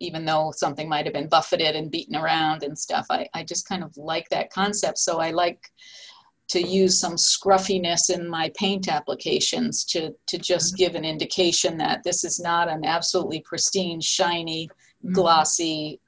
even 0.00 0.24
though 0.24 0.52
something 0.56 0.88
might 0.88 1.06
have 1.06 1.14
been 1.14 1.28
buffeted 1.28 1.76
and 1.76 1.90
beaten 1.90 2.16
around 2.16 2.62
and 2.62 2.78
stuff 2.78 3.06
I, 3.10 3.28
I 3.34 3.44
just 3.44 3.68
kind 3.68 3.84
of 3.84 3.96
like 3.96 4.28
that 4.30 4.50
concept. 4.50 4.98
So 4.98 5.18
i 5.18 5.30
like 5.30 5.70
to 6.48 6.60
use 6.60 6.98
some 6.98 7.16
scruffiness 7.16 8.10
in 8.10 8.28
my 8.28 8.52
paint 8.56 8.88
applications 8.88 9.84
to 9.84 10.14
to 10.26 10.38
just 10.38 10.74
mm-hmm. 10.74 10.84
give 10.84 10.94
an 10.94 11.04
indication 11.04 11.78
that 11.78 12.02
this 12.04 12.24
is 12.24 12.38
not 12.38 12.68
an 12.68 12.84
absolutely 12.84 13.40
pristine, 13.40 14.00
shiny, 14.00 14.68
mm-hmm. 14.68 15.12
glossy, 15.12 16.00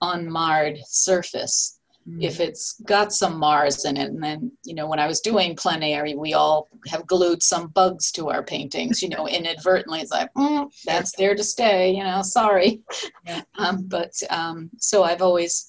unmarred 0.00 0.78
surface. 0.86 1.78
Mm-hmm. 2.08 2.22
If 2.22 2.40
it's 2.40 2.80
got 2.82 3.12
some 3.12 3.38
Mars 3.38 3.84
in 3.86 3.96
it, 3.96 4.10
and 4.10 4.22
then 4.22 4.52
you 4.64 4.74
know 4.74 4.86
when 4.86 4.98
I 4.98 5.06
was 5.06 5.20
doing 5.20 5.56
plein 5.56 5.82
air, 5.82 6.06
we 6.16 6.34
all 6.34 6.68
have 6.86 7.06
glued 7.06 7.42
some 7.42 7.68
bugs 7.68 8.12
to 8.12 8.28
our 8.28 8.42
paintings. 8.42 9.02
You 9.02 9.08
know, 9.08 9.26
inadvertently, 9.26 10.00
it's 10.00 10.10
like 10.10 10.32
mm, 10.34 10.70
that's 10.84 11.16
there 11.16 11.34
to 11.34 11.42
stay. 11.42 11.94
You 11.94 12.04
know, 12.04 12.22
sorry. 12.22 12.82
Yeah. 13.26 13.42
Um, 13.56 13.86
but 13.86 14.12
um, 14.30 14.68
so 14.78 15.04
I've 15.04 15.22
always 15.22 15.68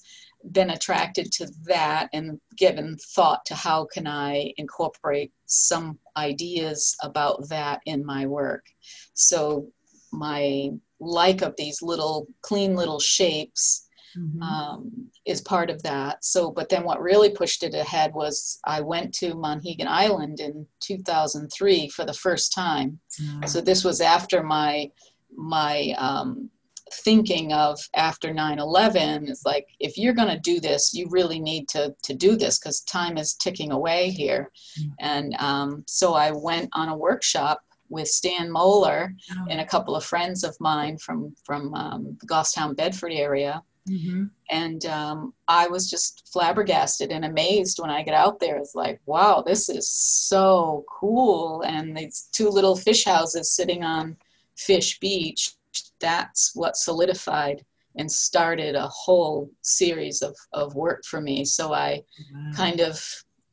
been 0.52 0.70
attracted 0.70 1.32
to 1.32 1.48
that 1.64 2.08
and 2.12 2.40
given 2.56 2.96
thought 3.14 3.44
to 3.46 3.54
how 3.54 3.86
can 3.86 4.06
I 4.06 4.52
incorporate 4.56 5.32
some 5.46 5.98
ideas 6.16 6.96
about 7.02 7.48
that 7.48 7.80
in 7.86 8.04
my 8.04 8.26
work. 8.26 8.64
So 9.14 9.68
my 10.12 10.70
like 11.00 11.42
of 11.42 11.54
these 11.56 11.82
little 11.82 12.26
clean 12.42 12.74
little 12.74 13.00
shapes 13.00 13.85
mm-hmm. 14.18 14.42
um, 14.42 15.10
is 15.26 15.40
part 15.40 15.70
of 15.70 15.82
that. 15.82 16.24
So, 16.24 16.50
but 16.50 16.68
then 16.68 16.84
what 16.84 17.00
really 17.00 17.30
pushed 17.30 17.62
it 17.62 17.74
ahead 17.74 18.12
was 18.14 18.58
I 18.64 18.80
went 18.80 19.12
to 19.14 19.34
Monhegan 19.34 19.86
Island 19.86 20.40
in 20.40 20.66
2003 20.80 21.88
for 21.88 22.04
the 22.04 22.12
first 22.12 22.52
time. 22.52 22.98
Mm-hmm. 23.20 23.46
So 23.46 23.60
this 23.60 23.84
was 23.84 24.00
after 24.00 24.42
my 24.42 24.90
my 25.36 25.94
um, 25.98 26.50
thinking 26.92 27.52
of 27.52 27.80
after 27.94 28.32
9-11 28.32 29.28
is 29.28 29.42
like 29.44 29.66
if 29.80 29.98
you're 29.98 30.14
going 30.14 30.28
to 30.28 30.38
do 30.38 30.60
this 30.60 30.94
you 30.94 31.08
really 31.10 31.40
need 31.40 31.68
to 31.68 31.94
to 32.04 32.14
do 32.14 32.36
this 32.36 32.58
because 32.58 32.80
time 32.82 33.18
is 33.18 33.34
ticking 33.34 33.72
away 33.72 34.10
here 34.10 34.50
mm-hmm. 34.78 34.90
and 35.00 35.34
um, 35.40 35.84
so 35.88 36.14
i 36.14 36.30
went 36.30 36.68
on 36.74 36.88
a 36.88 36.96
workshop 36.96 37.60
with 37.88 38.06
stan 38.06 38.50
moeller 38.50 39.12
oh. 39.32 39.46
and 39.50 39.60
a 39.60 39.66
couple 39.66 39.96
of 39.96 40.04
friends 40.04 40.44
of 40.44 40.56
mine 40.60 40.96
from 40.98 41.34
from 41.44 41.74
um, 41.74 42.16
the 42.20 42.26
goffstown 42.26 42.76
bedford 42.76 43.12
area 43.12 43.60
mm-hmm. 43.88 44.24
and 44.50 44.86
um, 44.86 45.32
i 45.48 45.66
was 45.66 45.90
just 45.90 46.28
flabbergasted 46.32 47.10
and 47.10 47.24
amazed 47.24 47.78
when 47.80 47.90
i 47.90 48.02
get 48.02 48.14
out 48.14 48.38
there 48.40 48.56
it's 48.56 48.74
like 48.74 49.00
wow 49.06 49.42
this 49.46 49.68
is 49.68 49.90
so 49.90 50.84
cool 50.90 51.62
and 51.62 51.96
these 51.96 52.28
two 52.32 52.48
little 52.48 52.76
fish 52.76 53.04
houses 53.04 53.50
sitting 53.50 53.82
on 53.82 54.16
fish 54.56 54.98
beach 54.98 55.52
that's 56.00 56.52
what 56.54 56.76
solidified 56.76 57.64
and 57.96 58.10
started 58.10 58.74
a 58.74 58.88
whole 58.88 59.50
series 59.62 60.22
of, 60.22 60.36
of 60.52 60.74
work 60.74 61.04
for 61.04 61.20
me. 61.20 61.44
So 61.44 61.72
I 61.72 62.02
wow. 62.32 62.52
kind 62.54 62.80
of 62.80 63.02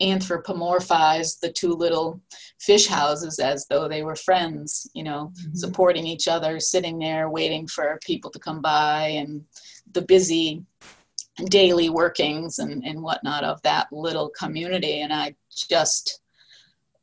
anthropomorphized 0.02 1.40
the 1.40 1.52
two 1.52 1.74
little 1.74 2.20
fish 2.60 2.88
houses 2.88 3.40
as 3.40 3.66
though 3.70 3.88
they 3.88 4.04
were 4.04 4.16
friends, 4.16 4.90
you 4.94 5.04
know, 5.04 5.32
mm-hmm. 5.40 5.56
supporting 5.56 6.06
each 6.06 6.28
other, 6.28 6.60
sitting 6.60 7.00
there 7.00 7.30
waiting 7.30 7.68
for 7.68 8.00
people 8.04 8.30
to 8.32 8.40
come 8.40 8.62
by 8.62 9.08
and 9.08 9.44
the 9.94 10.02
busy 10.02 10.64
daily 11.46 11.90
workings 11.90 12.60
and, 12.60 12.84
and 12.84 13.02
whatnot 13.02 13.44
of 13.44 13.62
that 13.64 13.88
little 13.92 14.30
community. 14.30 15.02
And 15.02 15.12
I 15.12 15.36
just, 15.52 16.22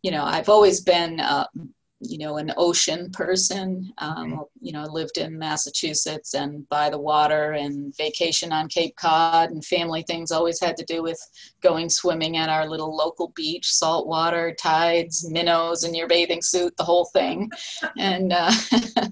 you 0.03 0.11
know, 0.11 0.25
I've 0.25 0.49
always 0.49 0.81
been 0.81 1.21
uh, 1.21 1.47
you 2.01 2.17
know, 2.17 2.39
an 2.39 2.53
ocean 2.57 3.11
person. 3.11 3.93
Um, 3.99 4.45
you 4.61 4.73
know, 4.73 4.85
lived 4.85 5.19
in 5.19 5.39
Massachusetts 5.39 6.35
and 6.35 6.67
by 6.69 6.89
the 6.89 6.99
water 6.99 7.53
and 7.53 7.95
vacation 7.97 8.53
on 8.53 8.69
Cape 8.69 8.97
Cod 8.97 9.51
and 9.51 9.65
family 9.65 10.03
things 10.03 10.33
always 10.33 10.61
had 10.61 10.77
to 10.79 10.85
do 10.85 11.03
with 11.03 11.21
going 11.61 11.91
swimming 11.91 12.39
at 12.39 12.49
our 12.49 12.67
little 12.67 12.95
local 12.95 13.33
beach, 13.37 13.71
salt 13.71 14.07
water, 14.07 14.55
tides, 14.55 15.31
minnows 15.31 15.85
in 15.85 15.95
your 15.95 16.09
bathing 16.09 16.41
suit, 16.43 16.75
the 16.77 16.85
whole 16.85 17.05
thing. 17.07 17.51
and, 17.99 18.33
uh, 18.33 18.53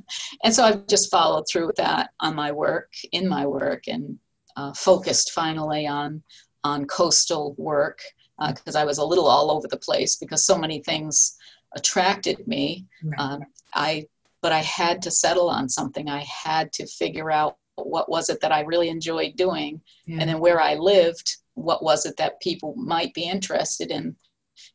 and 0.45 0.55
so 0.55 0.65
I've 0.65 0.87
just 0.87 1.11
followed 1.11 1.45
through 1.51 1.67
with 1.67 1.77
that 1.77 2.11
on 2.21 2.35
my 2.35 2.53
work, 2.53 2.93
in 3.13 3.29
my 3.29 3.47
work 3.47 3.85
and 3.87 4.19
uh, 4.57 4.73
focused 4.73 5.33
finally 5.33 5.87
on, 5.87 6.23
on 6.65 6.87
coastal 6.87 7.55
work 7.59 8.01
because 8.47 8.77
uh, 8.77 8.81
I 8.81 8.85
was 8.85 8.99
a 8.99 9.05
little 9.05 9.27
all 9.27 9.51
over 9.51 9.67
the 9.67 9.77
place 9.77 10.17
because 10.17 10.47
so 10.47 10.57
many 10.57 10.81
things 10.81 11.37
attracted 11.79 12.47
me. 12.47 12.87
Right. 13.03 13.21
Um, 13.21 13.41
I 13.75 14.07
but 14.43 14.53
I 14.53 14.61
had 14.61 15.03
to 15.03 15.11
settle 15.11 15.49
on 15.51 15.69
something. 15.69 16.09
I 16.09 16.25
had 16.25 16.73
to 16.75 16.87
figure 16.87 17.31
out 17.31 17.57
what 17.75 18.09
was 18.09 18.29
it 18.29 18.41
that 18.41 18.53
I 18.53 18.61
really 18.61 18.89
enjoyed 18.89 19.37
doing, 19.37 19.81
yeah. 20.07 20.19
and 20.21 20.29
then 20.29 20.41
where 20.41 20.61
I 20.61 20.75
lived, 20.75 21.37
what 21.55 21.83
was 21.83 22.07
it 22.07 22.17
that 22.19 22.41
people 22.41 22.75
might 22.77 23.15
be 23.15 23.25
interested 23.25 23.91
in 23.91 24.17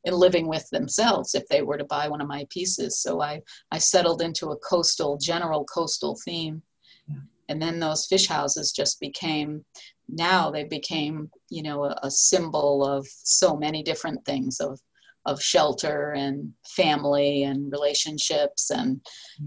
in 0.05 0.13
living 0.13 0.47
with 0.47 0.69
themselves 0.69 1.35
if 1.35 1.45
they 1.49 1.61
were 1.61 1.77
to 1.77 1.83
buy 1.83 2.07
one 2.07 2.21
of 2.21 2.27
my 2.27 2.45
pieces. 2.49 2.99
So 2.99 3.21
I 3.21 3.41
I 3.71 3.77
settled 3.77 4.21
into 4.21 4.51
a 4.51 4.57
coastal 4.57 5.17
general 5.17 5.65
coastal 5.65 6.17
theme, 6.25 6.61
yeah. 7.07 7.21
and 7.49 7.61
then 7.61 7.79
those 7.79 8.05
fish 8.05 8.27
houses 8.27 8.71
just 8.71 8.99
became 8.99 9.65
now 10.09 10.51
they 10.51 10.65
became 10.65 11.29
you 11.49 11.63
know 11.63 11.85
a, 11.85 11.97
a 12.03 12.11
symbol 12.11 12.85
of 12.85 13.07
so 13.07 13.55
many 13.55 13.83
different 13.83 14.23
things 14.25 14.59
of 14.59 14.79
of 15.25 15.41
shelter 15.41 16.11
and 16.11 16.51
family 16.65 17.43
and 17.43 17.71
relationships 17.71 18.69
and 18.71 18.99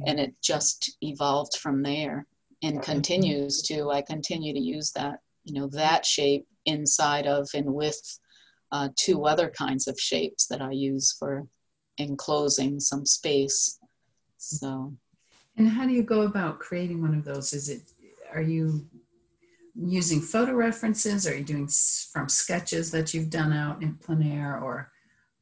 and 0.07 0.19
it 0.19 0.35
just 0.43 0.97
evolved 1.03 1.57
from 1.59 1.83
there 1.83 2.27
and 2.63 2.83
continues 2.83 3.63
to. 3.63 3.91
I 3.91 4.03
continue 4.03 4.55
to 4.55 4.61
use 4.61 4.93
that 4.93 5.21
you 5.45 5.61
know 5.61 5.69
that 5.69 6.05
shape 6.05 6.47
inside 6.65 7.27
of 7.27 7.49
and 7.55 7.73
with 7.73 8.01
uh, 8.73 8.89
two 8.97 9.27
other 9.27 9.49
kinds 9.49 9.87
of 9.87 9.99
shapes 10.01 10.47
that 10.49 10.61
i 10.61 10.73
use 10.73 11.15
for 11.17 11.47
enclosing 11.99 12.81
some 12.81 13.07
space. 13.07 13.79
So. 14.39 14.95
And 15.57 15.69
how 15.69 15.87
do 15.87 15.93
you 15.93 16.03
go 16.03 16.23
about 16.23 16.59
creating 16.59 17.01
one 17.01 17.15
of 17.15 17.25
those? 17.25 17.53
Is 17.53 17.69
it 17.69 17.83
are 18.33 18.43
you 18.43 18.87
using 19.75 20.21
photo 20.21 20.53
references? 20.53 21.27
Are 21.27 21.37
you 21.37 21.45
doing 21.45 21.69
from 22.13 22.29
sketches 22.29 22.91
that 22.91 23.15
you've 23.15 23.31
done 23.31 23.53
out 23.53 23.83
in 23.83 23.95
plein 23.95 24.23
air 24.23 24.59
or 24.59 24.91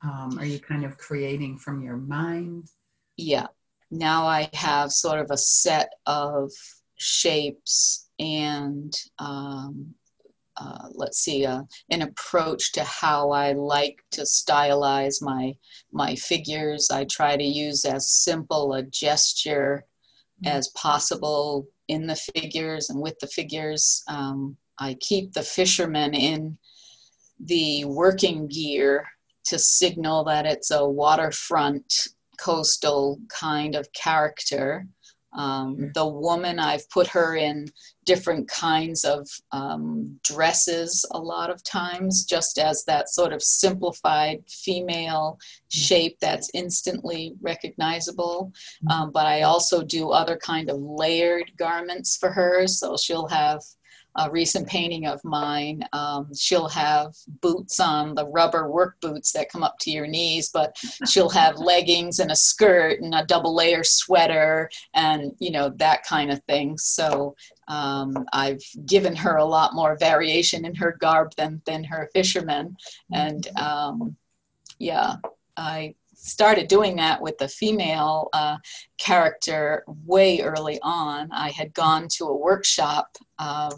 um, 0.04 0.38
are 0.38 0.44
you 0.44 0.58
kind 0.58 0.84
of 0.84 0.98
creating 0.98 1.58
from 1.58 1.82
your 1.82 1.96
mind? 1.96 2.68
Yeah. 3.16 3.46
Now 3.90 4.26
I 4.26 4.50
have 4.52 4.92
sort 4.92 5.20
of 5.20 5.30
a 5.30 5.36
set 5.36 5.92
of 6.06 6.50
shapes 6.96 8.08
and 8.18 8.94
um, 9.18 9.94
uh, 10.56 10.88
let's 10.92 11.18
see, 11.18 11.44
uh, 11.44 11.62
an 11.90 12.02
approach 12.02 12.72
to 12.72 12.84
how 12.84 13.30
I 13.30 13.52
like 13.52 13.98
to 14.12 14.22
stylize 14.22 15.20
my 15.20 15.54
my 15.92 16.14
figures. 16.14 16.90
I 16.90 17.04
try 17.04 17.36
to 17.36 17.44
use 17.44 17.84
as 17.84 18.10
simple 18.10 18.74
a 18.74 18.82
gesture 18.82 19.84
mm-hmm. 20.44 20.56
as 20.56 20.68
possible 20.68 21.66
in 21.88 22.06
the 22.06 22.16
figures 22.16 22.88
and 22.90 23.00
with 23.00 23.18
the 23.18 23.26
figures. 23.26 24.02
Um, 24.08 24.56
I 24.78 24.94
keep 25.00 25.32
the 25.32 25.42
fishermen 25.42 26.14
in 26.14 26.58
the 27.40 27.84
working 27.84 28.46
gear 28.46 29.06
to 29.44 29.58
signal 29.58 30.24
that 30.24 30.46
it's 30.46 30.70
a 30.70 30.88
waterfront 30.88 32.08
coastal 32.38 33.18
kind 33.28 33.74
of 33.74 33.92
character. 33.92 34.86
Um, 35.36 35.90
the 35.94 36.06
woman, 36.06 36.60
I've 36.60 36.88
put 36.90 37.08
her 37.08 37.34
in 37.34 37.66
different 38.04 38.48
kinds 38.48 39.02
of 39.02 39.28
um, 39.50 40.20
dresses 40.22 41.04
a 41.10 41.18
lot 41.18 41.50
of 41.50 41.64
times, 41.64 42.24
just 42.24 42.56
as 42.56 42.84
that 42.84 43.08
sort 43.08 43.32
of 43.32 43.42
simplified 43.42 44.44
female 44.48 45.38
shape 45.70 46.18
that's 46.20 46.50
instantly 46.54 47.34
recognizable. 47.42 48.52
Um, 48.88 49.10
but 49.10 49.26
I 49.26 49.42
also 49.42 49.82
do 49.82 50.10
other 50.10 50.36
kind 50.36 50.70
of 50.70 50.78
layered 50.80 51.50
garments 51.56 52.16
for 52.16 52.30
her. 52.30 52.68
So 52.68 52.96
she'll 52.96 53.28
have 53.28 53.60
a 54.16 54.30
recent 54.30 54.68
painting 54.68 55.06
of 55.06 55.22
mine, 55.24 55.84
um, 55.92 56.32
she'll 56.34 56.68
have 56.68 57.14
boots 57.40 57.80
on, 57.80 58.14
the 58.14 58.26
rubber 58.28 58.70
work 58.70 59.00
boots 59.00 59.32
that 59.32 59.50
come 59.50 59.62
up 59.62 59.76
to 59.80 59.90
your 59.90 60.06
knees, 60.06 60.50
but 60.50 60.76
she'll 61.08 61.28
have 61.28 61.56
leggings 61.56 62.20
and 62.20 62.30
a 62.30 62.36
skirt 62.36 63.00
and 63.00 63.14
a 63.14 63.24
double 63.26 63.54
layer 63.54 63.82
sweater 63.82 64.70
and, 64.94 65.32
you 65.38 65.50
know, 65.50 65.68
that 65.76 66.04
kind 66.04 66.30
of 66.30 66.42
thing. 66.44 66.78
So 66.78 67.34
um, 67.68 68.14
I've 68.32 68.62
given 68.86 69.16
her 69.16 69.36
a 69.36 69.44
lot 69.44 69.74
more 69.74 69.96
variation 69.96 70.64
in 70.64 70.74
her 70.76 70.96
garb 71.00 71.32
than, 71.36 71.60
than 71.64 71.84
her 71.84 72.08
fisherman. 72.12 72.76
And 73.12 73.46
um, 73.58 74.16
yeah, 74.78 75.16
I 75.56 75.94
started 76.14 76.68
doing 76.68 76.96
that 76.96 77.20
with 77.20 77.36
the 77.38 77.48
female 77.48 78.28
uh, 78.32 78.56
character 78.98 79.84
way 79.86 80.40
early 80.40 80.78
on. 80.82 81.30
I 81.32 81.50
had 81.50 81.74
gone 81.74 82.08
to 82.12 82.26
a 82.26 82.36
workshop 82.36 83.16
of 83.38 83.74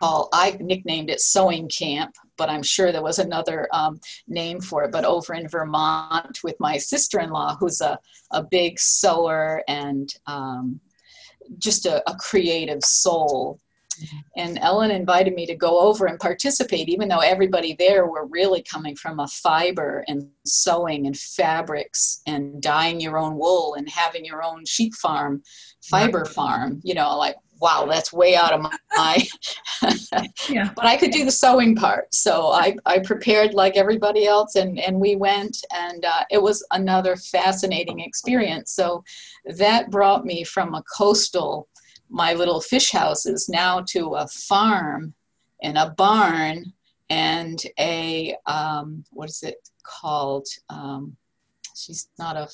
called, 0.00 0.28
I 0.32 0.56
nicknamed 0.60 1.10
it 1.10 1.20
Sewing 1.20 1.68
Camp, 1.68 2.14
but 2.36 2.48
I'm 2.48 2.62
sure 2.62 2.90
there 2.90 3.02
was 3.02 3.18
another 3.18 3.68
um, 3.72 4.00
name 4.26 4.60
for 4.60 4.84
it. 4.84 4.92
But 4.92 5.04
over 5.04 5.34
in 5.34 5.48
Vermont 5.48 6.42
with 6.42 6.56
my 6.58 6.78
sister 6.78 7.20
in 7.20 7.30
law, 7.30 7.56
who's 7.56 7.80
a, 7.80 7.98
a 8.32 8.42
big 8.42 8.78
sewer 8.78 9.62
and 9.68 10.12
um, 10.26 10.80
just 11.58 11.86
a, 11.86 12.02
a, 12.10 12.14
creative 12.16 12.82
soul. 12.82 13.58
And 14.36 14.58
Ellen 14.60 14.90
invited 14.90 15.34
me 15.34 15.44
to 15.46 15.54
go 15.54 15.80
over 15.80 16.06
and 16.06 16.18
participate, 16.18 16.88
even 16.88 17.08
though 17.08 17.18
everybody 17.18 17.74
there 17.74 18.06
were 18.06 18.26
really 18.26 18.62
coming 18.62 18.96
from 18.96 19.20
a 19.20 19.26
fiber 19.26 20.04
and 20.08 20.26
sewing 20.46 21.06
and 21.06 21.18
fabrics 21.18 22.22
and 22.26 22.62
dyeing 22.62 23.00
your 23.00 23.18
own 23.18 23.36
wool 23.36 23.74
and 23.74 23.88
having 23.90 24.24
your 24.24 24.42
own 24.42 24.64
sheep 24.64 24.94
farm, 24.94 25.42
fiber 25.82 26.24
farm, 26.24 26.80
you 26.82 26.94
know, 26.94 27.18
like 27.18 27.36
wow, 27.60 27.86
that's 27.86 28.12
way 28.12 28.34
out 28.34 28.52
of 28.52 28.60
my, 28.62 29.18
yeah. 30.48 30.70
but 30.74 30.86
I 30.86 30.96
could 30.96 31.10
do 31.10 31.24
the 31.24 31.30
sewing 31.30 31.76
part. 31.76 32.12
So 32.14 32.48
I, 32.48 32.76
I 32.86 33.00
prepared 33.00 33.52
like 33.52 33.76
everybody 33.76 34.26
else 34.26 34.54
and, 34.56 34.78
and 34.78 34.98
we 34.98 35.16
went 35.16 35.62
and 35.72 36.04
uh, 36.04 36.24
it 36.30 36.42
was 36.42 36.66
another 36.72 37.16
fascinating 37.16 38.00
experience. 38.00 38.72
So 38.72 39.04
that 39.44 39.90
brought 39.90 40.24
me 40.24 40.42
from 40.42 40.74
a 40.74 40.82
coastal, 40.96 41.68
my 42.08 42.32
little 42.32 42.60
fish 42.60 42.90
houses 42.90 43.48
now 43.48 43.82
to 43.88 44.14
a 44.14 44.26
farm 44.26 45.14
and 45.62 45.76
a 45.76 45.90
barn 45.90 46.72
and 47.10 47.62
a, 47.78 48.36
um, 48.46 49.04
what 49.10 49.28
is 49.28 49.42
it 49.42 49.68
called? 49.82 50.46
Um, 50.70 51.16
she's 51.76 52.08
not 52.18 52.36
a, 52.36 52.48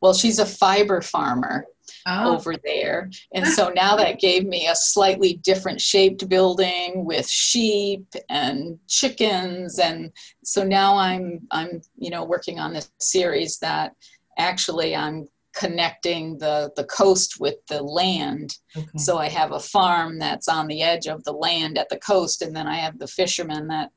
well, 0.00 0.14
she's 0.14 0.40
a 0.40 0.46
fiber 0.46 1.00
farmer 1.00 1.66
oh. 2.06 2.36
over 2.36 2.54
there. 2.64 3.10
And 3.34 3.46
so 3.46 3.70
now 3.70 3.96
that 3.96 4.20
gave 4.20 4.46
me 4.46 4.68
a 4.68 4.76
slightly 4.76 5.34
different 5.42 5.80
shaped 5.80 6.28
building 6.28 7.04
with 7.04 7.28
sheep 7.28 8.06
and 8.28 8.78
chickens. 8.88 9.78
And 9.78 10.12
so 10.42 10.64
now 10.64 10.96
I'm, 10.96 11.40
I'm, 11.50 11.80
you 11.96 12.10
know, 12.10 12.24
working 12.24 12.58
on 12.58 12.72
this 12.72 12.90
series 13.00 13.58
that 13.58 13.94
actually 14.38 14.94
I'm 14.94 15.28
connecting 15.54 16.36
the, 16.38 16.72
the 16.76 16.84
coast 16.84 17.40
with 17.40 17.56
the 17.68 17.82
land. 17.82 18.58
Okay. 18.76 18.88
So 18.96 19.18
I 19.18 19.28
have 19.28 19.52
a 19.52 19.60
farm 19.60 20.18
that's 20.18 20.48
on 20.48 20.66
the 20.66 20.82
edge 20.82 21.06
of 21.06 21.22
the 21.24 21.32
land 21.32 21.78
at 21.78 21.88
the 21.88 21.98
coast, 21.98 22.42
and 22.42 22.54
then 22.54 22.66
I 22.66 22.76
have 22.76 22.98
the 22.98 23.06
fisherman 23.06 23.68
that 23.68 23.90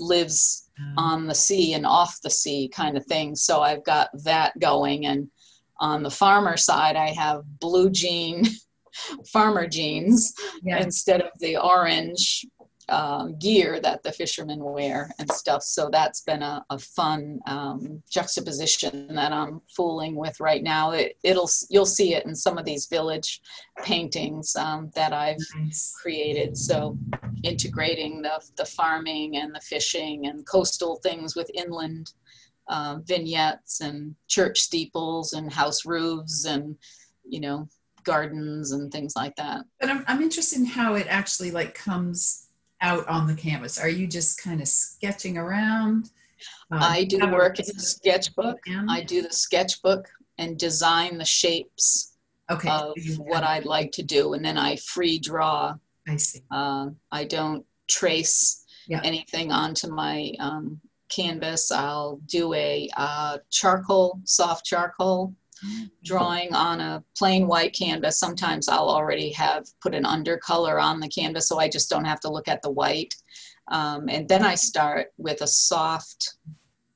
lives 0.00 0.70
um. 0.80 0.94
on 0.96 1.26
the 1.26 1.34
sea 1.34 1.74
and 1.74 1.86
off 1.86 2.18
the 2.22 2.30
sea 2.30 2.68
kind 2.68 2.96
of 2.96 3.04
thing. 3.06 3.36
So 3.36 3.60
I've 3.60 3.84
got 3.84 4.08
that 4.24 4.58
going 4.58 5.06
and 5.06 5.28
on 5.80 6.02
the 6.02 6.10
farmer 6.10 6.56
side, 6.56 6.96
I 6.96 7.08
have 7.08 7.44
blue 7.60 7.90
jean, 7.90 8.44
farmer 9.32 9.66
jeans 9.66 10.32
yeah. 10.62 10.82
instead 10.82 11.20
of 11.20 11.30
the 11.38 11.56
orange 11.56 12.46
uh, 12.88 13.26
gear 13.40 13.80
that 13.80 14.02
the 14.02 14.12
fishermen 14.12 14.62
wear 14.62 15.10
and 15.18 15.30
stuff. 15.32 15.62
So 15.62 15.88
that's 15.90 16.20
been 16.20 16.42
a, 16.42 16.64
a 16.70 16.78
fun 16.78 17.40
um, 17.46 18.02
juxtaposition 18.08 19.14
that 19.14 19.32
I'm 19.32 19.60
fooling 19.74 20.14
with 20.14 20.38
right 20.38 20.62
now. 20.62 20.92
It, 20.92 21.16
will 21.24 21.50
you'll 21.68 21.86
see 21.86 22.14
it 22.14 22.26
in 22.26 22.34
some 22.34 22.58
of 22.58 22.64
these 22.64 22.86
village 22.86 23.40
paintings 23.82 24.54
um, 24.54 24.90
that 24.94 25.12
I've 25.12 25.36
nice. 25.56 25.96
created. 26.00 26.56
So 26.56 26.96
integrating 27.42 28.22
the 28.22 28.40
the 28.56 28.64
farming 28.64 29.36
and 29.36 29.54
the 29.54 29.60
fishing 29.60 30.26
and 30.26 30.46
coastal 30.46 30.96
things 31.02 31.34
with 31.34 31.50
inland 31.54 32.12
uh, 32.68 32.98
vignettes 33.04 33.80
and 33.80 34.14
church 34.28 34.60
steeples 34.60 35.32
and 35.32 35.52
house 35.52 35.84
roofs 35.84 36.44
and 36.46 36.76
you 37.24 37.40
know 37.40 37.68
gardens 38.04 38.72
and 38.72 38.92
things 38.92 39.14
like 39.16 39.34
that. 39.36 39.62
But 39.80 39.90
i'm, 39.90 40.04
I'm 40.06 40.22
interested 40.22 40.58
in 40.58 40.66
how 40.66 40.94
it 40.94 41.06
actually 41.08 41.50
like 41.50 41.74
comes 41.74 42.48
out 42.80 43.06
on 43.08 43.26
the 43.26 43.34
canvas. 43.34 43.78
Are 43.78 43.88
you 43.88 44.06
just 44.06 44.42
kind 44.42 44.60
of 44.60 44.68
sketching 44.68 45.36
around? 45.36 46.10
Um, 46.70 46.80
i 46.82 47.04
do 47.04 47.18
work 47.30 47.58
in 47.58 47.66
the 47.66 47.80
sketchbook. 47.80 48.58
i 48.88 49.02
do 49.02 49.22
the 49.22 49.32
sketchbook 49.32 50.06
and 50.38 50.58
design 50.58 51.16
the 51.16 51.24
shapes 51.24 52.16
okay. 52.50 52.68
of 52.68 52.94
what 53.18 53.42
i'd 53.42 53.64
like 53.64 53.90
to 53.92 54.02
do 54.02 54.34
and 54.34 54.44
then 54.44 54.58
i 54.58 54.76
free 54.76 55.18
draw. 55.18 55.74
I 56.06 56.16
see. 56.16 56.40
Uh, 56.50 56.88
i 57.10 57.24
don't 57.24 57.64
trace 57.88 58.64
yeah. 58.86 59.00
anything 59.02 59.52
onto 59.52 59.88
my 59.88 60.32
um, 60.40 60.80
canvas, 61.08 61.70
I'll 61.70 62.20
do 62.26 62.54
a 62.54 62.88
uh, 62.96 63.38
charcoal, 63.50 64.20
soft 64.24 64.64
charcoal 64.64 65.34
drawing 66.04 66.54
on 66.54 66.80
a 66.80 67.02
plain 67.16 67.46
white 67.46 67.74
canvas. 67.74 68.18
Sometimes 68.18 68.68
I'll 68.68 68.88
already 68.88 69.30
have 69.32 69.66
put 69.80 69.94
an 69.94 70.04
undercolor 70.04 70.82
on 70.82 71.00
the 71.00 71.08
canvas 71.08 71.48
so 71.48 71.58
I 71.58 71.68
just 71.68 71.88
don't 71.88 72.04
have 72.04 72.20
to 72.20 72.30
look 72.30 72.48
at 72.48 72.62
the 72.62 72.70
white. 72.70 73.14
Um, 73.68 74.08
and 74.08 74.28
then 74.28 74.44
I 74.44 74.54
start 74.54 75.08
with 75.16 75.42
a 75.42 75.46
soft 75.46 76.34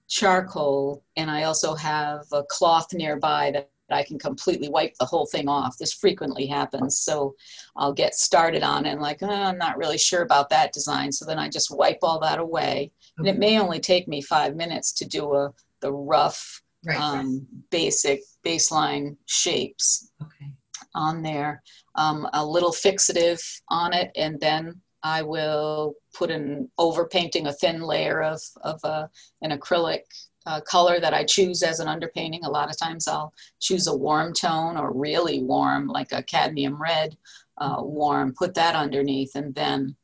charcoal 0.08 1.02
and 1.16 1.30
I 1.30 1.44
also 1.44 1.74
have 1.74 2.24
a 2.32 2.44
cloth 2.44 2.92
nearby 2.92 3.50
that 3.52 3.70
I 3.90 4.04
can 4.04 4.18
completely 4.18 4.68
wipe 4.68 4.94
the 4.98 5.06
whole 5.06 5.26
thing 5.26 5.48
off. 5.48 5.78
This 5.78 5.92
frequently 5.92 6.46
happens. 6.46 6.98
So 6.98 7.34
I'll 7.76 7.92
get 7.92 8.14
started 8.14 8.62
on 8.62 8.86
it 8.86 8.90
and 8.90 9.00
like, 9.00 9.18
oh, 9.22 9.28
I'm 9.28 9.58
not 9.58 9.78
really 9.78 9.98
sure 9.98 10.22
about 10.22 10.50
that 10.50 10.72
design. 10.72 11.10
So 11.10 11.24
then 11.24 11.38
I 11.38 11.48
just 11.48 11.74
wipe 11.74 11.98
all 12.02 12.20
that 12.20 12.38
away 12.38 12.92
and 13.20 13.28
it 13.28 13.38
may 13.38 13.58
only 13.58 13.80
take 13.80 14.08
me 14.08 14.20
five 14.20 14.56
minutes 14.56 14.92
to 14.92 15.06
do 15.06 15.34
a 15.34 15.52
the 15.80 15.92
rough 15.92 16.62
right, 16.84 17.00
um, 17.00 17.16
right. 17.16 17.70
basic 17.70 18.20
baseline 18.44 19.16
shapes 19.26 20.10
okay. 20.22 20.52
on 20.94 21.22
there 21.22 21.62
um, 21.94 22.28
a 22.32 22.44
little 22.44 22.72
fixative 22.72 23.40
on 23.68 23.92
it 23.92 24.10
and 24.16 24.38
then 24.40 24.80
I 25.02 25.22
will 25.22 25.94
put 26.14 26.30
an 26.30 26.70
overpainting 26.78 27.46
a 27.46 27.52
thin 27.52 27.80
layer 27.80 28.22
of, 28.22 28.42
of 28.62 28.80
uh, 28.84 29.06
an 29.42 29.56
acrylic 29.56 30.02
uh, 30.46 30.60
color 30.60 31.00
that 31.00 31.14
I 31.14 31.24
choose 31.24 31.62
as 31.62 31.80
an 31.80 31.88
underpainting. 31.88 32.44
A 32.44 32.50
lot 32.50 32.70
of 32.70 32.78
times 32.78 33.08
I'll 33.08 33.32
choose 33.60 33.86
a 33.86 33.96
warm 33.96 34.32
tone 34.32 34.76
or 34.76 34.92
really 34.92 35.42
warm, 35.42 35.86
like 35.86 36.12
a 36.12 36.22
cadmium 36.22 36.80
red 36.80 37.16
uh, 37.58 37.76
warm, 37.78 38.34
put 38.36 38.54
that 38.54 38.74
underneath, 38.74 39.34
and 39.34 39.54
then 39.54 39.96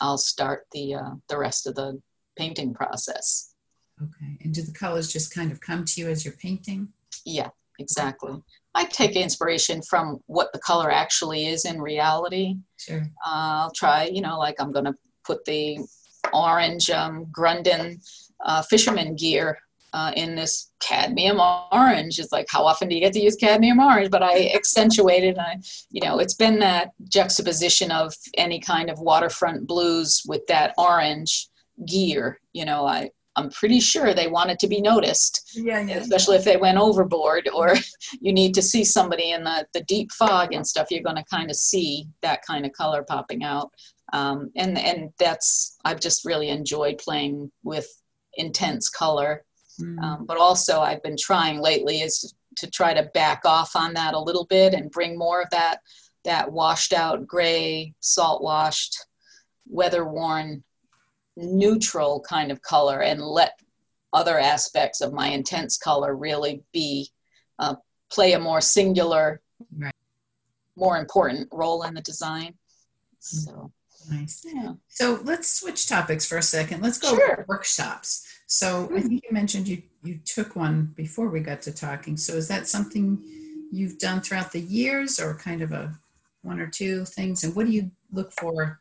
I'll 0.00 0.18
start 0.18 0.66
the, 0.72 0.94
uh, 0.94 1.10
the 1.28 1.38
rest 1.38 1.66
of 1.66 1.74
the 1.74 2.00
painting 2.36 2.74
process. 2.74 3.54
Okay. 4.00 4.38
And 4.42 4.54
do 4.54 4.62
the 4.62 4.72
colors 4.72 5.12
just 5.12 5.34
kind 5.34 5.52
of 5.52 5.60
come 5.60 5.84
to 5.84 6.00
you 6.00 6.08
as 6.08 6.24
you're 6.24 6.34
painting? 6.34 6.88
Yeah, 7.24 7.50
exactly. 7.78 8.42
I 8.74 8.86
take 8.86 9.16
inspiration 9.16 9.82
from 9.82 10.20
what 10.26 10.52
the 10.52 10.58
color 10.58 10.90
actually 10.90 11.46
is 11.46 11.64
in 11.64 11.80
reality. 11.80 12.56
Sure. 12.78 13.02
Uh, 13.24 13.64
I'll 13.64 13.72
try, 13.72 14.04
you 14.04 14.22
know, 14.22 14.38
like 14.38 14.56
I'm 14.58 14.72
going 14.72 14.86
to 14.86 14.94
put 15.24 15.44
the 15.44 15.78
orange 16.32 16.90
um, 16.90 17.26
Grunden 17.26 18.00
uh, 18.44 18.62
fisherman 18.62 19.14
gear 19.14 19.58
uh, 19.92 20.12
in 20.16 20.34
this 20.34 20.72
cadmium 20.80 21.38
orange. 21.70 22.18
It's 22.18 22.32
like, 22.32 22.46
how 22.48 22.64
often 22.64 22.88
do 22.88 22.94
you 22.94 23.00
get 23.00 23.12
to 23.12 23.20
use 23.20 23.36
cadmium 23.36 23.78
orange? 23.78 24.10
But 24.10 24.22
I 24.22 24.50
accentuated, 24.54 25.38
I, 25.38 25.58
you 25.90 26.00
know, 26.00 26.18
it's 26.18 26.34
been 26.34 26.58
that 26.60 26.92
juxtaposition 27.08 27.90
of 27.90 28.14
any 28.36 28.58
kind 28.58 28.90
of 28.90 29.00
waterfront 29.00 29.66
blues 29.66 30.22
with 30.26 30.46
that 30.46 30.74
orange 30.78 31.48
gear. 31.86 32.40
You 32.52 32.64
know, 32.64 32.86
I 32.86 33.10
I'm 33.36 33.50
pretty 33.50 33.80
sure 33.80 34.12
they 34.12 34.28
wanted 34.28 34.58
to 34.58 34.68
be 34.68 34.80
noticed, 34.80 35.52
yeah, 35.54 35.80
yeah. 35.80 35.96
especially 35.96 36.36
if 36.36 36.44
they 36.44 36.56
went 36.56 36.78
overboard 36.78 37.48
or 37.54 37.74
you 38.20 38.32
need 38.32 38.54
to 38.54 38.62
see 38.62 38.84
somebody 38.84 39.30
in 39.30 39.44
the, 39.44 39.66
the 39.72 39.82
deep 39.84 40.12
fog 40.12 40.52
and 40.52 40.66
stuff. 40.66 40.88
You're 40.90 41.02
going 41.02 41.16
to 41.16 41.24
kind 41.24 41.50
of 41.50 41.56
see 41.56 42.06
that 42.20 42.42
kind 42.46 42.66
of 42.66 42.72
color 42.72 43.02
popping 43.02 43.42
out. 43.42 43.70
Um, 44.12 44.50
and, 44.56 44.78
and 44.78 45.10
that's, 45.18 45.78
I've 45.84 46.00
just 46.00 46.26
really 46.26 46.50
enjoyed 46.50 46.98
playing 46.98 47.50
with 47.64 47.88
intense 48.34 48.90
color. 48.90 49.44
Mm. 49.80 50.02
Um, 50.02 50.26
but 50.26 50.36
also, 50.36 50.80
I've 50.80 51.02
been 51.02 51.16
trying 51.18 51.60
lately 51.60 52.02
is 52.02 52.34
to 52.58 52.70
try 52.70 52.92
to 52.92 53.10
back 53.14 53.42
off 53.46 53.74
on 53.74 53.94
that 53.94 54.12
a 54.12 54.20
little 54.20 54.44
bit 54.44 54.74
and 54.74 54.90
bring 54.90 55.16
more 55.16 55.40
of 55.40 55.48
that, 55.50 55.78
that 56.24 56.52
washed 56.52 56.92
out 56.92 57.26
gray, 57.26 57.94
salt 58.00 58.42
washed, 58.42 59.06
weather 59.66 60.04
worn 60.04 60.62
neutral 61.36 62.20
kind 62.20 62.50
of 62.50 62.60
color 62.62 63.00
and 63.00 63.20
let 63.20 63.58
other 64.12 64.38
aspects 64.38 65.00
of 65.00 65.12
my 65.12 65.28
intense 65.28 65.78
color 65.78 66.14
really 66.14 66.62
be 66.72 67.08
uh, 67.58 67.74
play 68.10 68.32
a 68.32 68.38
more 68.38 68.60
singular 68.60 69.40
right. 69.78 69.94
more 70.76 70.98
important 70.98 71.48
role 71.52 71.82
in 71.84 71.94
the 71.94 72.02
design 72.02 72.54
so 73.20 73.72
nice 74.10 74.44
yeah. 74.44 74.72
so 74.88 75.20
let's 75.24 75.60
switch 75.60 75.86
topics 75.86 76.26
for 76.26 76.36
a 76.36 76.42
second 76.42 76.82
let's 76.82 76.98
go 76.98 77.14
sure. 77.14 77.44
workshops 77.48 78.26
so 78.46 78.84
mm-hmm. 78.84 78.96
i 78.96 79.00
think 79.00 79.22
you 79.24 79.32
mentioned 79.32 79.66
you 79.66 79.80
you 80.02 80.18
took 80.24 80.56
one 80.56 80.92
before 80.96 81.28
we 81.28 81.40
got 81.40 81.62
to 81.62 81.72
talking 81.72 82.16
so 82.16 82.34
is 82.34 82.48
that 82.48 82.66
something 82.66 83.22
you've 83.70 83.98
done 83.98 84.20
throughout 84.20 84.52
the 84.52 84.60
years 84.60 85.18
or 85.18 85.34
kind 85.34 85.62
of 85.62 85.72
a 85.72 85.94
one 86.42 86.60
or 86.60 86.66
two 86.66 87.04
things 87.04 87.44
and 87.44 87.54
what 87.54 87.64
do 87.64 87.72
you 87.72 87.90
look 88.12 88.32
for 88.32 88.80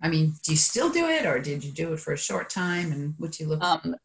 I 0.00 0.08
mean, 0.08 0.34
do 0.44 0.52
you 0.52 0.56
still 0.56 0.90
do 0.90 1.08
it 1.08 1.26
or 1.26 1.38
did 1.38 1.64
you 1.64 1.72
do 1.72 1.92
it 1.92 2.00
for 2.00 2.12
a 2.12 2.18
short 2.18 2.50
time 2.50 2.92
and 2.92 3.14
what 3.18 3.32
do 3.32 3.44
you 3.44 3.50
look 3.50 3.62
um, 3.62 3.96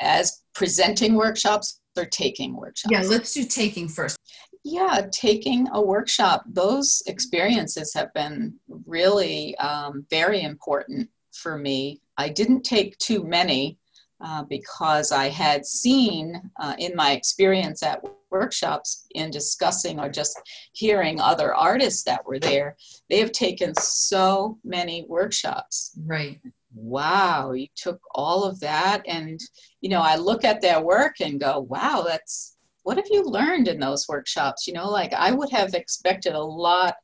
as 0.00 0.42
presenting 0.54 1.14
workshops 1.14 1.80
or 1.96 2.04
taking 2.06 2.56
workshops? 2.56 2.92
Yeah, 2.92 3.02
let's 3.02 3.32
do 3.32 3.44
taking 3.44 3.88
first. 3.88 4.16
Yeah, 4.64 5.06
taking 5.12 5.68
a 5.72 5.80
workshop, 5.80 6.44
those 6.46 7.02
experiences 7.06 7.94
have 7.94 8.12
been 8.12 8.54
really 8.86 9.56
um, 9.58 10.06
very 10.10 10.42
important 10.42 11.08
for 11.32 11.56
me. 11.56 12.00
I 12.18 12.28
didn't 12.28 12.62
take 12.62 12.98
too 12.98 13.24
many 13.24 13.78
uh, 14.20 14.44
because 14.44 15.12
I 15.12 15.28
had 15.28 15.64
seen 15.64 16.50
uh, 16.58 16.74
in 16.78 16.94
my 16.94 17.12
experience 17.12 17.82
at 17.82 18.02
workshops 18.30 19.06
in 19.14 19.30
discussing 19.30 19.98
or 19.98 20.08
just 20.08 20.40
hearing 20.72 21.20
other 21.20 21.54
artists 21.54 22.02
that 22.04 22.24
were 22.26 22.38
there 22.38 22.76
they 23.08 23.18
have 23.18 23.32
taken 23.32 23.74
so 23.74 24.58
many 24.64 25.04
workshops. 25.08 25.98
Right. 26.04 26.40
Wow 26.74 27.52
you 27.52 27.66
took 27.74 28.00
all 28.14 28.44
of 28.44 28.60
that 28.60 29.02
and 29.06 29.40
you 29.80 29.90
know 29.90 30.00
i 30.00 30.16
look 30.16 30.44
at 30.44 30.60
their 30.60 30.80
work 30.80 31.16
and 31.20 31.40
go 31.40 31.60
wow 31.60 32.04
that's 32.06 32.56
what 32.82 32.96
have 32.96 33.08
you 33.10 33.24
learned 33.24 33.68
in 33.68 33.78
those 33.78 34.06
workshops? 34.08 34.66
You 34.66 34.74
know 34.74 34.88
like 34.88 35.12
i 35.12 35.32
would 35.32 35.50
have 35.50 35.74
expected 35.74 36.34
a 36.34 36.40
lot 36.40 36.94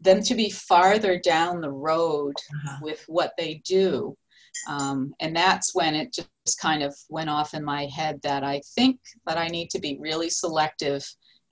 them 0.00 0.22
to 0.22 0.34
be 0.34 0.50
farther 0.50 1.18
down 1.18 1.60
the 1.60 1.70
road 1.70 2.34
uh-huh. 2.54 2.78
with 2.82 3.04
what 3.06 3.32
they 3.36 3.60
do. 3.64 4.16
Um, 4.68 5.14
and 5.20 5.34
that's 5.34 5.74
when 5.74 5.94
it 5.94 6.12
just 6.12 6.28
kind 6.54 6.82
of 6.82 6.94
went 7.08 7.30
off 7.30 7.54
in 7.54 7.64
my 7.64 7.86
head 7.86 8.20
that 8.22 8.44
i 8.44 8.60
think 8.74 9.00
that 9.26 9.38
i 9.38 9.48
need 9.48 9.70
to 9.70 9.80
be 9.80 9.98
really 10.00 10.30
selective. 10.30 11.04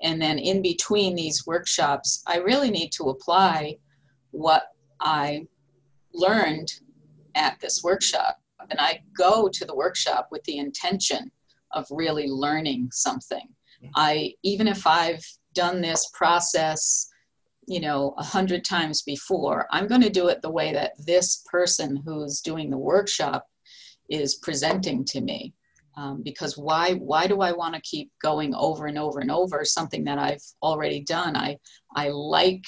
And 0.03 0.20
then 0.20 0.38
in 0.38 0.61
between 0.61 1.14
these 1.14 1.47
workshops 1.47 2.22
i 2.26 2.38
really 2.38 2.70
need 2.70 2.90
to 2.92 3.05
apply 3.05 3.76
what 4.30 4.64
i 5.01 5.47
learned 6.12 6.72
at 7.34 7.59
this 7.61 7.82
workshop. 7.82 8.38
And 8.70 8.78
i 8.80 9.01
go 9.16 9.49
to 9.49 9.64
the 9.64 9.74
workshop 9.74 10.28
with 10.30 10.45
the 10.45 10.59
intention 10.59 11.30
of 11.72 11.86
really 11.90 12.28
learning 12.28 12.90
something. 12.92 13.49
I 13.97 14.34
even 14.42 14.66
if 14.68 14.86
i've 14.86 15.24
done 15.55 15.80
this 15.80 16.11
process 16.14 17.09
you 17.66 17.80
know 17.80 18.14
a 18.18 18.22
hundred 18.22 18.64
times 18.64 19.03
before 19.03 19.66
i'm 19.70 19.86
going 19.86 20.01
to 20.01 20.11
do 20.11 20.28
it 20.28 20.42
the 20.42 20.51
way 20.51 20.72
that 20.72 20.92
this 21.07 21.45
person 21.51 22.03
who's 22.05 22.40
doing 22.40 22.70
the 22.70 22.78
workshop 22.78 23.47
is 24.14 24.36
presenting 24.36 25.04
to 25.06 25.20
me. 25.20 25.54
Um, 25.96 26.22
because 26.24 26.58
why 26.58 26.94
why 26.94 27.28
do 27.28 27.40
i 27.40 27.52
want 27.52 27.76
to 27.76 27.80
keep 27.82 28.10
going 28.20 28.52
over 28.54 28.86
and 28.86 28.98
over 28.98 29.20
and 29.20 29.30
over 29.30 29.64
something 29.64 30.02
that 30.04 30.18
i've 30.18 30.42
already 30.60 31.00
done? 31.00 31.36
I 31.36 31.56
i 31.94 32.08
like 32.08 32.64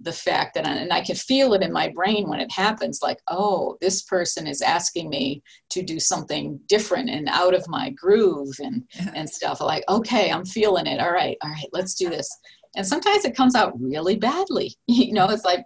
the 0.00 0.12
fact 0.12 0.54
that 0.54 0.66
I, 0.66 0.72
and 0.72 0.92
i 0.92 1.00
can 1.00 1.16
feel 1.16 1.54
it 1.54 1.62
in 1.62 1.72
my 1.72 1.88
brain 1.88 2.28
when 2.28 2.38
it 2.38 2.52
happens 2.52 3.00
like 3.02 3.18
oh 3.28 3.78
this 3.80 4.02
person 4.02 4.46
is 4.46 4.60
asking 4.60 5.08
me 5.08 5.42
to 5.70 5.82
do 5.82 5.98
something 5.98 6.60
different 6.68 7.08
and 7.08 7.30
out 7.30 7.54
of 7.54 7.66
my 7.66 7.88
groove 7.90 8.54
and 8.58 8.82
and 9.14 9.28
stuff. 9.28 9.62
Like 9.62 9.84
okay 9.88 10.30
i'm 10.30 10.44
feeling 10.44 10.86
it. 10.86 11.00
All 11.00 11.12
right 11.12 11.38
all 11.42 11.50
right 11.50 11.70
let's 11.72 11.94
do 11.94 12.10
this. 12.10 12.28
And 12.76 12.86
sometimes 12.86 13.24
it 13.24 13.34
comes 13.34 13.54
out 13.54 13.72
really 13.80 14.16
badly. 14.16 14.74
You 14.86 15.14
know 15.14 15.28
it's 15.30 15.46
like 15.46 15.64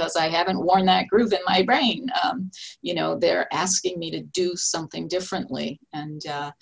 because 0.00 0.16
i 0.16 0.28
haven't 0.28 0.64
worn 0.64 0.86
that 0.86 1.08
groove 1.08 1.32
in 1.32 1.40
my 1.46 1.62
brain. 1.62 2.06
Um, 2.22 2.50
you 2.82 2.94
know 2.94 3.18
they're 3.18 3.46
asking 3.52 3.98
me 3.98 4.10
to 4.12 4.22
do 4.22 4.56
something 4.56 5.08
differently. 5.08 5.78
And 5.92 6.24
uh, 6.26 6.52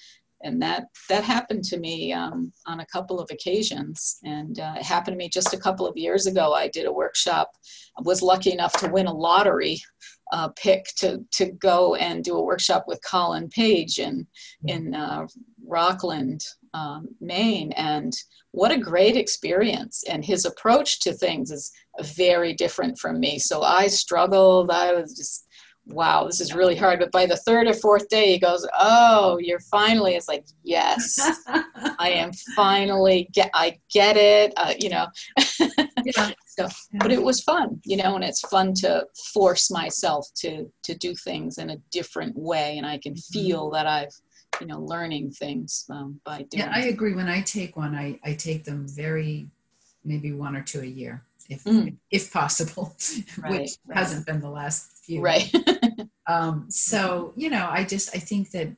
and 0.42 0.62
that 0.62 0.86
that 1.08 1.24
happened 1.24 1.64
to 1.64 1.78
me 1.78 2.12
um, 2.12 2.52
on 2.66 2.80
a 2.80 2.86
couple 2.86 3.20
of 3.20 3.28
occasions. 3.30 4.18
And 4.24 4.58
uh, 4.58 4.74
it 4.76 4.84
happened 4.84 5.14
to 5.14 5.18
me 5.18 5.28
just 5.28 5.54
a 5.54 5.58
couple 5.58 5.86
of 5.86 5.96
years 5.96 6.26
ago. 6.26 6.52
I 6.52 6.68
did 6.68 6.86
a 6.86 6.92
workshop. 6.92 7.50
I 7.98 8.02
was 8.04 8.22
lucky 8.22 8.52
enough 8.52 8.72
to 8.74 8.88
win 8.88 9.06
a 9.06 9.12
lottery 9.12 9.80
uh, 10.32 10.48
pick 10.56 10.84
to 10.96 11.24
to 11.32 11.46
go 11.52 11.94
and 11.94 12.24
do 12.24 12.36
a 12.36 12.44
workshop 12.44 12.84
with 12.86 13.00
colin 13.08 13.48
page 13.48 13.98
in 13.98 14.26
in 14.66 14.94
uh, 14.94 15.26
rockland 15.66 16.42
um, 16.74 17.08
maine. 17.20 17.72
And 17.72 18.12
what 18.52 18.72
a 18.72 18.78
great 18.78 19.16
experience. 19.16 20.04
And 20.08 20.24
his 20.24 20.44
approach 20.44 21.00
to 21.00 21.12
things 21.12 21.50
is 21.50 21.70
very 22.02 22.54
different 22.54 22.98
from 22.98 23.20
me. 23.20 23.38
So 23.38 23.62
i 23.62 23.86
struggled. 23.86 24.70
I 24.70 24.92
was 24.92 25.16
just 25.16 25.44
wow 25.88 26.24
this 26.24 26.40
is 26.40 26.54
really 26.54 26.76
hard. 26.76 26.98
But 26.98 27.12
by 27.12 27.26
the 27.26 27.36
third 27.36 27.66
or 27.66 27.74
fourth 27.74 28.08
day 28.08 28.32
he 28.32 28.38
goes 28.38 28.66
oh 28.78 29.38
you're 29.38 29.60
finally 29.60 30.14
it's 30.14 30.28
like 30.28 30.44
yes 30.62 31.18
i 31.98 32.10
am 32.10 32.30
finally 32.54 33.28
get 33.32 33.50
i 33.54 33.78
get 33.90 34.16
it 34.16 34.52
uh, 34.56 34.74
you 34.78 34.90
know. 34.90 35.06
Yeah. 36.04 36.30
so 36.46 36.68
but 36.94 37.10
it 37.10 37.22
was 37.22 37.40
fun 37.40 37.80
you 37.84 37.96
know 37.96 38.14
and 38.16 38.24
it's 38.24 38.40
fun 38.48 38.74
to 38.74 39.06
force 39.32 39.70
myself 39.70 40.26
to 40.36 40.70
to 40.82 40.94
do 40.94 41.14
things 41.14 41.58
in 41.58 41.70
a 41.70 41.76
different 41.90 42.36
way. 42.36 42.76
And 42.76 42.86
i 42.86 42.98
can 42.98 43.14
mm-hmm. 43.14 43.38
feel 43.38 43.70
that 43.70 43.86
i've 43.86 44.14
you 44.60 44.66
know 44.66 44.80
learning 44.80 45.30
things 45.30 45.86
um, 45.90 46.20
by 46.24 46.38
doing 46.38 46.64
yeah 46.64 46.72
i 46.74 46.86
agree. 46.86 47.14
When 47.14 47.28
i 47.28 47.40
take 47.42 47.76
one 47.76 47.94
i 47.94 48.18
i 48.24 48.34
take 48.34 48.64
them 48.64 48.86
very 48.88 49.48
maybe 50.04 50.32
one 50.32 50.56
or 50.56 50.62
two 50.62 50.80
a 50.80 50.86
year 50.86 51.22
if 51.48 51.64
mm. 51.64 51.94
if 52.10 52.32
possible 52.32 52.94
right, 53.42 53.50
which 53.50 53.70
right. 53.86 53.98
hasn't 53.98 54.26
been 54.26 54.40
the 54.40 54.50
last 54.50 55.04
few. 55.04 55.20
Right. 55.20 55.52
Um, 56.28 56.66
so 56.68 57.32
you 57.36 57.48
know 57.48 57.66
i 57.70 57.84
just 57.84 58.14
i 58.14 58.18
think 58.18 58.50
that 58.50 58.68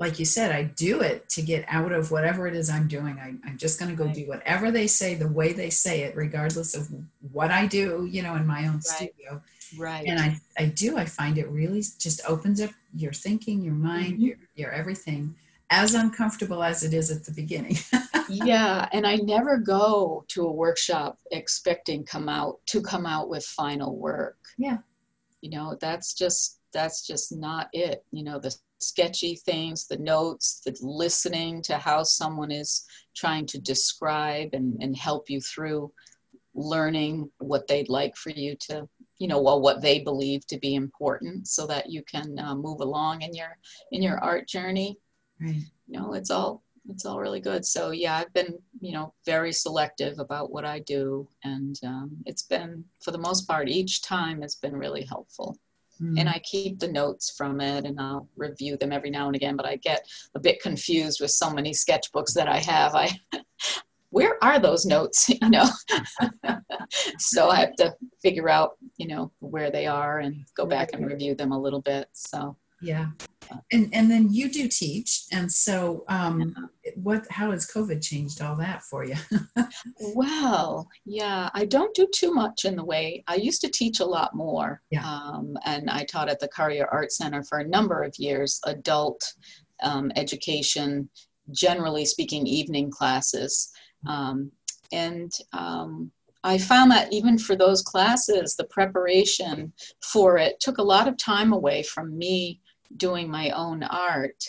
like 0.00 0.18
you 0.18 0.24
said 0.24 0.50
i 0.50 0.64
do 0.64 1.02
it 1.02 1.28
to 1.28 1.40
get 1.40 1.64
out 1.68 1.92
of 1.92 2.10
whatever 2.10 2.48
it 2.48 2.56
is 2.56 2.68
i'm 2.68 2.88
doing. 2.88 3.16
I, 3.16 3.34
i'm 3.48 3.56
just 3.56 3.78
going 3.78 3.92
to 3.92 3.96
go 3.96 4.06
right. 4.06 4.14
do 4.14 4.26
whatever 4.26 4.72
they 4.72 4.88
say 4.88 5.14
the 5.14 5.28
way 5.28 5.52
they 5.52 5.70
say 5.70 6.00
it 6.00 6.16
regardless 6.16 6.74
of 6.74 6.88
what 7.30 7.52
i 7.52 7.66
do 7.66 8.08
you 8.10 8.24
know 8.24 8.34
in 8.34 8.44
my 8.44 8.66
own 8.66 8.82
studio 8.82 9.40
right. 9.78 10.06
And 10.06 10.18
i 10.20 10.36
i 10.58 10.66
do 10.66 10.96
i 10.96 11.04
find 11.04 11.38
it 11.38 11.48
really 11.48 11.82
just 11.98 12.20
opens 12.28 12.60
up 12.60 12.70
your 12.94 13.12
thinking 13.12 13.62
your 13.62 13.74
mind 13.74 14.14
mm-hmm. 14.14 14.22
your, 14.22 14.36
your 14.54 14.72
everything 14.72 15.34
as 15.70 15.94
uncomfortable 15.94 16.62
as 16.62 16.84
it 16.84 16.94
is 16.94 17.10
at 17.10 17.24
the 17.24 17.32
beginning. 17.32 17.76
Yeah 18.28 18.88
and 18.92 19.06
i 19.06 19.14
never 19.16 19.56
go 19.56 20.24
to 20.28 20.46
a 20.46 20.52
workshop 20.52 21.18
expecting 21.30 22.04
come 22.04 22.28
out 22.28 22.58
to 22.66 22.82
come 22.82 23.06
out 23.06 23.28
with 23.28 23.44
final 23.44 23.96
work. 23.96 24.36
Yeah. 24.58 24.78
You 25.42 25.50
know 25.50 25.76
that's 25.80 26.12
just 26.14 26.58
that's 26.72 27.06
just 27.06 27.36
not 27.36 27.68
it. 27.72 28.04
You 28.10 28.24
know 28.24 28.40
the 28.40 28.52
sketchy 28.78 29.36
things 29.36 29.86
the 29.86 29.96
notes 29.98 30.60
the 30.64 30.76
listening 30.80 31.62
to 31.62 31.78
how 31.78 32.02
someone 32.02 32.50
is 32.50 32.84
trying 33.14 33.46
to 33.46 33.58
describe 33.58 34.50
and, 34.52 34.76
and 34.82 34.96
help 34.96 35.30
you 35.30 35.40
through 35.40 35.90
learning 36.56 37.30
what 37.38 37.68
they'd 37.68 37.90
like 37.90 38.16
for 38.16 38.30
you 38.30 38.56
to 38.58 38.88
you 39.18 39.28
know 39.28 39.40
well 39.40 39.60
what 39.60 39.82
they 39.82 40.00
believe 40.00 40.46
to 40.46 40.58
be 40.58 40.74
important 40.74 41.46
so 41.46 41.66
that 41.66 41.90
you 41.90 42.02
can 42.02 42.38
uh, 42.38 42.54
move 42.54 42.80
along 42.80 43.22
in 43.22 43.34
your 43.34 43.56
in 43.92 44.02
your 44.02 44.18
art 44.18 44.48
journey. 44.48 44.98
Right. 45.40 45.62
You 45.86 46.00
know 46.00 46.14
it's 46.14 46.30
all 46.30 46.62
it's 46.88 47.04
all 47.04 47.20
really 47.20 47.40
good. 47.40 47.64
So 47.64 47.90
yeah 47.90 48.16
i've 48.16 48.32
been 48.32 48.58
you 48.80 48.92
know 48.92 49.12
very 49.26 49.52
selective 49.52 50.18
about 50.18 50.50
what 50.50 50.64
i 50.64 50.78
do 50.80 51.28
and 51.44 51.78
um, 51.84 52.10
it's 52.24 52.42
been 52.42 52.84
for 53.02 53.10
the 53.10 53.18
most 53.18 53.46
part 53.46 53.68
each 53.68 54.02
time 54.02 54.42
it's 54.42 54.56
been 54.56 54.76
really 54.76 55.04
helpful. 55.04 55.58
Mm. 56.02 56.20
and 56.20 56.28
i 56.28 56.38
keep 56.40 56.78
the 56.78 56.92
notes 56.92 57.34
from 57.38 57.58
it 57.58 57.86
and 57.86 57.98
i'll 57.98 58.28
review 58.36 58.76
them 58.76 58.92
every 58.92 59.08
now 59.08 59.28
and 59.28 59.34
again 59.34 59.56
but 59.56 59.64
i 59.64 59.76
get 59.76 60.06
a 60.34 60.38
bit 60.38 60.60
confused 60.60 61.22
with 61.22 61.30
so 61.30 61.48
many 61.48 61.70
sketchbooks 61.70 62.34
that 62.34 62.48
i 62.48 62.58
have. 62.58 62.94
I 62.94 63.08
where 64.16 64.42
are 64.42 64.58
those 64.58 64.86
notes? 64.86 65.28
You 65.42 65.50
know? 65.50 65.68
So 67.18 67.48
i 67.50 67.56
have 67.56 67.74
to 67.76 67.92
figure 68.22 68.48
out 68.48 68.70
you 68.96 69.08
know 69.08 69.32
where 69.40 69.70
they 69.72 69.86
are 69.86 70.20
and 70.20 70.34
go 70.56 70.64
back 70.66 70.90
and 70.92 71.04
review 71.04 71.34
them 71.34 71.52
a 71.52 71.60
little 71.60 71.82
bit 71.82 72.06
so. 72.12 72.56
Yeah. 72.80 73.06
And 73.72 73.88
and 73.92 74.08
then 74.10 74.32
you 74.32 74.48
do 74.50 74.68
teach 74.68 75.24
and 75.32 75.50
so 75.50 76.04
um 76.08 76.54
what 76.94 77.26
how 77.28 77.50
has 77.50 77.68
covid 77.68 78.00
changed 78.02 78.40
all 78.40 78.56
that 78.56 78.82
for 78.82 79.04
you? 79.04 79.16
Well 80.14 80.88
yeah 81.04 81.50
i 81.54 81.64
don't 81.64 81.94
do 81.94 82.06
too 82.14 82.32
much 82.32 82.64
in 82.64 82.76
the 82.76 82.84
way. 82.84 83.24
I 83.26 83.36
used 83.48 83.62
to 83.62 83.70
teach 83.80 83.98
a 84.00 84.12
lot 84.16 84.34
more 84.34 84.82
yeah. 84.90 85.04
um, 85.04 85.56
and 85.64 85.90
i 85.90 86.04
taught 86.04 86.28
at 86.28 86.40
the 86.40 86.52
Currier 86.56 86.86
art 86.98 87.10
center 87.12 87.42
for 87.42 87.58
a 87.58 87.68
number 87.76 88.02
of 88.02 88.14
years 88.18 88.60
adult 88.64 89.20
um, 89.82 90.12
education 90.16 91.08
generally 91.50 92.04
speaking 92.04 92.46
evening 92.46 92.90
classes 92.90 93.70
um, 94.06 94.50
and 94.92 95.32
um, 95.52 96.10
I 96.44 96.58
found 96.58 96.90
that 96.92 97.12
even 97.12 97.38
for 97.38 97.56
those 97.56 97.82
classes, 97.82 98.54
the 98.54 98.64
preparation 98.64 99.72
for 100.00 100.38
it 100.38 100.60
took 100.60 100.78
a 100.78 100.82
lot 100.82 101.08
of 101.08 101.16
time 101.16 101.52
away 101.52 101.82
from 101.82 102.16
me 102.16 102.60
doing 102.96 103.28
my 103.28 103.50
own 103.50 103.82
art. 103.82 104.44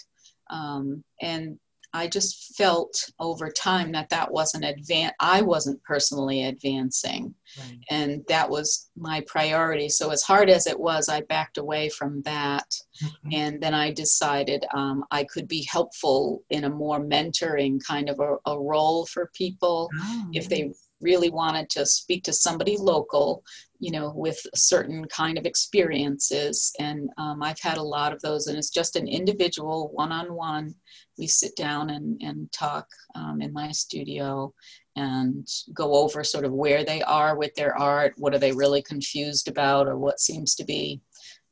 Um, 0.49 1.03
and 1.21 1.59
I 1.97 2.07
just 2.07 2.55
felt 2.55 3.09
over 3.19 3.49
time 3.49 3.91
that 3.93 4.09
that 4.09 4.31
wasn't 4.31 4.65
advan- 4.65 5.13
I 5.19 5.41
wasn't 5.41 5.83
personally 5.83 6.45
advancing. 6.45 7.33
Right. 7.59 7.79
And 7.89 8.23
that 8.27 8.49
was 8.49 8.89
my 8.95 9.21
priority. 9.27 9.89
So, 9.89 10.11
as 10.11 10.21
hard 10.21 10.49
as 10.49 10.67
it 10.67 10.79
was, 10.79 11.09
I 11.09 11.21
backed 11.21 11.57
away 11.57 11.89
from 11.89 12.21
that. 12.21 12.69
Mm-hmm. 13.03 13.29
And 13.33 13.61
then 13.61 13.73
I 13.73 13.91
decided 13.91 14.65
um, 14.73 15.03
I 15.11 15.23
could 15.23 15.47
be 15.47 15.67
helpful 15.69 16.43
in 16.49 16.65
a 16.65 16.69
more 16.69 16.99
mentoring 16.99 17.83
kind 17.85 18.09
of 18.09 18.19
a, 18.19 18.37
a 18.45 18.59
role 18.59 19.05
for 19.05 19.31
people 19.33 19.89
oh, 19.99 20.27
if 20.33 20.47
they 20.49 20.71
really 20.99 21.29
wanted 21.29 21.69
to 21.69 21.85
speak 21.85 22.23
to 22.23 22.33
somebody 22.33 22.75
local 22.75 23.43
you 23.79 23.91
know, 23.91 24.11
with 24.15 24.39
certain 24.55 25.05
kind 25.05 25.37
of 25.37 25.45
experiences. 25.45 26.73
And 26.79 27.09
um, 27.17 27.43
I've 27.43 27.59
had 27.59 27.77
a 27.77 27.83
lot 27.83 28.13
of 28.13 28.21
those, 28.21 28.47
and 28.47 28.57
it's 28.57 28.69
just 28.69 28.95
an 28.95 29.07
individual 29.07 29.89
one 29.93 30.11
on 30.11 30.33
one. 30.33 30.75
We 31.17 31.27
sit 31.27 31.55
down 31.55 31.89
and, 31.89 32.21
and 32.21 32.51
talk 32.51 32.87
um, 33.15 33.41
in 33.41 33.53
my 33.53 33.71
studio 33.71 34.53
and 34.95 35.47
go 35.73 35.95
over 35.95 36.23
sort 36.23 36.45
of 36.45 36.53
where 36.53 36.83
they 36.83 37.01
are 37.03 37.37
with 37.37 37.53
their 37.55 37.77
art, 37.77 38.13
what 38.17 38.33
are 38.33 38.39
they 38.39 38.51
really 38.51 38.81
confused 38.81 39.47
about, 39.47 39.87
or 39.87 39.97
what 39.97 40.19
seems 40.19 40.55
to 40.55 40.65
be 40.65 41.01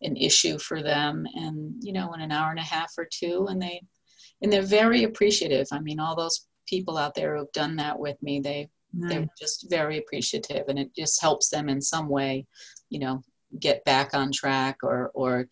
an 0.01 0.16
issue 0.18 0.57
for 0.57 0.82
them. 0.82 1.26
And, 1.36 1.76
you 1.82 1.93
know, 1.93 2.13
in 2.13 2.22
an 2.22 2.32
hour 2.32 2.49
and 2.51 2.59
a 2.59 2.63
half 2.63 2.91
or 2.97 3.07
two, 3.11 3.47
and 3.49 3.61
they, 3.61 3.82
and 4.41 4.51
they're 4.51 4.61
very 4.61 5.03
appreciative. 5.03 5.68
I 5.72 5.80
mean, 5.80 5.99
all 5.99 6.16
those 6.16 6.47
people 6.68 6.97
out 6.97 7.16
there 7.16 7.38
who've 7.38 7.51
done 7.51 7.76
that 7.78 7.97
with 7.99 8.22
me. 8.22 8.39
They 8.39 8.70
Nice. 8.97 9.13
they're 9.13 9.28
just 9.38 9.70
very 9.70 9.97
appreciative, 9.97 10.70
and 10.70 10.80
it 10.80 10.95
just 10.95 11.22
helps 11.22 11.49
them 11.49 11.68
in 11.68 11.82
some 11.82 12.07
way, 12.07 12.45
you 12.89 12.99
know, 12.99 13.22
get 13.59 13.84
back 13.84 14.13
on 14.13 14.32
track 14.32 14.78
or 14.84 15.11
or 15.13 15.49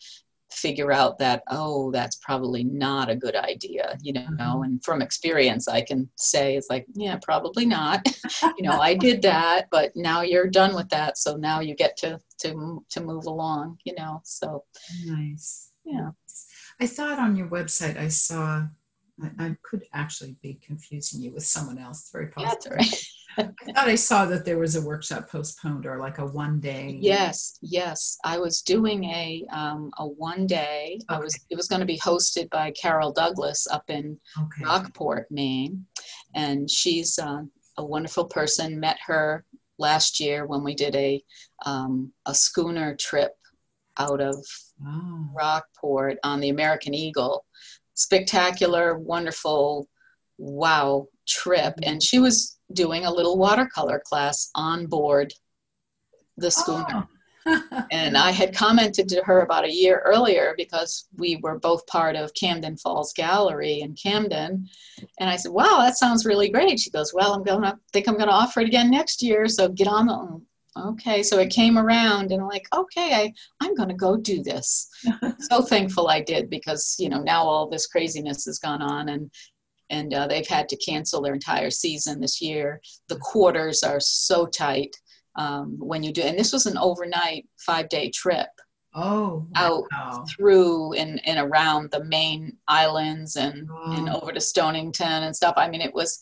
figure 0.54 0.92
out 0.92 1.18
that 1.18 1.44
oh 1.50 1.92
that's 1.92 2.16
probably 2.18 2.64
not 2.64 3.10
a 3.10 3.16
good 3.16 3.36
idea 3.36 3.98
you 4.02 4.14
know 4.14 4.28
Mhm. 4.40 4.66
and 4.66 4.84
from 4.84 5.02
experience 5.02 5.68
i 5.68 5.82
can 5.82 6.10
say 6.16 6.56
it's 6.56 6.70
like 6.70 6.86
yeah 6.94 7.18
probably 7.22 7.66
not 7.66 8.00
you 8.58 8.64
know 8.64 8.80
i 8.90 8.94
did 8.94 9.22
that 9.24 9.68
but 9.72 9.92
now 9.96 10.22
you're 10.22 10.48
done 10.48 10.74
with 10.76 10.90
that 10.90 11.18
so 11.18 11.36
now 11.36 11.60
you 11.60 11.76
get 11.76 11.98
to 11.98 12.20
to 12.40 12.84
to 12.90 13.02
move 13.02 13.26
along 13.26 13.78
you 13.84 13.94
know 13.98 14.22
so 14.24 14.64
Nice. 15.06 15.72
Yeah. 15.86 16.12
I 16.80 16.88
thought 16.88 17.20
on 17.20 17.36
your 17.36 17.48
website 17.48 17.98
I 17.98 18.08
saw, 18.08 18.64
I, 19.22 19.30
I 19.46 19.56
could 19.64 19.84
actually 19.94 20.36
be 20.42 20.60
confusing 20.66 21.22
you 21.22 21.32
with 21.34 21.46
someone 21.46 21.78
else. 21.78 22.10
Very 22.12 22.28
possible. 22.28 22.50
that's 22.50 22.68
right 22.70 23.06
I 23.38 23.44
thought 23.44 23.88
I 23.88 23.96
saw 23.96 24.26
that 24.26 24.46
there 24.46 24.58
was 24.60 24.76
a 24.76 24.82
workshop 24.82 25.30
postponed 25.30 25.86
or 25.86 25.98
like 26.00 26.18
a 26.20 26.26
one 26.26 26.60
day. 26.60 26.98
Yes, 27.00 27.58
yes. 27.62 28.18
I 28.24 28.38
was 28.38 28.62
doing 28.62 29.04
a 29.06 29.46
um, 29.52 29.92
a 29.98 30.08
one 30.08 30.46
day. 30.48 31.00
I 31.10 31.20
was 31.20 31.34
it 31.50 31.56
was 31.56 31.68
going 31.68 31.80
to 31.82 31.86
be 31.86 32.00
hosted 32.00 32.50
by 32.50 32.72
Carol 32.72 33.12
Douglas 33.12 33.68
up 33.72 33.84
in 33.90 34.20
Okay. 34.40 34.64
Rockport, 34.66 35.28
Maine, 35.32 35.86
and 36.36 36.70
she's 36.70 37.18
uh, 37.20 37.42
a 37.78 37.86
wonderful 37.86 38.26
person. 38.26 38.80
Met 38.80 38.98
her 39.06 39.46
last 39.80 40.20
year 40.20 40.46
when 40.46 40.64
we 40.64 40.76
did 40.76 40.96
a 40.96 41.22
um, 41.66 42.12
a 42.26 42.34
schooner 42.36 42.96
trip 42.96 43.32
out 43.98 44.22
of 44.22 44.36
Oh, 44.86 45.28
Rockport 45.34 46.18
on 46.24 46.40
the 46.40 46.50
American 46.50 46.94
Eagle. 46.94 47.46
Spectacular, 47.94 48.98
wonderful, 48.98 49.88
wow 50.38 51.08
trip. 51.28 51.76
And 51.84 52.02
she 52.04 52.20
was 52.20 52.58
doing 52.74 53.06
a 53.06 53.14
little 53.14 53.38
watercolor 53.38 54.02
class 54.04 54.50
on 54.56 54.88
board 54.88 55.34
the 56.38 56.52
schooner. 56.52 56.86
Oh. 56.88 57.08
And 57.92 58.18
I 58.18 58.32
had 58.32 58.56
commented 58.56 59.10
to 59.10 59.22
her 59.26 59.42
about 59.42 59.66
a 59.66 59.74
year 59.74 60.02
earlier 60.06 60.54
because 60.56 61.10
we 61.18 61.36
were 61.44 61.60
both 61.60 61.86
part 61.88 62.16
of 62.16 62.34
Camden 62.34 62.78
Falls 62.78 63.12
Gallery 63.12 63.82
in 63.82 63.96
Camden. 63.96 64.70
And 65.20 65.30
I 65.30 65.36
said, 65.36 65.52
Wow, 65.52 65.80
that 65.80 65.98
sounds 65.98 66.26
really 66.26 66.48
great. 66.48 66.80
She 66.80 66.90
goes, 66.90 67.14
Well, 67.14 67.34
I'm 67.34 67.44
gonna 67.44 67.78
think 67.92 68.08
I'm 68.08 68.18
gonna 68.18 68.32
offer 68.32 68.62
it 68.62 68.68
again 68.68 68.90
next 68.90 69.22
year. 69.22 69.50
So 69.50 69.68
get 69.68 69.90
on 69.90 70.08
the 70.08 70.14
oh, 70.14 70.90
okay. 70.92 71.22
So 71.22 71.40
it 71.40 71.50
came 71.50 71.78
around 71.78 72.32
and 72.32 72.42
I'm 72.42 72.48
like, 72.48 72.68
okay, 72.74 73.14
I, 73.14 73.34
I'm 73.60 73.76
gonna 73.76 73.94
go 73.94 74.16
do 74.16 74.42
this. 74.42 74.90
so 75.40 75.62
thankful 75.62 76.08
I 76.08 76.22
did 76.22 76.50
because 76.50 76.96
you 76.98 77.10
know 77.10 77.22
now 77.22 77.44
all 77.44 77.70
this 77.70 77.88
craziness 77.88 78.46
has 78.46 78.60
gone 78.60 78.82
on 78.82 79.10
and 79.10 79.30
and 79.94 80.14
uh, 80.14 80.28
they've 80.28 80.48
had 80.48 80.68
to 80.70 80.78
cancel 80.78 81.22
their 81.22 81.34
entire 81.34 81.70
season 81.70 82.20
this 82.20 82.42
year. 82.42 82.82
The 83.08 83.18
quarters 83.18 83.84
are 83.84 84.00
so 84.00 84.46
tight 84.46 84.96
um, 85.36 85.78
when 85.80 86.04
you 86.04 86.12
do, 86.12 86.22
and 86.22 86.38
this 86.38 86.54
was 86.54 86.66
an 86.66 86.78
overnight 86.78 87.48
five 87.66 87.90
day 87.90 88.10
trip 88.10 88.50
oh, 88.96 89.48
Out. 89.56 90.30
through 90.30 90.94
and, 90.94 91.22
and 91.26 91.40
around 91.40 91.92
the 91.92 92.04
Maine 92.04 92.58
islands 92.68 93.36
and, 93.36 93.68
and 93.88 94.10
over 94.10 94.32
to 94.32 94.42
Stonington 94.42 95.24
and 95.24 95.36
stuff. 95.36 95.56
I 95.58 95.70
mean, 95.70 95.82
it 95.82 95.94
was 95.94 96.20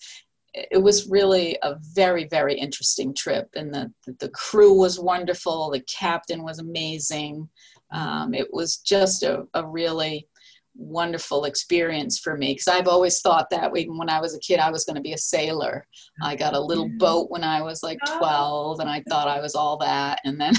it 0.54 0.84
was 0.84 1.10
really 1.10 1.58
a 1.64 1.76
very 1.94 2.26
very 2.28 2.56
interesting 2.56 3.14
trip, 3.14 3.48
and 3.56 3.74
the 3.74 3.92
the 4.20 4.30
crew 4.30 4.74
was 4.74 5.00
wonderful. 5.00 5.72
The 5.72 5.82
captain 5.82 6.44
was 6.44 6.60
amazing. 6.60 7.50
Um, 7.94 8.34
it 8.34 8.48
was 8.54 8.78
just 8.78 9.24
a, 9.24 9.46
a 9.54 9.66
really 9.66 10.28
wonderful 10.76 11.46
experience 11.46 12.20
for 12.20 12.38
me 12.38 12.54
because 12.54 12.68
I've 12.68 12.88
always 12.88 13.20
thought 13.22 13.50
that 13.52 13.76
even 13.76 13.98
when 13.98 14.10
I 14.10 14.20
was 14.22 14.36
a 14.36 14.40
kid 14.40 14.60
I 14.60 14.72
was 14.72 14.86
going 14.86 14.96
to 14.96 15.02
be 15.02 15.14
a 15.14 15.18
sailor. 15.18 15.86
I 16.24 16.36
got 16.36 16.54
a 16.54 16.60
little 16.60 16.90
mm. 16.90 16.98
boat 16.98 17.30
when 17.30 17.44
I 17.44 17.62
was 17.62 17.84
like 17.84 18.00
Oh. 18.08 18.18
12 18.18 18.80
and 18.80 18.90
I 18.90 19.04
thought 19.10 19.28
I 19.28 19.42
was 19.42 19.56
all 19.56 19.78
that 19.78 20.20
and 20.24 20.40
then 20.40 20.54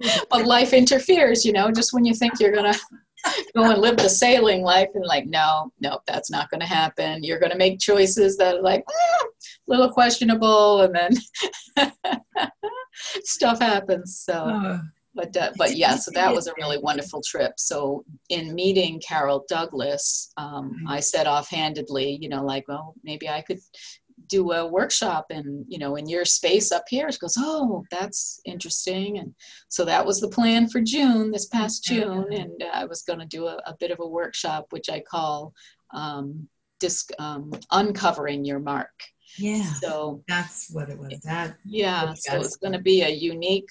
but 0.30 0.46
life 0.46 0.72
interferes, 0.72 1.44
you 1.44 1.52
know, 1.52 1.70
just 1.70 1.92
when 1.92 2.04
you 2.04 2.14
think 2.14 2.40
you're 2.40 2.52
going 2.52 2.72
to 2.72 2.80
go 3.54 3.70
and 3.70 3.80
live 3.80 3.96
the 3.96 4.08
sailing 4.08 4.62
life 4.62 4.88
and 4.94 5.04
like 5.04 5.26
no, 5.26 5.70
no, 5.80 6.00
that's 6.06 6.30
not 6.30 6.50
going 6.50 6.60
to 6.60 6.66
happen. 6.66 7.22
You're 7.22 7.38
going 7.38 7.52
to 7.52 7.58
make 7.58 7.78
choices 7.78 8.36
that 8.38 8.56
are 8.56 8.62
like 8.62 8.84
a 8.88 9.24
little 9.66 9.90
questionable 9.90 10.82
and 10.82 10.94
then 10.94 11.88
stuff 13.22 13.60
happens. 13.60 14.18
So 14.18 14.80
but 15.14 15.36
uh, 15.36 15.52
but 15.56 15.76
yeah, 15.76 15.96
so 15.96 16.10
that 16.12 16.32
was 16.34 16.46
a 16.46 16.54
really 16.56 16.78
wonderful 16.78 17.20
trip. 17.22 17.52
So 17.58 18.04
in 18.28 18.54
meeting 18.54 19.00
Carol 19.06 19.44
Douglas, 19.48 20.32
um, 20.36 20.70
Mhm. 20.82 20.90
I 20.90 21.00
said 21.00 21.26
offhandedly, 21.26 22.18
you 22.20 22.28
know, 22.28 22.44
like, 22.44 22.66
well, 22.68 22.94
maybe 23.04 23.28
I 23.28 23.42
could 23.42 23.60
do 24.28 24.52
a 24.52 24.66
workshop 24.66 25.26
in 25.30 25.64
you 25.68 25.78
know 25.78 25.96
in 25.96 26.08
your 26.08 26.24
space 26.24 26.72
up 26.72 26.84
here. 26.88 27.10
She 27.10 27.18
goes, 27.18 27.34
oh, 27.38 27.84
that's 27.90 28.40
interesting, 28.44 29.18
and 29.18 29.34
so 29.68 29.84
that 29.84 30.06
was 30.06 30.20
the 30.20 30.28
plan 30.28 30.68
for 30.68 30.80
June 30.80 31.30
this 31.30 31.46
past 31.46 31.84
June, 31.84 32.32
and 32.32 32.62
uh, 32.62 32.70
I 32.72 32.84
was 32.86 33.02
going 33.02 33.18
to 33.18 33.26
do 33.26 33.46
a, 33.46 33.56
a 33.66 33.76
bit 33.78 33.90
of 33.90 34.00
a 34.00 34.06
workshop, 34.06 34.66
which 34.70 34.88
I 34.88 35.00
call 35.00 35.52
um, 35.92 36.48
disc 36.80 37.10
um, 37.18 37.52
uncovering 37.70 38.44
your 38.44 38.60
mark. 38.60 38.90
yeah, 39.38 39.72
So 39.80 40.22
that's 40.26 40.70
what 40.72 40.88
it 40.88 40.98
was. 40.98 41.20
That 41.20 41.56
yeah, 41.64 42.14
so 42.14 42.40
it's 42.40 42.56
going 42.56 42.72
to 42.72 42.80
be 42.80 43.02
a 43.02 43.08
unique 43.10 43.68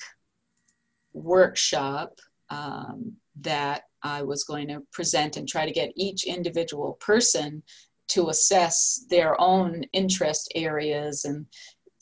workshop 1.13 2.19
um, 2.49 3.13
that 3.41 3.83
I 4.03 4.23
was 4.23 4.43
going 4.43 4.67
to 4.69 4.81
present 4.91 5.37
and 5.37 5.47
try 5.47 5.65
to 5.65 5.71
get 5.71 5.93
each 5.95 6.25
individual 6.25 6.97
person 6.99 7.63
to 8.09 8.29
assess 8.29 9.05
their 9.09 9.39
own 9.39 9.83
interest 9.93 10.51
areas 10.55 11.23
and 11.25 11.45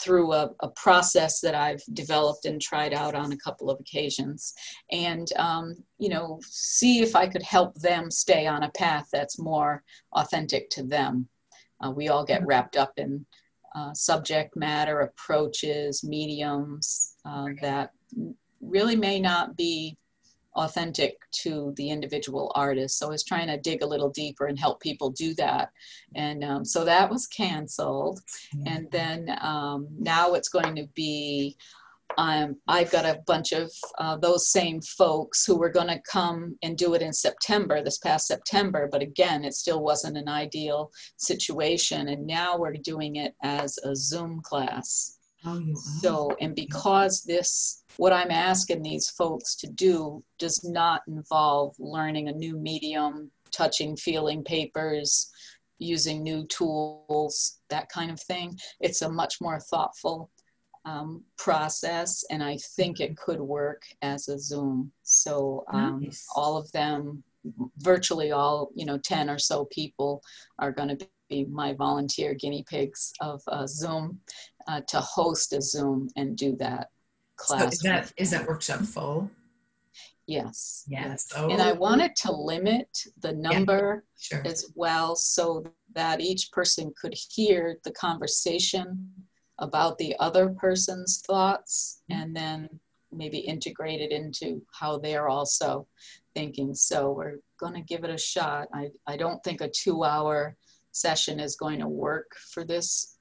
through 0.01 0.31
a, 0.31 0.49
a 0.61 0.69
process 0.69 1.41
that 1.41 1.53
I've 1.53 1.83
developed 1.93 2.45
and 2.45 2.61
tried 2.61 2.93
out 2.93 3.15
on 3.15 3.31
a 3.31 3.37
couple 3.37 3.69
of 3.69 3.79
occasions. 3.79 4.53
And, 4.91 5.27
um, 5.35 5.75
you 5.97 6.09
know, 6.09 6.39
see 6.43 7.01
if 7.01 7.15
I 7.15 7.27
could 7.27 7.43
help 7.43 7.75
them 7.75 8.09
stay 8.09 8.47
on 8.47 8.63
a 8.63 8.71
path 8.71 9.07
that's 9.11 9.37
more 9.37 9.83
authentic 10.13 10.69
to 10.71 10.83
them. 10.83 11.27
Uh, 11.83 11.91
we 11.91 12.07
all 12.07 12.25
get 12.25 12.45
wrapped 12.45 12.77
up 12.77 12.93
in 12.97 13.25
uh, 13.75 13.93
subject 13.93 14.55
matter, 14.55 15.01
approaches, 15.01 16.03
mediums 16.03 17.15
uh, 17.25 17.47
that 17.61 17.91
really 18.61 18.95
may 18.95 19.19
not 19.19 19.55
be 19.55 19.97
authentic 20.55 21.17
to 21.31 21.73
the 21.77 21.89
individual 21.89 22.51
artist. 22.55 22.97
So 22.97 23.07
I 23.07 23.11
was 23.11 23.23
trying 23.23 23.47
to 23.47 23.57
dig 23.57 23.81
a 23.81 23.87
little 23.87 24.09
deeper 24.09 24.47
and 24.47 24.59
help 24.59 24.81
people 24.81 25.09
do 25.11 25.33
that. 25.35 25.69
And 26.15 26.43
um, 26.43 26.65
so 26.65 26.83
that 26.85 27.09
was 27.09 27.27
canceled. 27.27 28.19
And 28.65 28.87
then 28.91 29.37
um, 29.41 29.87
now 29.97 30.33
it's 30.33 30.49
going 30.49 30.75
to 30.75 30.87
be. 30.95 31.55
Um, 32.17 32.55
I've 32.67 32.89
got 32.89 33.05
a 33.05 33.21
bunch 33.27 33.51
of 33.51 33.71
uh, 33.99 34.17
those 34.17 34.49
same 34.49 34.81
folks 34.81 35.45
who 35.45 35.55
were 35.55 35.69
going 35.69 35.87
to 35.89 36.01
come 36.11 36.57
and 36.63 36.75
do 36.75 36.95
it 36.95 37.03
in 37.03 37.13
September, 37.13 37.83
this 37.83 37.99
past 37.99 38.25
September, 38.27 38.89
but 38.91 39.03
again, 39.03 39.45
it 39.45 39.53
still 39.53 39.83
wasn't 39.83 40.17
an 40.17 40.27
ideal 40.27 40.91
situation. 41.17 42.09
And 42.09 42.25
now 42.25 42.57
we're 42.57 42.73
doing 42.73 43.17
it 43.17 43.35
as 43.43 43.77
a 43.83 43.95
Zoom 43.95 44.41
class. 44.41 45.19
oh, 45.45 45.61
So, 46.01 46.35
and 46.41 46.55
because 46.55 47.21
this, 47.21 47.78
what 47.99 48.13
I'm 48.13 48.31
asking 48.31 48.81
these 48.81 49.09
folks 49.09 49.57
to 49.57 49.67
do 49.67 50.23
does 50.37 50.63
not 50.63 51.01
involve 51.09 51.75
learning 51.79 52.29
a 52.29 52.31
new 52.31 52.57
medium, 52.57 53.29
touching, 53.51 53.97
feeling 53.97 54.41
papers, 54.41 55.29
using 55.79 56.23
new 56.23 56.47
tools, 56.47 57.59
that 57.69 57.89
kind 57.89 58.09
of 58.09 58.17
thing. 58.21 58.57
It's 58.79 59.01
a 59.01 59.11
much 59.11 59.41
more 59.41 59.59
thoughtful 59.59 60.31
um, 60.85 61.25
process, 61.37 62.23
and 62.31 62.41
I 62.41 62.55
think 62.77 63.01
it 63.01 63.17
could 63.17 63.41
work 63.41 63.83
as 64.01 64.29
a 64.29 64.39
Zoom. 64.39 64.93
So, 65.03 65.65
um, 65.67 65.99
Nice. 66.01 66.25
all 66.37 66.55
of 66.55 66.71
them, 66.71 67.21
virtually 67.79 68.31
all, 68.31 68.69
you 68.75 68.85
know, 68.85 68.97
10 68.97 69.29
or 69.29 69.37
so 69.37 69.65
people 69.65 70.23
are 70.57 70.71
going 70.71 70.97
to 70.97 71.07
be 71.29 71.43
my 71.51 71.73
volunteer 71.73 72.33
guinea 72.33 72.63
pigs 72.69 73.11
of 73.19 73.41
uh, 73.49 73.67
Zoom 73.67 74.21
uh, 74.69 74.79
to 74.87 75.01
host 75.01 75.51
a 75.51 75.61
Zoom 75.61 76.07
and 76.15 76.37
do 76.37 76.55
that 76.55 76.87
So 77.39 77.57
is 77.67 77.79
that 77.79 78.13
is 78.17 78.31
that 78.31 78.47
workshop 78.47 78.81
full? 78.81 79.29
yes. 80.27 80.85
Yes. 80.87 81.27
Oh. 81.35 81.49
And 81.49 81.59
I 81.59 81.71
Oh, 81.71 81.75
wanted 81.75 82.15
to 82.17 82.31
limit 82.31 82.87
the 83.19 83.33
number 83.33 84.05
Sure. 84.19 84.45
as 84.45 84.71
well 84.75 85.15
so 85.15 85.65
that 85.95 86.21
each 86.21 86.51
person 86.51 86.93
could 87.01 87.15
hear 87.15 87.79
the 87.83 87.91
conversation 87.91 89.11
about 89.57 89.97
the 89.97 90.15
other 90.19 90.49
person's 90.49 91.21
thoughts 91.21 92.03
mm-hmm. 92.11 92.21
and 92.21 92.35
then 92.35 92.69
maybe 93.11 93.39
integrate 93.39 94.01
it 94.01 94.11
into 94.11 94.61
how 94.71 94.99
they're 94.99 95.29
also 95.29 95.87
thinking. 96.35 96.75
So 96.75 97.11
we're 97.11 97.39
going 97.59 97.73
to 97.73 97.81
give 97.81 98.03
it 98.03 98.11
a 98.11 98.17
shot. 98.17 98.67
I, 98.71 98.89
I 99.07 99.17
don't 99.17 99.43
think 99.43 99.61
a 99.61 99.69
two 99.69 100.03
hour 100.03 100.55
session 100.91 101.39
is 101.39 101.55
going 101.55 101.79
to 101.79 101.87
work 101.87 102.35
for 102.53 102.63
this 102.63 103.17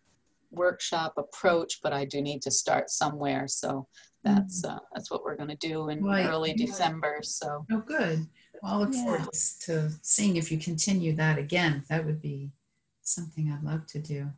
workshop 0.51 1.15
approach, 1.17 1.81
but 1.83 1.93
I 1.93 2.05
do 2.05 2.21
need 2.21 2.43
to 2.43 2.51
start 2.51 2.91
somewhere. 2.91 3.49
So 3.49 3.87
that's 4.35 4.65
uh, 4.65 4.79
that's 4.95 5.11
what 5.11 5.25
we're 5.25 5.37
going 5.37 5.49
to 5.49 5.57
do 5.57 5.89
in 5.89 6.03
Right. 6.03 6.29
early 6.29 6.53
December. 6.55 7.19
So 7.23 7.65
Oh, 7.71 7.79
good. 7.81 8.27
Well, 8.63 8.73
I'll 8.73 8.81
look 8.81 8.95
Yeah. 8.95 9.05
forward 9.05 9.33
to 9.67 9.91
seeing 10.03 10.37
if 10.37 10.51
you 10.53 10.59
continue 10.59 11.15
that 11.17 11.39
again. 11.39 11.85
That 11.89 12.05
would 12.07 12.21
be 12.21 12.51
something 13.03 13.51
I'd 13.51 13.63
love 13.63 13.87
to 13.89 13.99
do. 13.99 14.31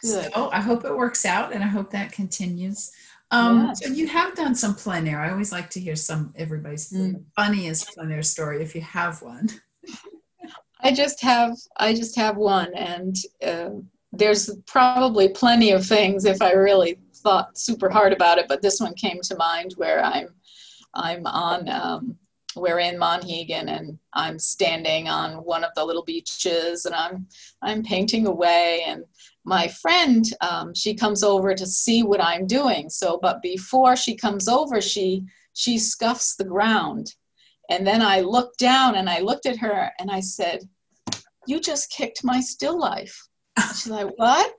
Good. 0.00 0.32
So 0.32 0.50
I 0.50 0.60
hope 0.60 0.84
it 0.84 0.96
works 0.96 1.24
out 1.24 1.52
and 1.52 1.62
I 1.62 1.68
hope 1.68 1.90
that 1.92 2.12
continues. 2.12 2.90
Um, 3.30 3.66
Yes. 3.68 3.80
So 3.84 3.92
you 3.92 4.08
have 4.08 4.34
done 4.34 4.54
some 4.54 4.74
plein 4.74 5.06
air. 5.06 5.20
I 5.20 5.30
always 5.30 5.52
like 5.52 5.70
to 5.70 5.80
hear 5.80 5.96
some 5.96 6.34
everybody's 6.36 6.90
Mm. 6.92 7.24
funniest 7.36 7.94
plein 7.94 8.10
air 8.12 8.22
story 8.22 8.62
if 8.62 8.74
you 8.74 8.80
have 8.80 9.22
one. 9.22 9.48
I 10.80 10.92
just 10.92 11.20
have 11.22 11.56
I 11.76 11.94
just 11.94 12.16
have 12.16 12.36
one, 12.36 12.74
and 12.74 13.16
uh, 13.46 13.70
there's 14.12 14.50
probably 14.66 15.28
plenty 15.28 15.70
of 15.70 15.86
things 15.86 16.24
if 16.24 16.42
I 16.42 16.52
really 16.52 16.98
thought 17.22 17.58
super 17.58 17.88
hard 17.88 18.12
about 18.12 18.38
it. 18.38 18.46
But 18.48 18.62
this 18.62 18.80
one 18.80 18.94
came 18.94 19.20
to 19.22 19.36
mind 19.36 19.72
where 19.76 20.04
I'm 20.04 20.28
I'm 20.94 21.26
on 21.26 21.68
um, 21.68 22.16
we're 22.54 22.80
in 22.80 22.98
Monhegan, 22.98 23.68
and 23.68 23.98
I'm 24.12 24.38
standing 24.38 25.08
on 25.08 25.36
one 25.36 25.64
of 25.64 25.70
the 25.74 25.84
little 25.84 26.04
beaches, 26.04 26.84
and 26.84 26.94
I'm 26.94 27.26
I'm 27.62 27.82
painting 27.82 28.26
away, 28.26 28.82
and 28.86 29.04
my 29.44 29.68
friend 29.68 30.24
um, 30.40 30.74
she 30.74 30.94
comes 30.94 31.22
over 31.22 31.54
to 31.54 31.66
see 31.66 32.02
what 32.02 32.22
I'm 32.22 32.46
doing. 32.46 32.90
So, 32.90 33.18
but 33.20 33.42
before 33.42 33.96
she 33.96 34.14
comes 34.14 34.48
over, 34.48 34.80
she 34.80 35.24
she 35.54 35.78
scuffs 35.78 36.36
the 36.36 36.44
ground. 36.44 37.14
And 37.70 37.86
then 37.86 38.02
I 38.02 38.20
looked 38.20 38.58
down 38.58 38.96
and 38.96 39.08
I 39.08 39.20
looked 39.20 39.46
at 39.46 39.56
her 39.58 39.90
and 39.98 40.10
I 40.10 40.20
said, 40.20 40.68
You 41.46 41.60
just 41.60 41.90
kicked 41.90 42.24
my 42.24 42.40
still 42.40 42.78
life. 42.78 43.28
She's 43.68 43.88
like, 43.88 44.10
What? 44.16 44.52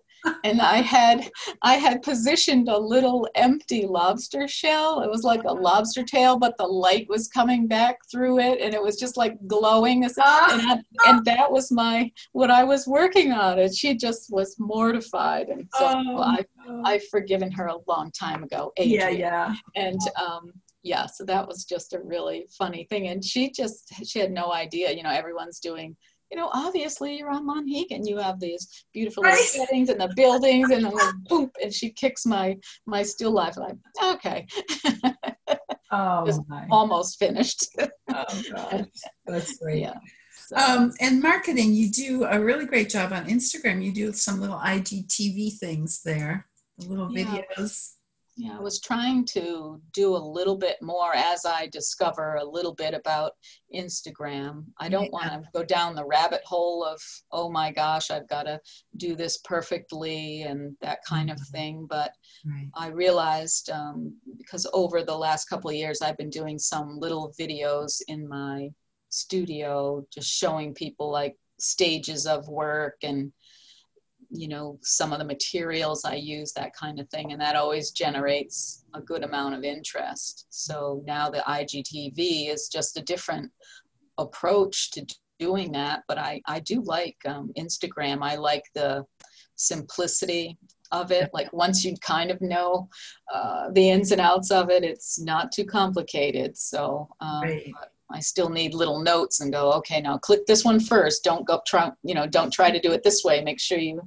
And 0.44 0.62
I 0.62 0.78
had 0.78 1.30
I 1.62 1.74
had 1.76 2.02
positioned 2.02 2.70
a 2.70 2.78
little 2.78 3.28
empty 3.36 3.86
lobster 3.86 4.48
shell. 4.48 5.02
It 5.02 5.10
was 5.10 5.24
like 5.24 5.44
a 5.46 5.54
lobster 5.54 6.04
tail, 6.04 6.38
but 6.38 6.58
the 6.58 6.66
light 6.68 7.08
was 7.10 7.28
coming 7.28 7.68
back 7.68 7.98
through 8.12 8.40
it 8.40 8.60
and 8.62 8.74
it 8.74 8.82
was 8.82 8.98
just 8.98 9.18
like 9.18 9.36
glowing. 9.48 10.04
And, 10.04 10.14
I, 10.18 10.80
and 11.08 11.26
that 11.26 11.52
was 11.52 11.72
my 11.72 12.12
what 12.32 12.52
I 12.52 12.64
was 12.64 12.88
working 12.88 13.32
on. 13.32 13.60
And 13.60 13.74
she 13.76 13.96
just 13.96 14.32
was 14.32 14.56
mortified. 14.60 15.48
And 15.50 15.68
so 15.78 15.94
Oh, 15.96 16.18
I 16.22 16.46
I've 16.86 17.08
forgiven 17.08 17.52
her 17.52 17.68
a 17.68 17.78
long 17.88 18.12
time 18.12 18.44
ago. 18.44 18.72
yeah, 18.78 19.10
yeah. 19.10 19.56
and 19.76 20.00
um, 20.22 20.54
yeah 20.84 21.06
so 21.06 21.24
that 21.24 21.48
was 21.48 21.64
just 21.66 21.94
a 21.94 22.00
really 22.00 22.46
funny 22.58 22.86
thing 22.90 23.08
and 23.08 23.24
she 23.24 23.50
just 23.50 23.90
she 24.06 24.20
had 24.20 24.32
no 24.32 24.52
idea 24.52 24.92
you 24.92 25.02
know 25.02 25.10
everyone's 25.10 25.60
doing 25.60 25.96
you 26.34 26.40
know 26.40 26.50
obviously 26.52 27.16
you're 27.16 27.30
on 27.30 27.46
monhegan 27.48 28.08
you 28.08 28.18
have 28.18 28.40
these 28.40 28.86
beautiful 28.92 29.24
Right. 29.24 29.38
settings 29.38 29.90
and 29.90 30.02
the 30.02 30.08
buildings 30.16 30.72
and 30.72 30.84
then 30.84 30.94
boom 31.30 31.52
and 31.62 31.72
she 31.72 31.92
kicks 31.92 32.26
my 32.26 32.58
my 32.88 33.04
still 33.04 33.32
life 33.32 33.56
like 33.58 33.76
okay 34.04 34.48
Oh, 35.96 36.44
almost 36.72 37.20
finished 37.20 37.68
oh 38.10 38.24
gosh. 38.52 38.86
That's 39.28 39.60
great. 39.60 39.82
yeah 39.82 39.94
so, 40.36 40.56
Um, 40.58 40.92
and 41.00 41.22
marketing, 41.22 41.74
you 41.74 41.92
do 41.92 42.24
a 42.24 42.40
really 42.40 42.66
great 42.66 42.90
job 42.90 43.14
on 43.14 43.28
Instagram. 43.28 43.84
You 43.86 43.94
do 43.94 44.12
some 44.12 44.42
little 44.42 44.58
IGTV 44.58 45.60
things 45.60 46.02
there, 46.04 46.48
the 46.80 46.86
little 46.88 47.10
Yeah. 47.12 47.42
videos. 47.58 47.93
Yeah 48.36 48.58
i 48.58 48.60
was 48.62 48.80
trying 48.80 49.26
to 49.26 49.80
do 49.94 50.16
a 50.16 50.18
little 50.18 50.56
bit 50.58 50.78
more 50.82 51.16
as 51.16 51.46
i 51.46 51.68
discover 51.68 52.36
a 52.36 52.44
little 52.44 52.74
bit 52.74 52.94
about 52.94 53.34
instagram. 53.76 54.64
I 54.80 54.90
don't 54.90 55.12
want 55.12 55.26
to 55.26 55.42
go 55.54 55.64
down 55.64 55.96
the 55.96 56.06
rabbit 56.06 56.42
hole 56.46 56.84
of 56.84 57.02
oh 57.32 57.50
my 57.50 57.72
gosh 57.72 58.12
i've 58.12 58.28
got 58.30 58.44
to 58.44 58.60
do 58.98 59.16
this 59.16 59.38
perfectly 59.40 60.44
and 60.44 60.76
that 60.82 61.00
kind 61.08 61.30
of 61.32 61.40
thing 61.52 61.86
but 61.90 62.12
Right. 62.46 62.70
i 62.76 62.88
realized 62.88 63.70
um, 63.70 64.16
because 64.38 64.68
over 64.74 65.04
the 65.04 65.18
last 65.18 65.46
couple 65.46 65.70
of 65.70 65.76
years 65.76 66.02
i've 66.02 66.18
been 66.18 66.30
doing 66.30 66.60
some 66.60 67.00
little 67.00 67.34
videos 67.40 68.02
in 68.08 68.28
my 68.28 68.70
studio 69.10 70.06
just 70.14 70.30
showing 70.30 70.74
people 70.74 71.12
like 71.12 71.38
stages 71.60 72.26
of 72.26 72.48
work 72.48 72.96
and 73.04 73.32
you 74.34 74.48
know 74.48 74.80
some 74.82 75.14
of 75.14 75.20
the 75.20 75.26
materials 75.26 76.04
i 76.06 76.16
use 76.16 76.52
that 76.54 76.76
kind 76.76 77.00
of 77.00 77.08
thing 77.10 77.32
and 77.32 77.42
that 77.42 77.56
always 77.56 77.92
generates 77.92 78.84
a 78.96 79.02
good 79.02 79.24
amount 79.24 79.56
of 79.56 79.64
interest. 79.64 80.48
So 80.50 81.04
now 81.06 81.30
the 81.30 81.44
igtv 81.48 82.50
is 82.50 82.68
just 82.68 82.98
a 82.98 83.02
different 83.02 83.52
approach 84.18 84.92
to 84.92 85.06
doing 85.40 85.72
that 85.72 86.04
but 86.08 86.18
i 86.18 86.42
i 86.48 86.60
do 86.60 86.82
like 86.82 87.18
um, 87.26 87.52
instagram. 87.58 88.20
I 88.22 88.36
like 88.36 88.64
the 88.76 89.06
simplicity 89.56 90.58
of 90.92 91.12
it. 91.12 91.30
Like 91.34 91.52
once 91.52 91.84
you 91.84 91.96
kind 92.02 92.32
of 92.32 92.40
know 92.42 92.88
uh, 93.34 93.70
the 93.72 93.90
ins 93.90 94.12
and 94.12 94.22
outs 94.22 94.52
of 94.52 94.70
it 94.70 94.84
it's 94.84 95.20
not 95.20 95.52
too 95.52 95.66
complicated. 95.66 96.58
So 96.58 97.10
um, 97.20 97.42
Right. 97.42 97.74
I 98.14 98.20
still 98.20 98.50
need 98.50 98.74
little 98.74 99.00
notes 99.00 99.42
and 99.42 99.52
go, 99.52 99.72
okay, 99.74 100.00
now 100.00 100.18
click 100.18 100.46
this 100.46 100.64
one 100.64 100.80
first. 100.80 101.24
Don't 101.24 101.48
go 101.48 101.62
try, 101.66 101.92
you 102.04 102.14
know, 102.14 102.28
don't 102.28 102.54
try 102.54 102.70
to 102.70 102.80
do 102.80 102.92
it 102.92 103.04
this 103.04 103.24
way. 103.24 103.44
Make 103.44 103.60
sure 103.60 103.80
you, 103.80 104.02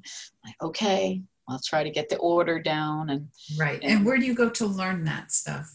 like, 0.44 0.54
okay, 0.62 1.20
I'll 1.48 1.60
try 1.64 1.82
to 1.82 1.90
get 1.90 2.08
the 2.08 2.16
order 2.18 2.60
down 2.60 3.10
and 3.10 3.28
Right. 3.58 3.82
Yeah. 3.82 3.90
And 3.96 4.06
where 4.06 4.18
do 4.18 4.24
you 4.24 4.34
go 4.34 4.48
to 4.48 4.66
learn 4.66 5.04
that 5.04 5.32
stuff? 5.32 5.68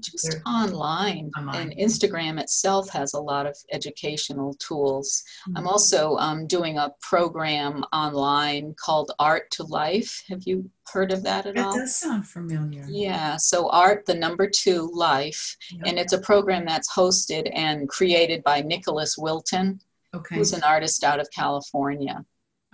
Just 0.00 0.36
online. 0.46 1.30
Online. 1.36 1.56
And 1.70 1.72
Instagram 1.78 2.40
itself 2.40 2.88
has 2.90 3.14
a 3.14 3.20
lot 3.20 3.46
of 3.46 3.56
educational 3.72 4.54
tools. 4.54 5.22
I'm 5.56 5.64
Mhm. 5.64 5.68
also 5.68 6.16
um, 6.16 6.46
doing 6.46 6.78
a 6.78 6.92
program 7.00 7.84
online 7.92 8.74
called 8.78 9.10
Art2Life. 9.20 10.22
Have 10.28 10.42
you 10.44 10.70
heard 10.92 11.12
of 11.12 11.22
that 11.24 11.46
at 11.46 11.54
That 11.54 11.66
all? 11.66 11.76
does 11.76 11.96
sound 11.96 12.26
familiar. 12.26 12.84
Yeah, 12.88 13.36
so 13.36 13.68
Art, 13.70 14.06
the 14.06 14.14
number 14.14 14.48
two, 14.48 14.90
Life. 14.94 15.56
Yep. 15.72 15.82
And 15.86 15.98
it's 15.98 16.12
a 16.12 16.20
program 16.20 16.64
that's 16.64 16.90
hosted 16.92 17.50
and 17.54 17.88
created 17.88 18.42
by 18.44 18.60
Nicholas 18.62 19.16
Wilton. 19.18 19.80
Okay. 20.14 20.36
who's 20.36 20.54
an 20.54 20.62
artist 20.62 21.04
out 21.04 21.20
of 21.20 21.28
California. 21.32 22.24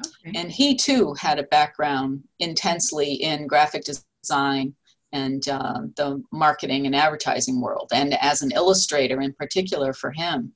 okay. 0.07 0.39
And 0.39 0.53
he 0.53 0.77
too 0.77 1.15
had 1.15 1.41
a 1.41 1.43
background 1.45 2.23
intensely 2.39 3.15
in 3.15 3.49
graphic 3.49 3.83
design 3.85 4.77
and 5.15 5.49
uh, 5.49 5.81
the 5.97 6.23
marketing 6.31 6.85
and 6.87 6.95
advertising 6.95 7.61
world, 7.61 7.91
and 7.95 8.13
as 8.21 8.43
an 8.43 8.51
illustrator 8.51 9.23
in 9.23 9.33
particular 9.33 9.95
for 9.95 10.11
him. 10.11 10.53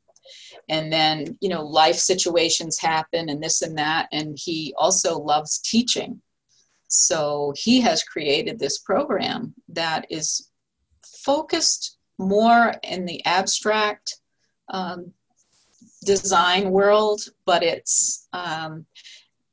And 0.69 0.93
then, 0.93 1.39
you 1.41 1.49
know, 1.49 1.65
life 1.65 1.97
situations 1.97 2.79
happen 2.79 3.31
and 3.31 3.43
this 3.43 3.63
and 3.63 3.79
that. 3.79 4.09
And 4.13 4.39
he 4.39 4.75
also 4.77 5.19
loves 5.19 5.59
teaching. 5.61 6.21
So 6.89 7.55
he 7.57 7.81
has 7.81 8.03
created 8.03 8.59
this 8.59 8.79
program 8.79 9.55
that 9.69 10.07
is 10.11 10.51
focused 11.25 11.97
more 12.19 12.75
in 12.83 13.07
the 13.07 13.25
abstract 13.25 14.17
um, 14.69 15.13
design 16.05 16.71
world, 16.71 17.21
but 17.47 17.63
it's 17.63 18.29
um, 18.33 18.85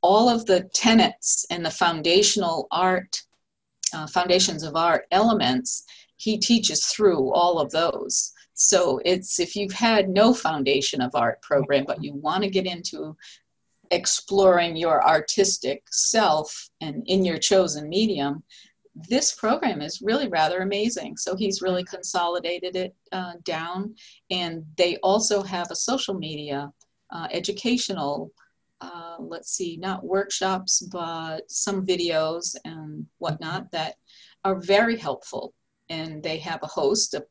all 0.02 0.28
of 0.28 0.44
the 0.46 0.68
tenets 0.74 1.46
and 1.50 1.64
the 1.64 1.70
foundational 1.70 2.68
art, 2.70 3.22
uh, 3.96 4.06
foundations 4.06 4.62
of 4.62 4.76
art 4.76 5.06
elements, 5.10 5.84
he 6.16 6.38
teaches 6.38 6.86
through 6.86 7.32
all 7.32 7.58
of 7.58 7.70
those. 7.70 8.32
So 8.54 9.00
it's 9.04 9.38
if 9.38 9.56
you've 9.56 9.72
had 9.72 10.08
no 10.08 10.34
foundation 10.34 11.00
of 11.00 11.14
art 11.14 11.40
program, 11.42 11.84
but 11.86 12.02
you 12.02 12.14
want 12.14 12.42
to 12.42 12.50
get 12.50 12.66
into 12.66 13.16
exploring 13.90 14.76
your 14.76 15.06
artistic 15.06 15.82
self 15.90 16.70
and 16.80 17.02
in 17.06 17.24
your 17.24 17.38
chosen 17.38 17.88
medium, 17.88 18.42
this 19.08 19.34
program 19.34 19.82
is 19.82 20.02
really 20.02 20.28
rather 20.28 20.60
amazing. 20.60 21.16
So 21.16 21.36
he's 21.36 21.62
really 21.62 21.84
consolidated 21.84 22.76
it 22.76 22.94
uh, 23.12 23.34
down. 23.44 23.94
And 24.30 24.64
they 24.76 24.96
also 24.98 25.42
have 25.42 25.70
a 25.70 25.76
social 25.76 26.14
media 26.14 26.72
uh, 27.10 27.28
educational, 27.30 28.32
uh, 28.80 29.16
let's 29.18 29.52
see, 29.52 29.76
not 29.76 30.04
workshops, 30.04 30.80
but 30.80 31.50
some 31.50 31.86
videos 31.86 32.56
and 32.64 33.06
whatnot 33.18 33.70
that 33.72 33.96
are 34.44 34.60
very 34.60 34.96
helpful. 34.96 35.54
And 35.88 36.22
they 36.22 36.38
have 36.38 36.62
a 36.62 36.66
host, 36.66 37.14
a 37.14 37.24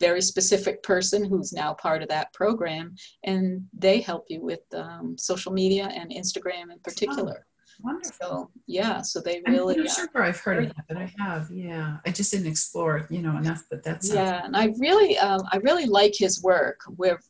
very 0.00 0.20
specific 0.20 0.82
person 0.82 1.24
who's 1.24 1.52
now 1.52 1.74
part 1.74 2.02
of 2.02 2.08
that 2.08 2.32
program, 2.32 2.94
and 3.24 3.64
they 3.72 4.00
help 4.00 4.26
you 4.28 4.42
with 4.42 4.60
um, 4.74 5.16
social 5.16 5.52
media 5.52 5.88
and 5.94 6.10
Instagram 6.10 6.70
in 6.70 6.78
particular. 6.82 7.46
Wonderful. 7.82 8.12
So 8.20 8.50
yeah, 8.66 9.02
so 9.02 9.20
they 9.20 9.42
really. 9.48 9.76
I'm 9.78 9.88
sure 9.88 10.22
I've 10.22 10.38
heard 10.38 10.64
of 10.64 10.76
that, 10.76 10.84
but 10.88 10.96
I 10.96 11.12
have. 11.18 11.50
Yeah. 11.50 11.96
I 12.06 12.10
just 12.10 12.30
didn't 12.30 12.46
explore 12.46 12.98
it, 12.98 13.10
you 13.10 13.20
know, 13.20 13.36
enough, 13.36 13.64
but 13.70 13.82
that's 13.82 14.12
yeah 14.12 14.44
and 14.44 14.56
i 14.56 14.72
really 14.78 15.16
um, 15.18 15.40
i 15.52 15.56
really 15.58 15.86
like 15.86 16.14
his 16.16 16.42
work 16.42 16.80
we're 16.96 17.20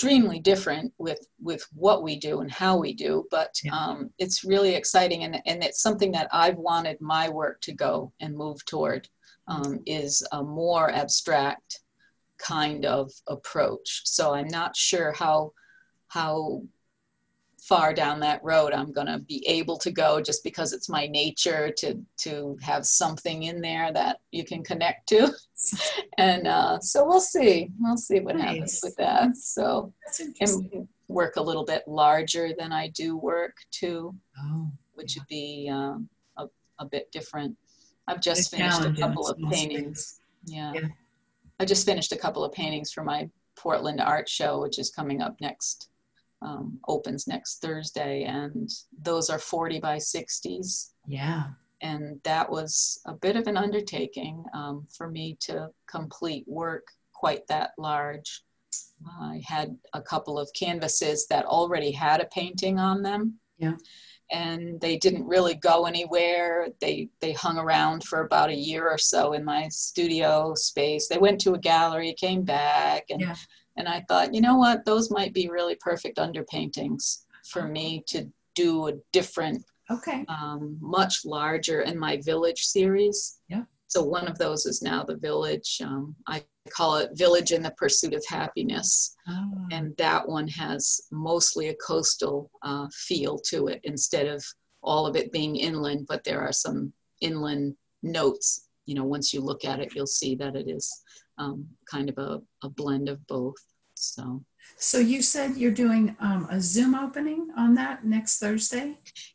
extremely 0.00 0.40
different 0.40 0.90
with 0.96 1.26
with 1.42 1.62
what 1.74 2.02
we 2.02 2.16
do 2.16 2.40
and 2.40 2.50
how 2.50 2.74
we 2.74 2.94
do 2.94 3.26
but 3.30 3.54
Yeah. 3.62 3.74
um, 3.76 4.10
it's 4.18 4.44
really 4.44 4.74
exciting 4.74 5.24
and, 5.24 5.42
and 5.44 5.62
it's 5.62 5.82
something 5.82 6.10
that 6.12 6.28
i've 6.32 6.56
wanted 6.56 6.98
my 7.02 7.28
work 7.28 7.60
to 7.62 7.72
go 7.74 8.10
and 8.20 8.34
move 8.34 8.64
toward 8.64 9.06
um, 9.48 9.80
is 9.84 10.26
a 10.32 10.42
more 10.42 10.90
abstract 10.90 11.80
kind 12.38 12.86
of 12.86 13.12
approach 13.28 14.00
so 14.06 14.32
i'm 14.32 14.48
not 14.48 14.74
sure 14.74 15.12
how 15.12 15.52
how 16.08 16.62
far 17.70 17.94
down 17.94 18.18
that 18.20 18.42
road 18.42 18.72
i'm 18.72 18.92
going 18.92 19.06
to 19.06 19.20
be 19.20 19.38
able 19.46 19.78
to 19.78 19.90
go 19.92 20.20
just 20.20 20.42
because 20.42 20.72
it's 20.72 20.88
my 20.88 21.06
nature 21.06 21.70
to 21.70 21.88
to 22.16 22.56
have 22.60 22.84
something 22.84 23.44
in 23.44 23.60
there 23.60 23.92
that 23.92 24.18
you 24.32 24.44
can 24.44 24.62
connect 24.64 25.08
to 25.08 25.28
and 26.18 26.46
uh, 26.48 26.78
so 26.80 27.06
we'll 27.06 27.20
see 27.20 27.70
we'll 27.78 27.96
see 27.96 28.18
what 28.20 28.34
happens 28.38 28.80
with 28.82 28.96
that 28.96 29.36
so 29.36 29.92
and 30.40 30.86
work 31.10 31.36
a 31.36 31.42
little 31.42 31.64
bit 31.64 31.82
larger 31.86 32.50
than 32.56 32.72
I 32.72 32.88
do 32.88 33.16
work 33.16 33.56
too, 33.70 34.14
Oh, 34.38 34.70
which 34.94 35.16
Yeah. 35.16 35.20
would 35.22 35.28
be 35.28 35.68
um, 35.70 36.08
a, 36.38 36.46
a 36.78 36.84
bit 36.86 37.10
different. 37.12 37.56
I've 38.06 38.20
just 38.20 38.50
finished 38.50 38.84
a 38.84 38.92
couple 38.92 39.28
of 39.28 39.36
paintings. 39.50 40.20
Yeah. 40.44 40.72
Yeah. 40.74 40.88
I 41.58 41.64
just 41.64 41.84
finished 41.84 42.12
a 42.12 42.16
couple 42.16 42.42
of 42.44 42.52
paintings 42.52 42.90
for 42.92 43.04
my 43.04 43.28
Portland 43.56 44.00
art 44.00 44.28
show, 44.28 44.60
which 44.60 44.78
is 44.78 44.90
coming 44.90 45.20
up 45.20 45.36
next, 45.40 45.89
um, 46.42 46.78
opens 46.88 47.26
next 47.26 47.60
Thursday. 47.60 48.24
And 48.24 48.68
those 49.02 49.30
are 49.30 49.38
40 49.38 49.80
by 49.80 49.96
60s. 49.96 50.90
Yeah. 51.06 51.44
And 51.82 52.20
that 52.24 52.50
was 52.50 53.00
a 53.06 53.14
bit 53.14 53.36
of 53.36 53.46
an 53.46 53.56
undertaking 53.56 54.44
um, 54.54 54.86
for 54.96 55.08
me 55.08 55.36
to 55.40 55.70
complete 55.86 56.44
work 56.46 56.86
quite 57.14 57.46
that 57.48 57.72
large. 57.78 58.42
I 59.20 59.42
had 59.44 59.76
a 59.94 60.02
couple 60.02 60.38
of 60.38 60.50
canvases 60.54 61.26
that 61.28 61.46
already 61.46 61.90
had 61.90 62.20
a 62.20 62.26
painting 62.26 62.78
on 62.78 63.02
them. 63.02 63.38
Yeah. 63.58 63.76
And 64.30 64.80
they 64.80 64.96
didn't 64.96 65.26
really 65.26 65.54
go 65.54 65.86
anywhere. 65.86 66.68
They 66.80 67.08
they 67.20 67.32
hung 67.32 67.58
around 67.58 68.04
for 68.04 68.20
about 68.20 68.50
a 68.50 68.54
year 68.54 68.88
or 68.88 68.98
so 68.98 69.32
in 69.32 69.44
my 69.44 69.68
studio 69.68 70.54
space. 70.54 71.08
They 71.08 71.18
went 71.18 71.40
to 71.42 71.54
a 71.54 71.58
gallery, 71.58 72.14
came 72.14 72.42
back, 72.42 73.06
and 73.10 73.20
Yeah. 73.20 73.34
And 73.76 73.88
I 73.88 74.04
thought, 74.08 74.34
you 74.34 74.40
know 74.40 74.56
what, 74.56 74.84
those 74.84 75.10
might 75.10 75.32
be 75.32 75.48
really 75.48 75.76
perfect 75.76 76.18
underpaintings 76.18 77.24
for 77.46 77.66
me 77.66 78.04
to 78.08 78.28
do 78.54 78.88
a 78.88 78.92
different 79.12 79.64
Okay. 79.90 80.24
um, 80.28 80.76
much 80.80 81.24
larger 81.24 81.80
in 81.82 81.98
my 81.98 82.16
village 82.18 82.62
series. 82.64 83.40
Yeah. 83.48 83.64
So 83.88 84.04
one 84.04 84.28
of 84.28 84.38
those 84.38 84.66
is 84.66 84.82
now 84.82 85.02
the 85.02 85.16
village. 85.16 85.80
Um, 85.82 86.14
I 86.28 86.44
call 86.70 86.96
it 86.98 87.10
Village 87.18 87.50
in 87.50 87.62
the 87.62 87.72
Pursuit 87.72 88.14
of 88.14 88.24
Happiness. 88.28 89.16
Ah, 89.26 89.48
And 89.72 89.96
that 89.96 90.28
one 90.28 90.46
has 90.46 91.00
mostly 91.10 91.68
a 91.70 91.74
coastal 91.74 92.50
uh, 92.62 92.86
feel 92.92 93.38
to 93.46 93.66
it 93.66 93.80
instead 93.82 94.26
of 94.28 94.44
all 94.82 95.06
of 95.06 95.16
it 95.16 95.32
being 95.32 95.56
inland, 95.56 96.06
but 96.08 96.22
there 96.22 96.40
are 96.40 96.52
some 96.52 96.92
inland 97.20 97.74
notes. 98.04 98.68
You 98.86 98.94
know, 98.94 99.04
once 99.04 99.34
you 99.34 99.40
look 99.40 99.64
at 99.64 99.80
it, 99.80 99.92
you'll 99.94 100.06
see 100.06 100.36
that 100.36 100.54
it 100.54 100.68
is 100.70 101.02
um, 101.40 101.66
kind 101.90 102.08
of 102.10 102.18
a, 102.18 102.40
a 102.62 102.68
blend 102.68 103.08
of 103.08 103.18
both. 103.26 103.56
So, 103.94 104.42
So 104.76 104.98
you 104.98 105.20
said 105.22 105.56
you're 105.56 105.78
doing 105.86 106.16
um, 106.20 106.46
a 106.50 106.60
Zoom 106.60 106.94
opening 106.94 107.48
on 107.56 107.74
that 107.74 108.04
next 108.04 108.38
Thursday? 108.38 108.86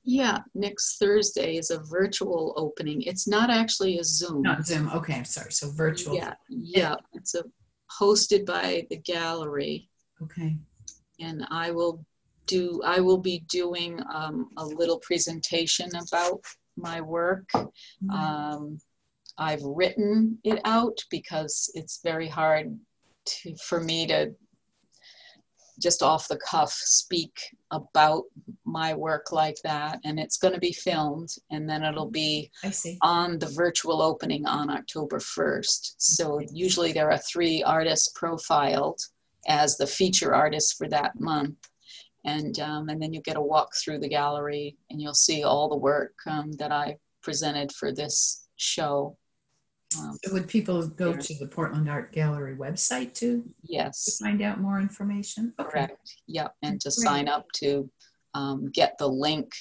yeah, 0.04 0.40
next 0.54 0.98
Thursday 0.98 1.58
is 1.58 1.70
a 1.72 1.80
virtual 1.98 2.54
opening. 2.58 3.02
It's 3.02 3.28
not 3.28 3.50
actually 3.50 3.98
a 4.00 4.04
Zoom. 4.04 4.42
Not 4.42 4.66
Zoom. 4.66 4.90
Okay, 4.98 5.16
I'm 5.16 5.26
sorry. 5.26 5.52
So 5.52 5.70
virtual. 5.72 6.16
Yeah, 6.16 6.34
yeah. 6.50 6.96
It's 7.14 7.34
a 7.36 7.44
hosted 8.02 8.46
by 8.46 8.88
the 8.90 8.98
gallery, 8.98 9.90
Okay. 10.22 10.52
and 11.20 11.46
I 11.52 11.72
will 11.72 11.96
do. 12.48 12.82
I 12.86 13.00
will 13.00 13.22
be 13.32 13.38
doing 13.50 14.00
um, 14.14 14.50
a 14.58 14.66
little 14.66 15.00
presentation 15.00 15.90
about 15.96 16.40
my 16.78 17.02
work. 17.02 17.48
Um, 18.12 18.80
I've 19.38 19.64
written 19.64 20.40
it 20.44 20.60
out 20.66 20.98
because 21.10 21.72
it's 21.76 22.00
very 22.04 22.28
hard 22.28 22.78
to 23.26 23.56
for 23.58 23.82
me 23.82 24.08
to 24.08 24.34
just 25.80 26.02
off 26.02 26.28
the 26.28 26.38
cuff 26.38 26.72
speak 26.72 27.38
about 27.72 28.24
my 28.66 28.94
work 28.94 29.32
like 29.32 29.58
that 29.64 30.00
and 30.06 30.20
it's 30.20 30.38
going 30.38 30.54
to 30.54 30.60
be 30.60 30.72
filmed 30.72 31.30
and 31.52 31.70
then 31.70 31.84
it'll 31.84 32.10
be 32.10 32.50
on 33.02 33.38
the 33.40 33.48
virtual 33.48 34.02
opening 34.02 34.46
on 34.46 34.70
October 34.70 35.18
1st. 35.18 35.96
So 35.98 36.40
usually 36.52 36.94
there 36.94 37.12
are 37.12 37.18
three 37.18 37.64
artists 37.64 38.12
profiled 38.16 39.00
as 39.48 39.78
the 39.78 39.88
feature 39.88 40.34
artists 40.34 40.74
for 40.74 40.88
that 40.90 41.20
month. 41.20 41.58
And, 42.24 42.60
um, 42.60 42.90
and 42.90 43.02
then 43.02 43.14
you 43.14 43.22
get 43.22 43.38
a 43.38 43.42
walk 43.42 43.74
through 43.76 44.00
the 44.00 44.10
gallery 44.10 44.78
and 44.90 45.00
you'll 45.00 45.14
see 45.14 45.44
all 45.44 45.70
the 45.70 45.78
work 45.78 46.14
um, 46.26 46.52
that 46.54 46.72
I 46.72 46.98
presented 47.22 47.72
for 47.72 47.92
this 47.92 48.48
show. 48.56 49.18
Um, 50.00 50.18
So 50.24 50.34
Would 50.34 50.48
people 50.48 50.88
go 50.88 51.14
to 51.16 51.34
the 51.40 51.48
Portland 51.48 51.90
Art 51.90 52.12
Gallery 52.12 52.56
website 52.56 53.14
to 53.16 53.42
to 53.42 53.50
yes, 53.64 54.20
find 54.22 54.42
out 54.42 54.60
more 54.60 54.80
information? 54.80 55.54
Okay. 55.60 55.70
correct. 55.70 56.16
Yep. 56.28 56.56
And 56.62 56.82
to 56.82 56.92
sign 56.92 57.28
up 57.28 57.46
to 57.56 57.90
um, 58.34 58.70
get 58.72 58.98
the 58.98 59.08
link 59.08 59.54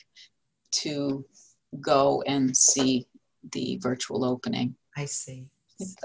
to 0.72 1.24
go 1.80 2.22
and 2.26 2.56
see 2.56 3.06
the 3.52 3.78
virtual 3.82 4.24
opening. 4.24 4.74
I 4.96 5.04
see. 5.06 5.46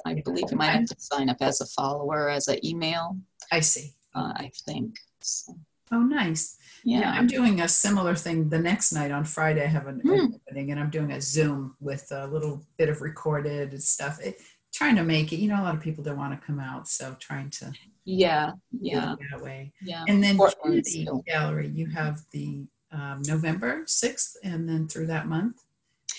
I 0.05 0.15
believe 0.15 0.45
you 0.51 0.57
might 0.57 0.71
have 0.71 0.85
to 0.87 0.95
sign 0.97 1.29
up 1.29 1.37
as 1.41 1.61
a 1.61 1.65
follower, 1.65 2.29
as 2.29 2.47
an 2.47 2.63
email, 2.65 3.17
I 3.51 3.59
see. 3.59 3.93
uh, 4.15 4.33
I 4.35 4.51
think. 4.65 4.97
So, 5.21 5.53
Oh, 5.91 6.01
nice. 6.01 6.57
Yeah, 6.83 6.99
yeah. 7.01 7.11
I'm 7.11 7.27
doing 7.27 7.61
a 7.61 7.67
similar 7.67 8.15
thing 8.15 8.49
the 8.49 8.59
next 8.59 8.93
night 8.93 9.11
on 9.11 9.25
Friday. 9.25 9.63
I 9.63 9.67
have 9.67 9.87
an 9.87 9.99
Hmm. 10.01 10.33
opening 10.35 10.71
and 10.71 10.79
I'm 10.79 10.89
doing 10.89 11.11
a 11.11 11.21
Zoom 11.21 11.75
with 11.79 12.07
a 12.11 12.27
little 12.27 12.63
bit 12.77 12.89
of 12.89 13.01
recorded 13.01 13.81
stuff. 13.83 14.19
It, 14.21 14.37
trying 14.71 14.95
to 14.95 15.03
make 15.03 15.33
it, 15.33 15.37
you 15.37 15.49
know, 15.49 15.59
a 15.61 15.63
lot 15.63 15.75
of 15.75 15.81
people 15.81 16.03
don't 16.03 16.17
want 16.17 16.39
to 16.39 16.45
come 16.45 16.59
out, 16.59 16.87
so 16.87 17.15
trying 17.19 17.49
to 17.49 17.73
Yeah, 18.05 18.51
yeah, 18.79 19.15
that 19.31 19.41
way. 19.41 19.73
yeah. 19.81 20.05
And 20.07 20.23
then 20.23 20.37
Portland 20.37 20.85
Kennedy 20.85 21.01
still. 21.03 21.23
Gallery, 21.25 21.67
you 21.67 21.87
have 21.87 22.21
the 22.31 22.65
um, 22.91 23.21
November 23.23 23.83
6th 23.85 24.35
and 24.43 24.69
then 24.69 24.87
through 24.87 25.07
that 25.07 25.25
month. 25.27 25.63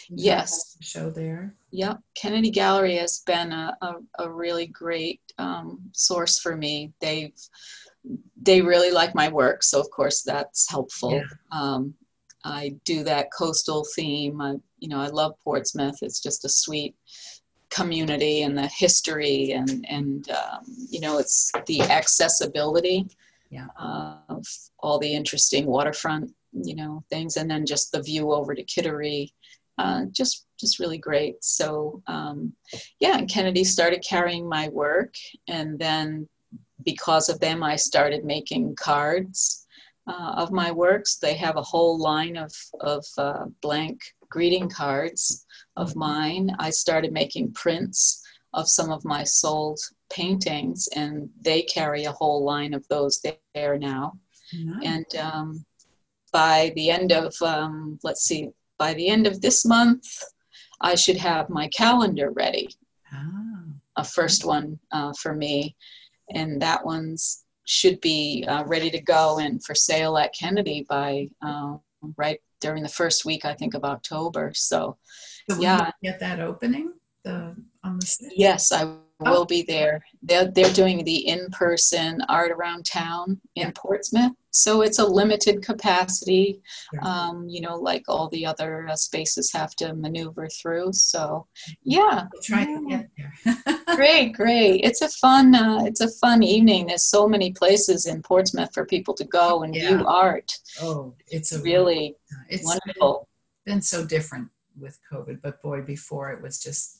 Yes. 0.08 0.76
Show 0.80 1.10
there. 1.10 1.54
Yep. 1.70 2.00
Kennedy 2.16 2.50
Gallery 2.50 2.96
has 2.96 3.20
been 3.24 3.52
a, 3.52 3.76
a, 3.82 3.94
a 4.18 4.30
really 4.30 4.66
great 4.66 5.20
um, 5.38 5.80
source 5.92 6.38
for 6.40 6.56
me. 6.56 6.92
They've 7.00 7.32
they 8.40 8.62
really 8.62 8.90
like 8.90 9.14
my 9.14 9.28
work, 9.28 9.62
so 9.62 9.80
of 9.80 9.90
course 9.90 10.22
that's 10.22 10.70
helpful. 10.70 11.12
Yeah. 11.12 11.22
Um, 11.52 11.94
I 12.44 12.74
do 12.84 13.04
that 13.04 13.28
coastal 13.36 13.84
theme. 13.94 14.40
I, 14.40 14.54
you 14.78 14.88
know, 14.88 14.98
I 14.98 15.08
love 15.08 15.34
Portsmouth. 15.44 15.98
It's 16.00 16.20
just 16.20 16.44
a 16.46 16.48
sweet 16.48 16.94
community 17.70 18.42
and 18.42 18.58
the 18.58 18.66
history 18.66 19.52
and 19.52 19.86
and 19.88 20.28
um, 20.30 20.60
you 20.90 21.00
know 21.00 21.18
it's 21.18 21.52
the 21.66 21.80
accessibility 21.82 23.06
Yeah. 23.48 23.68
of 24.28 24.44
all 24.80 24.98
the 24.98 25.14
interesting 25.14 25.66
waterfront 25.66 26.32
you 26.52 26.74
know 26.74 27.04
things 27.10 27.36
and 27.36 27.48
then 27.48 27.64
just 27.64 27.92
the 27.92 28.02
view 28.02 28.32
over 28.32 28.54
to 28.56 28.64
Kittery 28.64 29.32
uh, 29.78 30.06
just 30.10 30.46
just 30.58 30.80
really 30.80 30.98
great 30.98 31.44
so 31.44 32.02
um, 32.08 32.52
yeah 32.98 33.16
and 33.16 33.30
Kennedy 33.30 33.62
started 33.62 34.04
carrying 34.06 34.48
my 34.48 34.68
work 34.68 35.14
and 35.48 35.78
then 35.78 36.28
because 36.84 37.28
of 37.28 37.40
them 37.40 37.62
I 37.62 37.76
started 37.76 38.24
making 38.24 38.74
cards 38.76 39.66
uh, 40.06 40.32
of 40.36 40.50
my 40.50 40.70
works 40.72 41.16
they 41.16 41.34
have 41.34 41.56
a 41.56 41.62
whole 41.62 41.98
line 41.98 42.36
of 42.36 42.52
of 42.80 43.04
uh, 43.18 43.44
blank 43.60 44.00
greeting 44.30 44.68
cards 44.68 45.44
of 45.76 45.94
mine. 45.94 46.54
I 46.58 46.70
started 46.70 47.12
making 47.12 47.52
prints 47.52 48.22
of 48.54 48.68
some 48.68 48.90
of 48.90 49.04
my 49.04 49.24
sold 49.24 49.78
paintings, 50.10 50.88
and 50.96 51.28
they 51.40 51.62
carry 51.62 52.04
a 52.04 52.12
whole 52.12 52.44
line 52.44 52.72
of 52.72 52.86
those 52.88 53.20
there 53.54 53.78
now. 53.78 54.14
And 54.82 55.16
um, 55.16 55.64
by 56.32 56.72
the 56.74 56.90
end 56.90 57.12
of, 57.12 57.34
um, 57.42 57.98
let's 58.02 58.22
see, 58.22 58.50
by 58.78 58.94
the 58.94 59.08
end 59.08 59.26
of 59.26 59.40
this 59.40 59.64
month, 59.64 60.06
I 60.80 60.94
should 60.94 61.18
have 61.18 61.50
my 61.50 61.68
calendar 61.68 62.30
ready, 62.30 62.68
Ah, 63.12 63.62
a 63.96 64.04
first 64.04 64.44
one 64.44 64.78
uh, 64.90 65.12
for 65.20 65.34
me. 65.34 65.76
And 66.34 66.60
that 66.62 66.84
one's 66.84 67.44
should 67.64 68.00
be 68.00 68.44
uh, 68.48 68.64
ready 68.64 68.90
to 68.90 69.00
go 69.00 69.38
and 69.38 69.62
for 69.64 69.74
sale 69.74 70.18
at 70.18 70.34
Kennedy 70.34 70.86
by 70.88 71.28
uh, 71.40 71.76
right 72.16 72.40
during 72.60 72.82
the 72.82 72.88
first 72.88 73.24
week, 73.24 73.44
I 73.44 73.54
think, 73.54 73.74
of 73.74 73.84
October. 73.84 74.52
So, 74.54 74.96
so 75.48 75.60
yeah. 75.60 75.90
get 76.02 76.20
that 76.20 76.40
opening 76.40 76.94
the 77.24 77.54
on 77.84 77.98
the 77.98 78.06
6th? 78.06 78.28
Yes, 78.34 78.72
I 78.72 78.94
will 79.20 79.44
be 79.44 79.62
there. 79.62 80.02
They're, 80.22 80.50
they're 80.50 80.72
doing 80.72 81.04
the 81.04 81.26
in-person 81.28 82.22
art 82.28 82.50
around 82.50 82.86
town 82.86 83.40
in 83.54 83.66
Yeah. 83.66 83.72
Portsmouth. 83.74 84.32
So 84.52 84.80
it's 84.82 84.98
a 84.98 85.04
limited 85.06 85.62
capacity, 85.62 86.60
Yeah. 86.92 87.00
um, 87.02 87.48
you 87.48 87.60
know, 87.60 87.76
like 87.76 88.04
all 88.08 88.28
the 88.28 88.44
other 88.46 88.88
uh, 88.88 88.96
spaces 88.96 89.52
have 89.52 89.76
to 89.76 89.94
maneuver 89.94 90.48
through. 90.48 90.92
So 90.94 91.46
yeah, 91.84 92.26
We'll 92.32 92.42
try 92.42 92.64
to 92.64 92.86
get 92.88 93.08
there. 93.16 93.76
great, 93.96 94.32
great. 94.32 94.80
It's 94.82 95.02
a 95.02 95.08
fun, 95.08 95.54
uh, 95.54 95.84
it's 95.84 96.00
a 96.00 96.08
fun 96.10 96.42
evening. 96.42 96.86
There's 96.86 97.04
so 97.04 97.28
many 97.28 97.52
places 97.52 98.06
in 98.06 98.22
Portsmouth 98.22 98.70
for 98.74 98.84
people 98.86 99.14
to 99.14 99.24
go 99.24 99.62
and 99.62 99.74
Yeah. 99.74 99.88
view 99.98 100.06
art. 100.06 100.50
oh, 100.80 101.14
it's 101.28 101.52
a 101.52 101.60
Really 101.62 102.16
it's 102.48 102.64
wonderful. 102.64 103.28
been 103.66 103.82
so 103.82 104.04
different 104.04 104.48
with 104.78 104.98
COVID, 105.12 105.40
but 105.42 105.60
boy, 105.62 105.82
before 105.82 106.32
it 106.32 106.40
was 106.42 106.58
just 106.60 106.99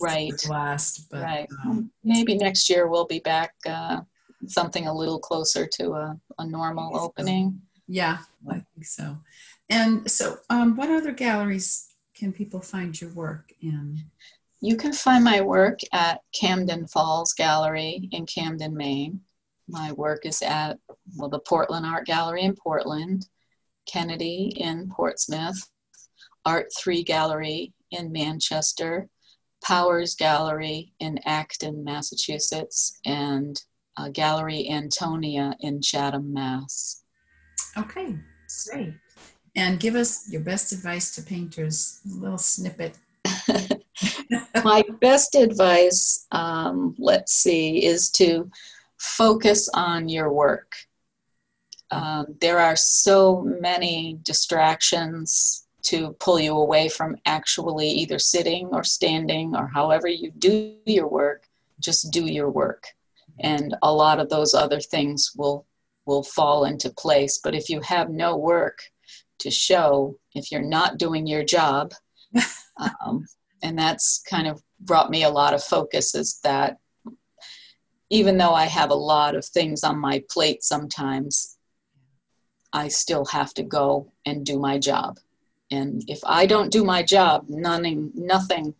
Right. 0.00 0.32
a 0.32 0.48
blast. 0.48 1.08
But 1.10 1.22
Right. 1.22 1.48
um, 1.64 1.90
Maybe 2.04 2.36
next 2.36 2.68
year 2.68 2.88
we'll 2.88 3.06
be 3.06 3.20
back 3.20 3.54
uh, 3.68 4.00
something 4.46 4.86
a 4.86 4.94
little 4.94 5.18
closer 5.18 5.66
to 5.66 5.92
a, 5.92 6.20
a 6.38 6.46
normal 6.46 6.96
opening. 6.96 7.60
yeah, 7.88 8.18
I 8.50 8.54
think 8.74 8.84
so. 8.84 9.18
And 9.68 10.10
so, 10.10 10.38
um, 10.50 10.76
what 10.76 10.90
other 10.90 11.12
galleries 11.12 11.88
can 12.14 12.32
people 12.32 12.60
find 12.60 12.98
your 13.00 13.10
work 13.14 13.52
in? 13.60 14.04
You 14.60 14.76
can 14.76 14.92
find 14.92 15.22
my 15.24 15.40
work 15.40 15.80
at 15.92 16.20
Camden 16.32 16.86
Falls 16.86 17.32
Gallery 17.32 18.08
in 18.12 18.26
Camden, 18.26 18.76
Maine. 18.76 19.20
My 19.68 19.92
work 19.92 20.24
is 20.24 20.42
at 20.42 20.78
well 21.16 21.28
the 21.28 21.40
Portland 21.40 21.84
Art 21.86 22.06
Gallery 22.06 22.42
in 22.42 22.54
Portland, 22.54 23.26
Kennedy 23.86 24.52
in 24.56 24.88
Portsmouth, 24.88 25.68
Art 26.44 26.68
3 26.78 27.02
Gallery 27.02 27.72
in 27.90 28.12
Manchester, 28.12 29.08
Powers 29.66 30.14
Gallery 30.14 30.92
in 31.00 31.18
Acton, 31.24 31.82
Massachusetts, 31.82 33.00
and 33.04 33.60
uh, 33.96 34.08
Gallery 34.10 34.68
Antonia 34.70 35.56
in 35.58 35.82
Chatham, 35.82 36.32
Mass. 36.32 37.02
Okay, 37.76 38.16
great. 38.70 38.94
And 39.58 39.80
give 39.80 39.94
us 39.94 40.30
your 40.30 40.42
best 40.42 40.72
advice 40.72 41.14
to 41.14 41.22
painters, 41.22 42.02
a 42.04 42.20
little 42.20 42.36
snippet. 42.36 42.98
My 44.62 44.84
best 45.00 45.34
advice, 45.34 46.26
um, 46.30 46.94
let's 46.98 47.32
see, 47.32 47.82
is 47.82 48.10
to 48.10 48.50
focus 48.98 49.70
on 49.72 50.10
your 50.10 50.30
work. 50.30 50.74
Um, 51.90 52.36
there 52.42 52.58
are 52.58 52.76
so 52.76 53.40
many 53.40 54.18
distractions 54.24 55.65
to 55.86 56.16
pull 56.20 56.38
you 56.40 56.56
away 56.56 56.88
from 56.88 57.16
actually 57.26 57.88
either 57.88 58.18
sitting 58.18 58.68
or 58.72 58.84
standing 58.84 59.54
or 59.54 59.68
however 59.68 60.08
you 60.08 60.30
do 60.32 60.76
your 60.84 61.08
work. 61.08 61.44
Just 61.80 62.10
do 62.10 62.24
your 62.24 62.50
work, 62.50 62.86
and 63.40 63.76
a 63.82 63.92
lot 63.92 64.18
of 64.18 64.30
those 64.30 64.54
other 64.54 64.80
things 64.80 65.32
will 65.36 65.66
will 66.06 66.22
fall 66.22 66.64
into 66.64 66.90
place. 66.90 67.38
But 67.42 67.54
if 67.54 67.68
you 67.68 67.80
have 67.80 68.08
no 68.08 68.36
work 68.36 68.78
to 69.40 69.50
show, 69.50 70.18
if 70.34 70.50
you're 70.50 70.62
not 70.62 70.98
doing 70.98 71.26
your 71.26 71.44
job, 71.44 71.92
um, 73.04 73.26
and 73.62 73.78
that's 73.78 74.22
kind 74.28 74.46
of 74.46 74.62
brought 74.80 75.10
me 75.10 75.24
a 75.24 75.30
lot 75.30 75.54
of 75.54 75.62
focus 75.62 76.14
is 76.14 76.40
that 76.44 76.78
even 78.10 78.38
though 78.38 78.54
I 78.54 78.66
have 78.66 78.90
a 78.90 78.94
lot 78.94 79.34
of 79.34 79.44
things 79.44 79.82
on 79.82 79.98
my 79.98 80.22
plate 80.30 80.62
sometimes, 80.62 81.58
I 82.72 82.88
still 82.88 83.24
have 83.26 83.52
to 83.54 83.62
go 83.62 84.12
and 84.24 84.44
do 84.46 84.58
my 84.58 84.78
job. 84.78 85.18
And 85.70 86.02
if 86.06 86.20
I 86.24 86.46
don't 86.46 86.70
do 86.70 86.84
my 86.84 87.02
job, 87.02 87.46
nothing, 87.48 88.12
nothing, 88.14 88.74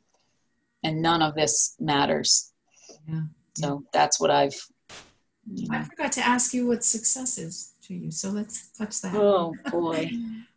and 0.83 1.03
none 1.03 1.23
of 1.23 1.35
this 1.35 1.75
matters. 1.81 2.53
Yeah. 3.09 3.23
So 3.55 3.85
that's 3.93 4.21
what 4.21 4.31
I've. 4.31 4.55
You 5.53 5.69
know. 5.69 5.79
I 5.79 5.83
forgot 5.85 6.13
to 6.13 6.27
ask 6.27 6.55
you 6.55 6.67
what 6.67 6.85
success 6.85 7.39
is 7.39 7.73
to 7.83 7.95
you. 7.95 8.11
So 8.11 8.31
let's 8.31 8.69
touch 8.69 9.01
that. 9.03 9.15
Oh 9.15 9.55
boy, 9.71 10.11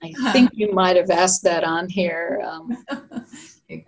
I 0.04 0.14
think 0.32 0.52
you 0.54 0.72
might 0.72 0.96
have 0.96 1.10
asked 1.10 1.44
that 1.44 1.64
on 1.64 1.90
here. 1.90 2.42
Um, 2.46 2.86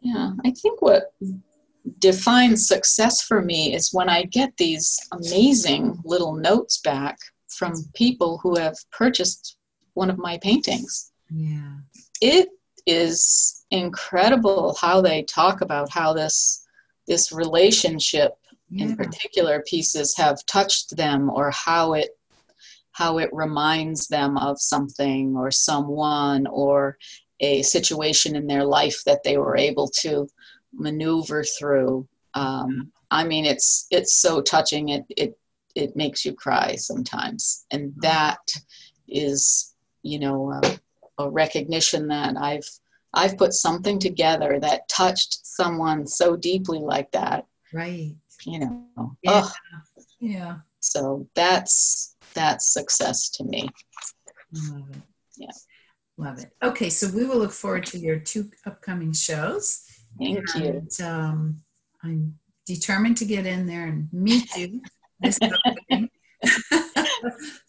yeah, 0.00 0.32
I 0.44 0.50
think 0.50 0.82
what 0.82 1.12
defines 1.98 2.66
success 2.66 3.22
for 3.22 3.42
me 3.42 3.74
is 3.74 3.90
when 3.92 4.08
I 4.08 4.24
get 4.24 4.56
these 4.56 4.98
amazing 5.12 6.00
little 6.04 6.34
notes 6.34 6.78
back 6.78 7.18
from 7.48 7.74
people 7.94 8.38
who 8.42 8.56
have 8.58 8.76
purchased 8.90 9.56
one 9.94 10.10
of 10.10 10.18
my 10.18 10.38
paintings. 10.38 11.12
Yeah. 11.30 11.74
It 12.20 12.48
is 12.86 13.64
incredible 13.70 14.76
how 14.80 15.00
they 15.00 15.22
talk 15.22 15.60
about 15.60 15.90
how 15.90 16.12
this 16.12 16.66
this 17.08 17.32
relationship 17.32 18.32
yeah. 18.70 18.86
in 18.86 18.96
particular 18.96 19.62
pieces 19.66 20.16
have 20.16 20.44
touched 20.46 20.96
them 20.96 21.30
or 21.30 21.50
how 21.50 21.94
it 21.94 22.10
how 22.92 23.18
it 23.18 23.30
reminds 23.32 24.08
them 24.08 24.36
of 24.36 24.60
something 24.60 25.34
or 25.36 25.50
someone 25.50 26.46
or 26.46 26.98
a 27.40 27.62
situation 27.62 28.36
in 28.36 28.46
their 28.46 28.64
life 28.64 29.02
that 29.04 29.22
they 29.24 29.36
were 29.36 29.56
able 29.56 29.88
to 29.88 30.28
maneuver 30.72 31.42
through. 31.42 32.06
Um, 32.34 32.92
I 33.10 33.24
mean, 33.24 33.44
it's 33.44 33.86
it's 33.90 34.14
so 34.14 34.40
touching. 34.40 34.90
It 34.90 35.04
it 35.16 35.38
it 35.74 35.96
makes 35.96 36.24
you 36.24 36.34
cry 36.34 36.76
sometimes, 36.76 37.66
and 37.70 37.92
that 37.98 38.40
is 39.08 39.71
you 40.02 40.18
know 40.18 40.52
a, 40.52 41.22
a 41.22 41.30
recognition 41.30 42.08
that 42.08 42.36
I've 42.36 42.68
I've 43.14 43.36
put 43.36 43.52
something 43.52 43.98
together 43.98 44.58
that 44.60 44.88
touched 44.88 45.46
someone 45.46 46.06
so 46.06 46.36
deeply 46.36 46.78
like 46.78 47.10
that. 47.12 47.46
Right. 47.72 48.14
You 48.46 48.58
know. 48.60 49.16
Yeah. 49.22 49.48
Yeah. 50.18 50.56
So 50.80 51.28
that's 51.34 52.16
that's 52.34 52.72
success 52.72 53.28
to 53.30 53.44
me. 53.44 53.68
Love 54.52 54.90
it. 54.90 55.02
Yeah. 55.36 55.50
Love 56.16 56.38
it. 56.38 56.52
Okay, 56.62 56.90
so 56.90 57.08
we 57.08 57.24
will 57.24 57.38
look 57.38 57.52
forward 57.52 57.86
to 57.86 57.98
your 57.98 58.18
two 58.18 58.50
upcoming 58.66 59.12
shows. 59.12 59.82
Thank 60.18 60.54
and, 60.54 60.88
you. 60.98 61.04
Um, 61.04 61.62
I'm 62.02 62.38
determined 62.66 63.16
to 63.18 63.24
get 63.24 63.46
in 63.46 63.66
there 63.66 63.86
and 63.86 64.08
meet 64.12 64.54
you. 64.56 64.82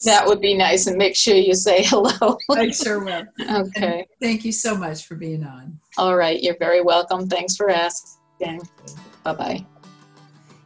that 0.05 0.25
would 0.25 0.41
be 0.41 0.55
nice, 0.55 0.87
and 0.87 0.97
make 0.97 1.15
sure 1.15 1.35
you 1.35 1.53
say 1.53 1.83
hello. 1.85 2.37
I 2.51 2.71
sure 2.71 3.03
will. 3.03 3.25
Okay. 3.39 3.99
And 3.99 4.05
thank 4.21 4.45
you 4.45 4.51
so 4.51 4.75
much 4.75 5.05
for 5.05 5.15
being 5.15 5.43
on. 5.43 5.79
All 5.97 6.15
right, 6.15 6.41
you're 6.41 6.57
very 6.57 6.81
welcome. 6.81 7.27
Thanks 7.27 7.55
for 7.55 7.69
asking. 7.69 8.61
Bye 9.23 9.33
bye. 9.33 9.65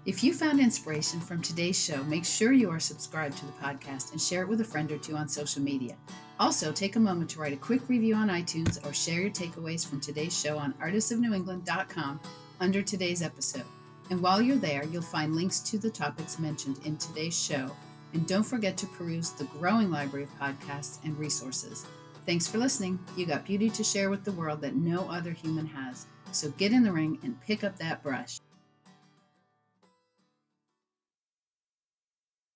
If 0.06 0.24
you 0.24 0.34
found 0.34 0.62
inspiration 0.62 1.20
from 1.20 1.42
today's 1.42 1.78
show, 1.78 2.02
make 2.06 2.24
sure 2.24 2.54
you 2.54 2.70
are 2.70 2.80
subscribed 2.80 3.38
to 3.40 3.46
the 3.46 3.52
podcast 3.52 4.14
and 4.14 4.22
share 4.22 4.42
it 4.42 4.48
with 4.48 4.62
a 4.62 4.64
friend 4.64 4.90
or 4.90 4.98
two 4.98 5.18
on 5.18 5.28
social 5.28 5.62
media. 5.62 5.98
Also, 6.40 6.72
take 6.72 6.96
a 6.96 7.00
moment 7.00 7.30
to 7.32 7.40
write 7.42 7.52
a 7.52 7.58
quick 7.58 7.82
review 7.90 8.16
on 8.16 8.30
iTunes 8.30 8.86
or 8.88 8.94
share 8.94 9.20
your 9.20 9.32
takeaways 9.32 9.86
from 9.86 10.00
today's 10.00 10.40
show 10.40 10.58
on 10.58 10.74
artistsofnewengland.com 10.76 12.22
under 12.62 12.82
today's 12.82 13.22
episode. 13.22 13.66
And 14.10 14.22
while 14.22 14.42
you're 14.42 14.56
there, 14.56 14.86
you'll 14.86 15.02
find 15.02 15.36
links 15.36 15.60
to 15.60 15.78
the 15.78 15.90
topics 15.90 16.40
mentioned 16.40 16.80
in 16.86 16.96
today's 16.98 17.38
show. 17.38 17.70
And 18.18 18.26
don't 18.26 18.42
forget 18.42 18.76
to 18.78 18.88
peruse 18.88 19.30
the 19.30 19.44
growing 19.44 19.92
library 19.92 20.24
of 20.24 20.40
podcasts 20.40 20.98
and 21.04 21.16
resources. 21.20 21.86
Thanks 22.26 22.48
for 22.48 22.58
listening. 22.58 22.98
You 23.16 23.28
got 23.28 23.46
beauty 23.46 23.70
to 23.70 23.84
share 23.84 24.10
with 24.10 24.24
the 24.24 24.32
world 24.32 24.60
that 24.62 24.76
no 24.76 25.08
other 25.08 25.34
human 25.34 25.68
has. 25.68 26.08
So 26.32 26.50
get 26.50 26.72
in 26.72 26.82
the 26.82 26.92
ring 26.92 27.20
and 27.22 27.40
pick 27.42 27.64
up 27.64 27.78
that 27.78 28.02
brush. 28.02 28.40